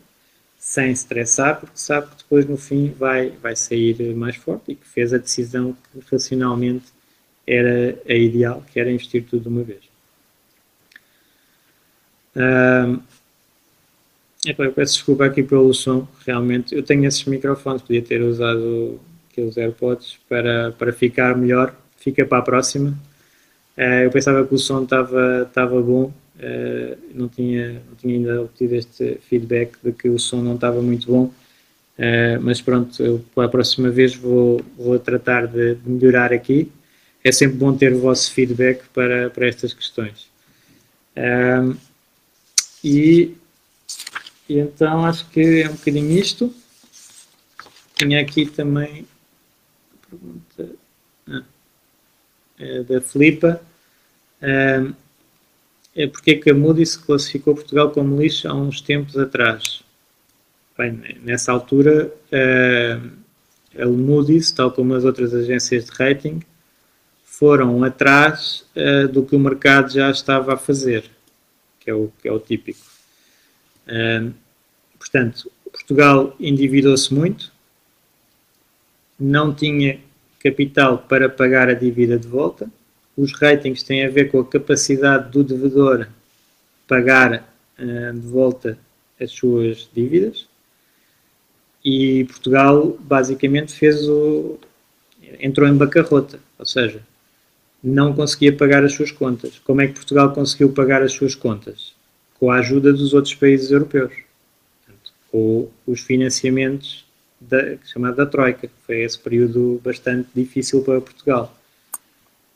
sem 0.59 0.91
estressar, 0.91 1.61
porque 1.61 1.77
sabe 1.77 2.09
que 2.09 2.17
depois 2.23 2.47
no 2.47 2.57
fim 2.57 2.91
vai, 2.99 3.31
vai 3.43 3.55
sair 3.55 4.15
mais 4.15 4.37
forte 4.37 4.73
e 4.73 4.75
que 4.75 4.87
fez 4.87 5.13
a 5.13 5.19
decisão 5.19 5.77
que 5.93 6.01
racionalmente 6.11 6.87
era 7.47 7.99
a 8.09 8.15
ideal, 8.15 8.65
que 8.73 8.81
era 8.81 8.91
investir 8.91 9.25
tudo 9.25 9.43
de 9.43 9.49
uma 9.49 9.63
vez. 9.63 9.83
Um, 12.35 13.01
eu 14.47 14.73
peço 14.73 14.95
desculpa 14.95 15.27
aqui 15.27 15.43
pelo 15.43 15.73
som, 15.73 16.09
realmente. 16.27 16.75
Eu 16.75 16.83
tenho 16.83 17.05
esses 17.05 17.25
microfones, 17.25 17.83
podia 17.83 18.03
ter 18.03 18.23
usado 18.23 19.01
aqueles 19.31 19.57
AirPods 19.57 20.19
para, 20.29 20.73
para 20.73 20.93
ficar 20.93 21.37
melhor. 21.37 21.75
Fica 21.99 22.25
para 22.25 22.39
a 22.39 22.43
próxima. 22.43 22.91
Uh, 23.77 24.05
eu 24.05 24.11
pensava 24.11 24.47
que 24.47 24.55
o 24.55 24.59
som 24.59 24.83
estava 24.85 25.83
bom, 25.83 26.13
Uh, 26.37 26.99
não, 27.14 27.28
tinha, 27.28 27.74
não 27.74 27.95
tinha 27.97 28.14
ainda 28.16 28.43
obtido 28.43 28.74
este 28.74 29.18
feedback 29.28 29.78
de 29.85 29.93
que 29.93 30.09
o 30.09 30.18
som 30.18 30.43
não 30.43 30.57
estava 30.57 30.82
muito 30.82 31.07
bom, 31.07 31.26
uh, 31.26 32.41
mas 32.41 32.61
pronto, 32.61 33.01
eu 33.01 33.24
para 33.32 33.45
a 33.45 33.49
próxima 33.49 33.89
vez 33.89 34.16
vou, 34.16 34.61
vou 34.76 34.99
tratar 34.99 35.47
de, 35.47 35.76
de, 35.76 35.89
melhorar 35.89 36.32
aqui. 36.32 36.72
É 37.22 37.30
sempre 37.30 37.57
bom 37.57 37.74
ter 37.74 37.93
o 37.93 38.01
vosso 38.01 38.32
feedback 38.32 38.82
para, 38.93 39.30
para 39.30 39.47
estas 39.47 39.72
questões. 39.72 40.28
Uh, 41.16 41.76
e, 42.82 43.37
e, 44.49 44.59
então 44.59 45.05
acho 45.07 45.30
que 45.30 45.62
é 45.62 45.70
um 45.70 45.74
bocadinho 45.74 46.18
isto. 46.18 46.53
Tinha 47.95 48.20
aqui 48.20 48.45
também 48.45 49.07
a 49.93 50.07
pergunta 50.11 50.76
ah, 51.28 51.45
é 52.59 52.82
da 52.82 53.01
Filipa 53.01 53.62
é 55.97 56.07
porque 56.07 56.33
é 56.33 56.35
que 56.35 56.51
a 56.51 56.55
Moody's 56.55 56.97
classificou 56.97 57.55
Portugal 57.55 57.91
como 57.91 58.21
lixo 58.21 58.49
há 58.49 58.55
uns 58.55 58.81
tempos 58.81 59.17
atrás. 59.17 59.83
Bem, 60.77 61.01
nessa 61.23 61.53
altura, 61.53 62.13
uh, 62.33 63.11
a 63.81 63.87
Moody's, 63.87 64.51
tal 64.51 64.73
como 64.73 64.95
as 64.95 65.05
outras 65.05 65.33
agências 65.33 65.85
de 65.85 65.93
rating, 65.93 66.41
foram 67.25 67.85
atrás 67.85 68.67
uh, 68.75 69.07
do 69.07 69.25
que 69.25 69.37
o 69.37 69.39
mercado 69.39 69.93
já 69.93 70.11
estava 70.11 70.55
a 70.55 70.57
fazer, 70.57 71.05
que 71.79 71.91
é 71.91 71.95
o, 71.95 72.11
que 72.21 72.27
é 72.27 72.33
o 72.33 72.41
típico. 72.41 72.85
Uh, 73.87 74.35
portanto, 74.99 75.51
Portugal 75.71 76.35
endividou-se 76.41 77.15
muito, 77.15 77.53
não 79.19 79.55
tinha 79.55 80.01
capital 80.41 80.99
para 80.99 81.29
pagar 81.29 81.69
a 81.69 81.75
dívida 81.75 82.19
de 82.19 82.27
volta, 82.27 82.69
os 83.17 83.33
ratings 83.33 83.83
têm 83.83 84.05
a 84.05 84.11
ver 84.11 84.31
com 84.31 84.41
a 84.41 84.47
capacidade 84.47 85.31
do 85.31 85.45
devedor 85.45 86.09
pagar 86.87 87.49
uh, 87.79 88.12
de 88.12 88.27
volta 88.27 88.79
as 89.21 89.31
suas 89.31 89.89
dívidas 89.95 90.47
e 91.85 92.25
Portugal 92.25 92.97
basicamente 93.01 93.73
fez 93.73 94.09
o 94.09 94.59
entrou 95.41 95.69
em 95.69 95.77
bancarrota, 95.77 96.39
ou 96.59 96.67
seja, 96.67 97.01
não 97.83 98.15
conseguia 98.15 98.55
pagar 98.55 98.85
as 98.85 98.95
suas 98.95 99.11
contas. 99.11 99.59
Como 99.59 99.81
é 99.81 99.87
que 99.87 99.95
Portugal 99.95 100.33
conseguiu 100.33 100.73
pagar 100.73 101.03
as 101.03 101.12
suas 101.12 101.35
contas? 101.35 101.95
Com 102.39 102.51
a 102.51 102.59
ajuda 102.59 102.93
dos 102.93 103.12
outros 103.12 103.35
países 103.35 103.71
europeus, 103.71 104.12
Portanto, 104.87 105.12
com 105.31 105.69
os 105.87 106.01
financiamentos 106.01 107.05
da, 107.41 107.77
chamado 107.85 108.17
da 108.17 108.27
Troika, 108.27 108.71
foi 108.87 109.03
esse 109.03 109.19
período 109.19 109.81
bastante 109.85 110.29
difícil 110.35 110.83
para 110.83 111.01
Portugal. 111.01 111.55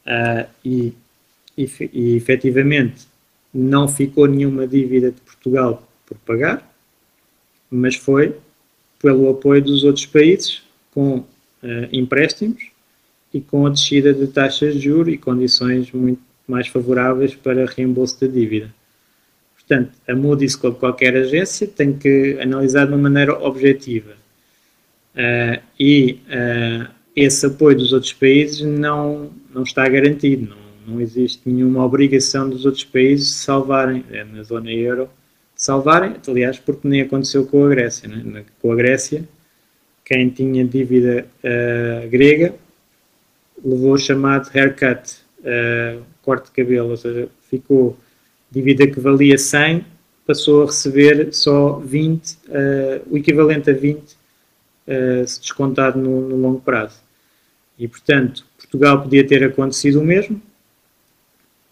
Uh, 0.09 0.49
e, 0.65 0.95
e, 1.57 1.69
e 1.93 2.17
efetivamente 2.17 3.07
não 3.53 3.87
ficou 3.87 4.27
nenhuma 4.27 4.67
dívida 4.67 5.11
de 5.11 5.21
Portugal 5.21 5.87
por 6.07 6.17
pagar, 6.19 6.67
mas 7.71 7.95
foi 7.95 8.35
pelo 8.99 9.29
apoio 9.29 9.63
dos 9.63 9.85
outros 9.85 10.07
países 10.07 10.63
com 10.95 11.19
uh, 11.19 11.27
empréstimos 11.93 12.71
e 13.35 13.41
com 13.41 13.67
a 13.67 13.71
descida 13.71 14.15
de 14.15 14.27
taxas 14.29 14.75
de 14.75 14.81
juros 14.81 15.13
e 15.13 15.19
condições 15.19 15.93
muito 15.93 16.23
mais 16.47 16.69
favoráveis 16.69 17.35
para 17.35 17.67
reembolso 17.67 18.19
da 18.19 18.27
dívida. 18.27 18.75
Portanto, 19.55 19.93
a 20.09 20.15
Moody's, 20.15 20.57
como 20.57 20.75
qualquer 20.75 21.15
agência, 21.15 21.67
tem 21.67 21.93
que 21.93 22.39
analisar 22.41 22.87
de 22.87 22.95
uma 22.95 23.03
maneira 23.03 23.39
objetiva. 23.39 24.13
Uh, 25.15 25.61
e 25.79 26.21
esse 27.25 27.47
apoio 27.47 27.77
dos 27.77 27.93
outros 27.93 28.13
países 28.13 28.61
não, 28.61 29.31
não 29.53 29.63
está 29.63 29.89
garantido. 29.89 30.49
Não, 30.49 30.95
não 30.95 31.01
existe 31.01 31.43
nenhuma 31.45 31.85
obrigação 31.85 32.49
dos 32.49 32.65
outros 32.65 32.85
países 32.85 33.29
salvarem, 33.29 34.05
é, 34.11 34.25
na 34.25 34.43
zona 34.43 34.73
euro, 34.73 35.09
salvarem, 35.55 36.15
aliás, 36.27 36.59
porque 36.59 36.87
nem 36.87 37.03
aconteceu 37.03 37.47
com 37.47 37.65
a 37.65 37.69
Grécia. 37.69 38.09
Né? 38.09 38.45
Com 38.61 38.73
a 38.73 38.77
Grécia, 38.77 39.29
quem 40.05 40.31
tinha 40.31 40.65
dívida 40.65 41.27
uh, 41.45 42.09
grega 42.09 42.55
levou 43.63 43.93
o 43.93 43.99
chamado 43.99 44.49
haircut, 44.55 45.17
corte 46.23 46.47
de 46.47 46.53
cabelo, 46.53 46.91
ou 46.91 46.97
seja, 46.97 47.29
ficou 47.51 47.97
dívida 48.51 48.87
que 48.87 49.01
valia 49.01 49.37
100, 49.37 49.85
passou 50.27 50.63
a 50.63 50.67
receber 50.67 51.33
só 51.33 51.79
20, 51.79 52.33
uh, 52.33 52.37
eh, 52.51 53.03
o 53.11 53.17
equivalente 53.17 53.71
a 53.71 53.73
20, 53.73 53.99
uh, 53.99 55.27
se 55.27 55.41
descontado 55.41 55.99
no, 55.99 56.29
no, 56.29 56.37
longo 56.37 56.61
prazo. 56.61 57.01
E, 57.79 57.87
portanto, 57.87 58.45
Portugal 58.57 59.03
podia 59.03 59.27
ter 59.27 59.45
acontecido 59.45 60.01
o 60.01 60.05
mesmo, 60.05 60.41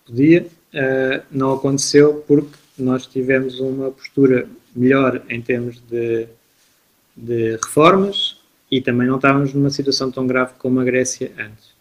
podia, 0.07 0.43
uh, 0.43 1.23
não 1.31 1.55
aconteceu 1.55 2.25
porque 2.27 2.57
nós 2.79 3.07
tivemos 3.07 3.59
uma 3.59 3.91
postura 3.91 4.49
melhor 4.75 5.23
em 5.29 5.41
termos 5.41 5.81
de, 5.91 6.27
de 7.17 7.53
reformas 7.57 8.41
e 8.71 8.81
também 8.81 9.09
não 9.09 9.17
estávamos 9.17 9.53
numa 9.53 9.71
situação 9.71 10.11
tão 10.11 10.27
grave 10.27 10.53
como 10.59 10.81
a 10.81 10.85
Grécia 10.85 11.33
antes. 11.39 11.75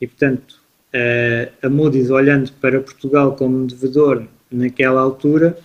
E, 0.00 0.06
portanto, 0.06 0.60
Uh, 0.90 1.46
a 1.62 1.68
Moody's, 1.68 2.10
olhando 2.10 2.50
para 2.54 2.80
Portugal 2.80 3.36
como 3.36 3.64
devedor 3.64 4.26
naquela 4.50 5.00
altura, 5.00 5.56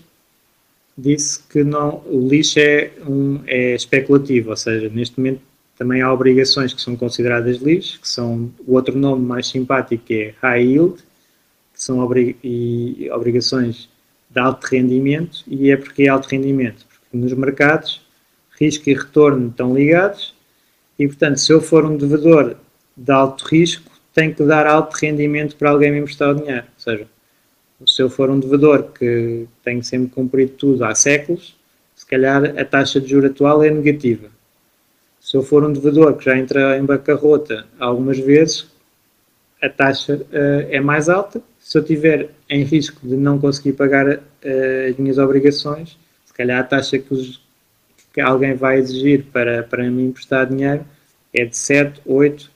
disse 0.96 1.42
que 1.50 1.64
não, 1.64 2.04
o 2.06 2.28
lixo 2.28 2.60
é, 2.60 2.92
um, 3.08 3.42
é 3.48 3.74
especulativo, 3.74 4.52
ou 4.52 4.56
seja, 4.56 4.88
neste 4.90 5.18
momento 5.18 5.42
também 5.78 6.02
há 6.02 6.12
obrigações 6.12 6.74
que 6.74 6.82
são 6.82 6.96
consideradas 6.96 7.58
lixo, 7.58 8.00
que 8.00 8.08
são 8.08 8.52
o 8.66 8.74
outro 8.74 8.98
nome 8.98 9.26
mais 9.26 9.48
simpático 9.48 10.04
é 10.12 10.34
high 10.42 10.64
yield, 10.64 10.96
que 11.74 11.84
são 11.84 12.00
obrig 12.00 12.38
e 12.44 13.10
obrigações 13.12 13.90
de 14.30 14.40
alto 14.40 14.66
rendimento, 14.66 15.44
e 15.48 15.70
é 15.70 15.78
porque 15.78 16.04
é 16.04 16.08
alto 16.08 16.28
rendimento, 16.28 16.86
porque 16.88 17.18
nos 17.18 17.34
mercados 17.34 18.02
risco 18.60 18.90
e 18.90 18.94
retorno 18.94 19.50
estão 19.50 19.76
ligados, 19.76 20.34
e 20.98 21.08
portanto, 21.08 21.38
se 21.38 21.52
eu 21.52 21.60
for 21.60 21.86
um 21.86 21.98
devedor 21.98 22.56
de 22.96 23.12
alto 23.12 23.46
risco, 23.46 23.92
tem 24.14 24.34
que 24.34 24.44
dar 24.44 24.66
alto 24.66 24.96
rendimento 24.96 25.58
para 25.58 25.72
alguém 25.72 25.92
me 25.92 26.00
emprestar 26.00 26.32
o 26.32 26.36
dinheiro. 26.36 26.64
Ou 26.64 26.80
seja, 26.80 27.08
se 27.86 28.02
eu 28.02 28.10
for 28.10 28.30
um 28.30 28.40
devedor 28.40 28.84
que 28.98 29.46
tem 29.62 29.82
sempre 29.82 30.10
cumprido 30.10 30.54
tudo 30.54 30.86
há 30.86 30.96
séculos, 30.96 31.58
se 31.94 32.06
calhar 32.06 32.58
a 32.58 32.64
taxa 32.64 33.02
de 33.02 33.10
juros 33.10 33.32
atual 33.32 33.62
é 33.62 33.70
negativa. 33.70 34.30
Se 35.26 35.36
eu 35.36 35.42
for 35.42 35.64
um 35.64 35.74
devedor 35.74 36.16
que 36.16 36.26
já 36.26 36.38
entra 36.38 36.78
em 36.78 36.86
bancarrota 36.86 37.66
algumas 37.80 38.20
vezes, 38.20 38.68
a 39.60 39.68
taxa 39.68 40.18
uh, 40.18 40.68
é 40.70 40.80
mais 40.80 41.10
alta. 41.10 41.42
Se 41.60 41.76
eu 41.80 41.84
tiver 41.84 42.30
em 42.48 42.62
risco 42.62 43.00
de 43.08 43.18
não 43.18 43.40
conseguir 43.40 43.74
pagar 43.74 44.08
uh, 44.08 44.20
as 44.88 44.96
minhas 44.98 45.18
obrigações, 45.18 45.98
se 46.28 46.32
calhar 46.32 46.60
a 46.60 46.64
taxa 46.64 47.00
que, 47.00 47.12
os, 47.12 47.42
que 48.14 48.22
alguém 48.22 48.54
vai 48.54 48.78
exigir 48.78 49.24
para, 49.34 49.64
para 49.64 49.90
me 49.90 50.04
emprestar 50.04 50.46
dinheiro 50.46 50.86
é 51.34 51.44
de 51.44 51.58
7, 51.58 52.02
8, 52.06 52.52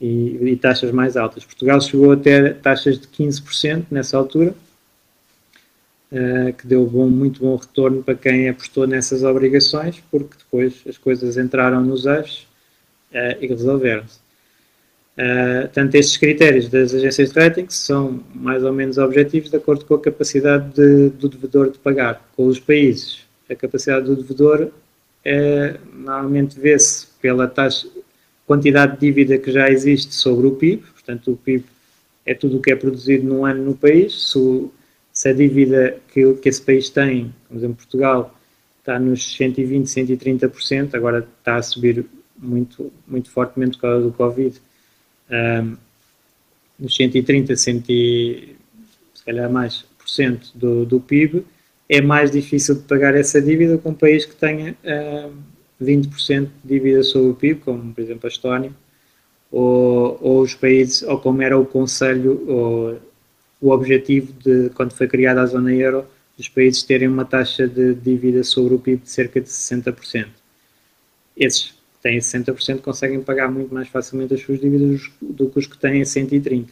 e, 0.00 0.52
e, 0.52 0.56
taxas 0.56 0.92
mais 0.92 1.16
altas. 1.16 1.44
Portugal 1.44 1.80
chegou 1.80 2.12
a 2.12 2.16
ter 2.16 2.58
taxas 2.58 3.00
de 3.00 3.08
15% 3.08 3.86
nessa 3.90 4.16
altura, 4.16 4.54
uh, 6.12 6.52
que 6.52 6.66
deu 6.66 6.86
bom, 6.86 7.08
muito 7.08 7.40
bom 7.40 7.56
retorno 7.56 8.02
para 8.02 8.14
quem 8.14 8.48
apostou 8.48 8.86
nessas 8.86 9.22
obrigações, 9.22 10.02
porque 10.10 10.36
depois 10.38 10.82
as 10.88 10.98
coisas 10.98 11.36
entraram 11.36 11.82
nos 11.82 12.06
eixos 12.06 12.46
uh, 13.12 13.36
e 13.40 13.46
resolveram-se. 13.46 14.18
Uh, 15.18 15.68
tanto 15.72 15.96
estes 15.96 16.16
critérios 16.16 16.68
das 16.68 16.94
agências 16.94 17.30
de 17.30 17.38
rating 17.38 17.66
são 17.68 18.22
mais 18.34 18.64
ou 18.64 18.72
menos 18.72 18.96
objetivos 18.96 19.50
de 19.50 19.56
acordo 19.56 19.84
com 19.84 19.94
a 19.94 20.00
capacidade 20.00 20.72
de, 20.72 21.10
do 21.10 21.28
devedor 21.28 21.70
de 21.70 21.78
pagar. 21.78 22.26
Com 22.34 22.46
os 22.46 22.58
países, 22.58 23.26
a 23.48 23.54
capacidade 23.54 24.06
do 24.06 24.16
devedor 24.16 24.70
é, 25.24 25.76
normalmente 25.92 26.58
vê-se 26.58 27.08
pela 27.20 27.46
taxa, 27.46 27.86
quantidade 28.46 28.94
de 28.94 29.00
dívida 29.00 29.36
que 29.36 29.52
já 29.52 29.68
existe 29.70 30.14
sobre 30.14 30.46
o 30.46 30.52
PIB, 30.52 30.82
portanto, 30.94 31.32
o 31.32 31.36
PIB 31.36 31.64
é 32.24 32.34
tudo 32.34 32.56
o 32.56 32.60
que 32.60 32.70
é 32.70 32.76
produzido 32.76 33.26
num 33.26 33.44
ano 33.44 33.62
no 33.62 33.76
país. 33.76 34.30
Se, 34.30 34.38
o, 34.38 34.72
se 35.20 35.28
a 35.28 35.34
dívida 35.34 35.98
que, 36.14 36.32
que, 36.36 36.48
esse 36.48 36.62
país 36.62 36.88
tem, 36.88 37.34
por 37.46 37.54
exemplo, 37.54 37.76
Portugal, 37.76 38.34
está 38.78 38.98
nos 38.98 39.36
120, 39.36 39.86
130%, 39.86 40.94
agora 40.94 41.28
está 41.38 41.56
a 41.56 41.62
subir 41.62 42.06
muito, 42.38 42.90
muito 43.06 43.30
fortemente 43.30 43.76
por 43.76 43.82
causa 43.82 44.06
do 44.06 44.12
Covid, 44.12 44.58
um, 45.30 45.76
nos 46.78 46.96
130, 46.96 47.54
100, 47.54 47.84
se 47.84 48.56
calhar 49.26 49.52
mais, 49.52 49.84
por 49.98 50.08
cento 50.08 50.52
do, 50.54 50.86
do 50.86 50.98
PIB, 50.98 51.44
é 51.86 52.00
mais 52.00 52.30
difícil 52.30 52.76
de 52.76 52.84
pagar 52.84 53.14
essa 53.14 53.42
dívida 53.42 53.76
com 53.76 53.90
um 53.90 53.94
país 53.94 54.24
que 54.24 54.34
tenha 54.34 54.74
um, 54.82 55.32
20% 55.84 56.48
de 56.64 56.78
dívida 56.78 57.02
sobre 57.02 57.32
o 57.32 57.34
PIB, 57.34 57.60
como 57.60 57.92
por 57.92 58.00
exemplo 58.00 58.22
a 58.24 58.28
Estónia, 58.28 58.72
ou, 59.52 60.18
ou 60.18 60.40
os 60.40 60.54
países, 60.54 61.02
ou 61.02 61.20
como 61.20 61.42
era 61.42 61.58
o 61.58 61.66
Conselho, 61.66 62.42
ou, 62.48 63.09
o 63.60 63.70
objetivo 63.70 64.32
de 64.32 64.70
quando 64.70 64.92
foi 64.92 65.06
criada 65.06 65.42
a 65.42 65.46
zona 65.46 65.72
euro, 65.72 66.06
os 66.38 66.48
países 66.48 66.82
terem 66.82 67.08
uma 67.08 67.24
taxa 67.24 67.68
de 67.68 67.94
dívida 67.94 68.42
sobre 68.42 68.74
o 68.74 68.78
PIB 68.78 69.02
de 69.02 69.10
cerca 69.10 69.40
de 69.40 69.48
60%. 69.48 70.28
Esses 71.36 71.70
que 71.70 72.02
têm 72.02 72.18
60% 72.18 72.80
conseguem 72.80 73.22
pagar 73.22 73.50
muito 73.50 73.72
mais 73.74 73.88
facilmente 73.88 74.34
as 74.34 74.40
suas 74.40 74.58
dívidas 74.58 75.10
do 75.20 75.50
que 75.50 75.58
os 75.58 75.66
que 75.66 75.76
têm 75.76 76.00
130%. 76.02 76.68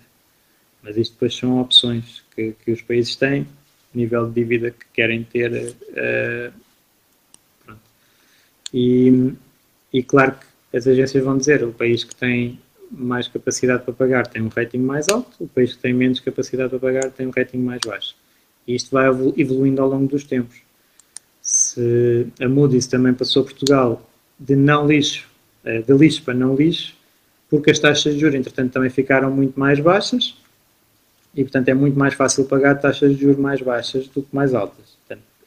Mas 0.83 0.97
isto 0.97 1.13
depois 1.13 1.35
são 1.35 1.61
opções 1.61 2.25
que, 2.35 2.55
que 2.65 2.71
os 2.71 2.81
países 2.81 3.15
têm, 3.17 3.47
nível 3.95 4.27
de 4.27 4.35
dívida 4.35 4.71
que 4.71 4.87
querem 4.93 5.23
ter. 5.25 5.75
Uh, 5.91 6.53
e, 8.73 9.33
e 9.93 10.03
claro 10.03 10.37
que 10.71 10.77
as 10.77 10.87
agências 10.87 11.23
vão 11.23 11.37
dizer, 11.37 11.63
o 11.65 11.73
país 11.73 12.05
que 12.05 12.15
tem 12.15 12.59
mais 12.91 13.29
capacidade 13.29 13.85
para 13.85 13.93
pagar 13.93 14.27
tem 14.27 14.43
um 14.43 14.49
rating 14.49 14.79
mais 14.79 15.09
alto, 15.09 15.31
o 15.41 15.49
país 15.49 15.75
que 15.75 15.79
tem 15.79 15.93
menos 15.93 16.21
capacidade 16.21 16.71
para 16.71 16.79
pagar 16.79 17.11
tem 17.11 17.27
um 17.27 17.31
rating 17.31 17.59
mais 17.59 17.81
baixo. 17.87 18.15
E 18.67 18.75
isto 18.75 18.91
vai 18.91 19.07
evoluindo 19.37 19.81
ao 19.81 19.89
longo 19.89 20.07
dos 20.07 20.25
tempos. 20.25 20.57
Se 21.41 22.27
a 22.41 22.49
Moody's 22.49 22.87
também 22.87 23.15
passou 23.15 23.45
Portugal 23.45 24.09
de 24.39 24.55
não 24.55 24.87
lixo, 24.87 25.29
eh, 25.65 25.83
de 25.83 25.93
lixo 25.95 26.23
para 26.23 26.35
não 26.35 26.55
lixo, 26.55 26.95
porque 27.49 27.71
as 27.71 27.79
taxas 27.79 28.15
de 28.15 28.21
juros, 28.21 28.35
entretanto, 28.35 28.73
também 28.73 28.91
ficaram 28.91 29.31
muito 29.31 29.59
mais 29.59 29.81
baixas 29.81 30.37
e, 31.35 31.43
portanto, 31.43 31.69
é 31.69 31.75
muito 31.75 31.99
mais 31.99 32.15
fácil 32.15 32.45
pagar 32.45 32.75
taxas 32.75 33.15
de 33.15 33.23
juros 33.23 33.39
mais 33.39 33.63
baixas 33.63 34.07
do 34.09 34.23
que 34.23 34.35
mais 34.35 34.55
altas 34.55 34.99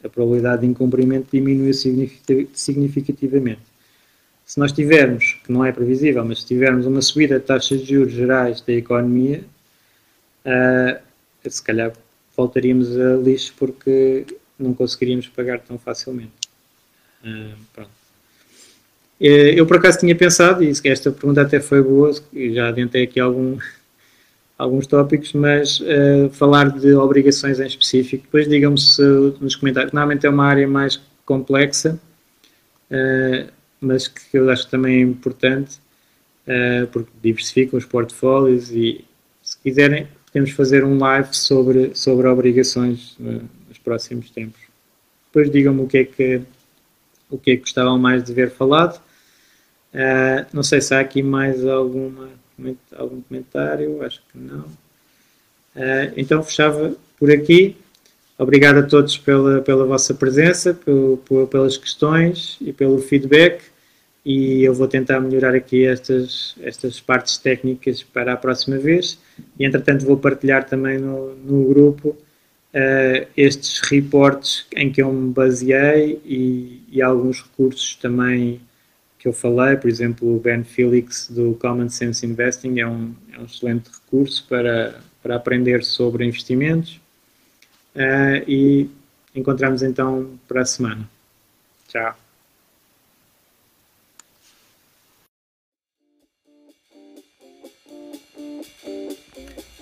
a 0.04 0.10
probabilidade 0.10 0.62
de 0.62 0.68
incumprimento 0.68 1.28
diminui 1.32 1.74
significativamente. 1.74 3.62
Se 4.52 4.60
nós 4.60 4.74
tivermos, 4.74 5.40
que 5.46 5.50
não 5.50 5.64
é 5.64 5.72
previsível, 5.72 6.26
mas 6.26 6.42
se 6.42 6.48
tivermos 6.48 6.86
uma 6.86 7.02
subida 7.02 7.40
de 7.40 7.46
taxas 7.46 7.80
de 7.80 7.94
juros 7.96 8.12
gerais 8.12 8.60
da 8.60 8.74
economia, 8.74 9.46
uh, 10.46 11.50
se 11.50 11.64
calhar 11.64 11.94
voltaríamos 12.36 13.00
a 13.00 13.16
lixo 13.16 13.54
porque 13.58 14.26
não 14.60 14.74
conseguiríamos 14.74 15.30
pagar 15.30 15.62
tão 15.62 15.80
facilmente. 15.80 16.34
Uh, 17.24 17.56
pronto. 17.72 17.92
Eh, 19.22 19.54
eu 19.58 19.66
por 19.66 19.78
acaso 19.78 20.00
tinha 20.00 20.14
pensado, 20.18 20.62
e 20.62 20.74
esta 20.84 21.10
pergunta 21.14 21.44
até 21.44 21.62
foi 21.62 21.82
boa, 21.82 22.14
já 22.54 22.68
adiantei 22.68 23.04
aqui 23.04 23.22
algum, 23.22 23.58
alguns 24.60 24.86
tópicos, 24.86 25.32
mas 25.32 25.80
uh, 25.80 26.30
falar 26.30 26.78
de 26.78 26.94
obrigações 26.94 27.62
em 27.62 27.68
específico. 27.68 28.24
Depois 28.24 28.50
digam-me 28.50 28.76
nos 29.40 29.56
comentários. 29.56 29.94
Normalmente 29.94 30.28
é 30.28 30.30
uma 30.30 30.46
área 30.46 30.68
mais 30.68 31.00
complexa, 31.26 31.98
uh, 32.92 33.61
mas 33.82 34.08
que 34.08 34.38
eu 34.38 34.50
acho 34.50 34.66
que 34.66 34.72
também 34.72 34.98
é 34.98 35.02
importante, 35.02 35.80
uh, 36.48 36.88
porque 36.88 37.12
diversificam 37.22 37.78
os 37.78 37.86
portfólios 37.86 38.72
e 38.72 39.04
se 39.44 39.58
quiserem 39.58 40.08
podemos 40.28 40.52
fazer 40.52 40.86
um 40.86 40.98
live 40.98 41.36
sobre, 41.36 41.94
sobre 41.94 42.28
obrigações 42.28 43.18
nos 43.20 43.78
próximos 43.84 44.30
tempos. 44.30 44.62
Depois 45.28 45.52
digam-me 45.52 45.82
o 45.82 45.88
que 45.88 45.98
é 45.98 46.06
que 46.06 46.42
o 47.30 47.38
que 47.38 47.52
é 47.52 47.56
que 47.56 47.62
gostavam 47.62 47.98
mais 47.98 48.24
de 48.24 48.34
ver 48.34 48.52
falado 48.52 49.02
Uh, 49.94 50.48
não 50.54 50.64
sei 50.64 50.80
se 50.80 50.94
há 50.94 51.02
aqui 51.02 51.22
mais 51.22 51.66
alguma, 51.66 52.30
algum 52.96 53.22
comentário, 53.22 54.02
acho 54.04 54.22
que 54.32 54.38
não. 54.38 54.62
Uh, 55.76 56.14
então 56.16 56.42
fechava 56.44 56.96
por 57.20 57.30
aqui. 57.30 57.76
Obrigado 58.38 58.80
a 58.80 58.84
todos 58.84 59.18
pela, 59.18 59.62
pela 59.62 59.86
vossa 59.86 60.14
presença, 60.14 60.74
pelo, 60.74 61.18
pelas 61.50 61.78
questões 61.78 62.58
e 62.62 62.72
pelo 62.74 63.00
feedback. 63.00 63.62
E 64.24 64.64
eu 64.64 64.74
vou 64.74 64.88
tentar 64.88 65.20
melhorar 65.20 65.56
aqui 65.56 65.86
estas, 65.86 66.56
estas 66.62 67.00
partes 67.00 67.38
técnicas 67.38 68.04
para 68.04 68.34
a 68.34 68.38
próxima 68.38 68.78
vez. 68.78 69.18
E 69.58 69.66
entretanto, 69.66 70.06
vou 70.06 70.18
partilhar 70.18 70.66
também 70.66 71.00
no, 71.00 71.36
no 71.36 71.68
grupo 71.68 72.10
uh, 72.10 73.28
estes 73.36 73.80
reportes 73.80 74.66
em 74.76 74.92
que 74.92 75.02
eu 75.02 75.12
me 75.12 75.34
baseei 75.34 76.22
e, 76.24 76.84
e 76.92 77.02
alguns 77.02 77.42
recursos 77.42 77.96
também 77.96 78.62
que 79.18 79.28
eu 79.28 79.34
falei, 79.34 79.78
por 79.78 79.88
exemplo, 79.88 80.36
o 80.36 80.40
Ben 80.40 80.64
Felix 80.64 81.30
do 81.30 81.54
Common 81.62 81.90
Sense 81.90 82.26
Investing 82.26 82.80
é 82.80 82.88
um, 82.88 83.14
é 83.32 83.40
um 83.40 83.46
excelente 83.46 83.90
recurso 83.92 84.48
para, 84.50 85.00
para 85.22 85.36
aprender 85.36 85.84
sobre 85.84 86.26
investimentos. 86.26 87.00
Uh, 87.96 88.42
e 88.48 88.90
encontramos 89.36 89.84
então 89.84 90.40
para 90.48 90.62
a 90.62 90.66
semana. 90.66 91.08
Tchau. 91.88 92.21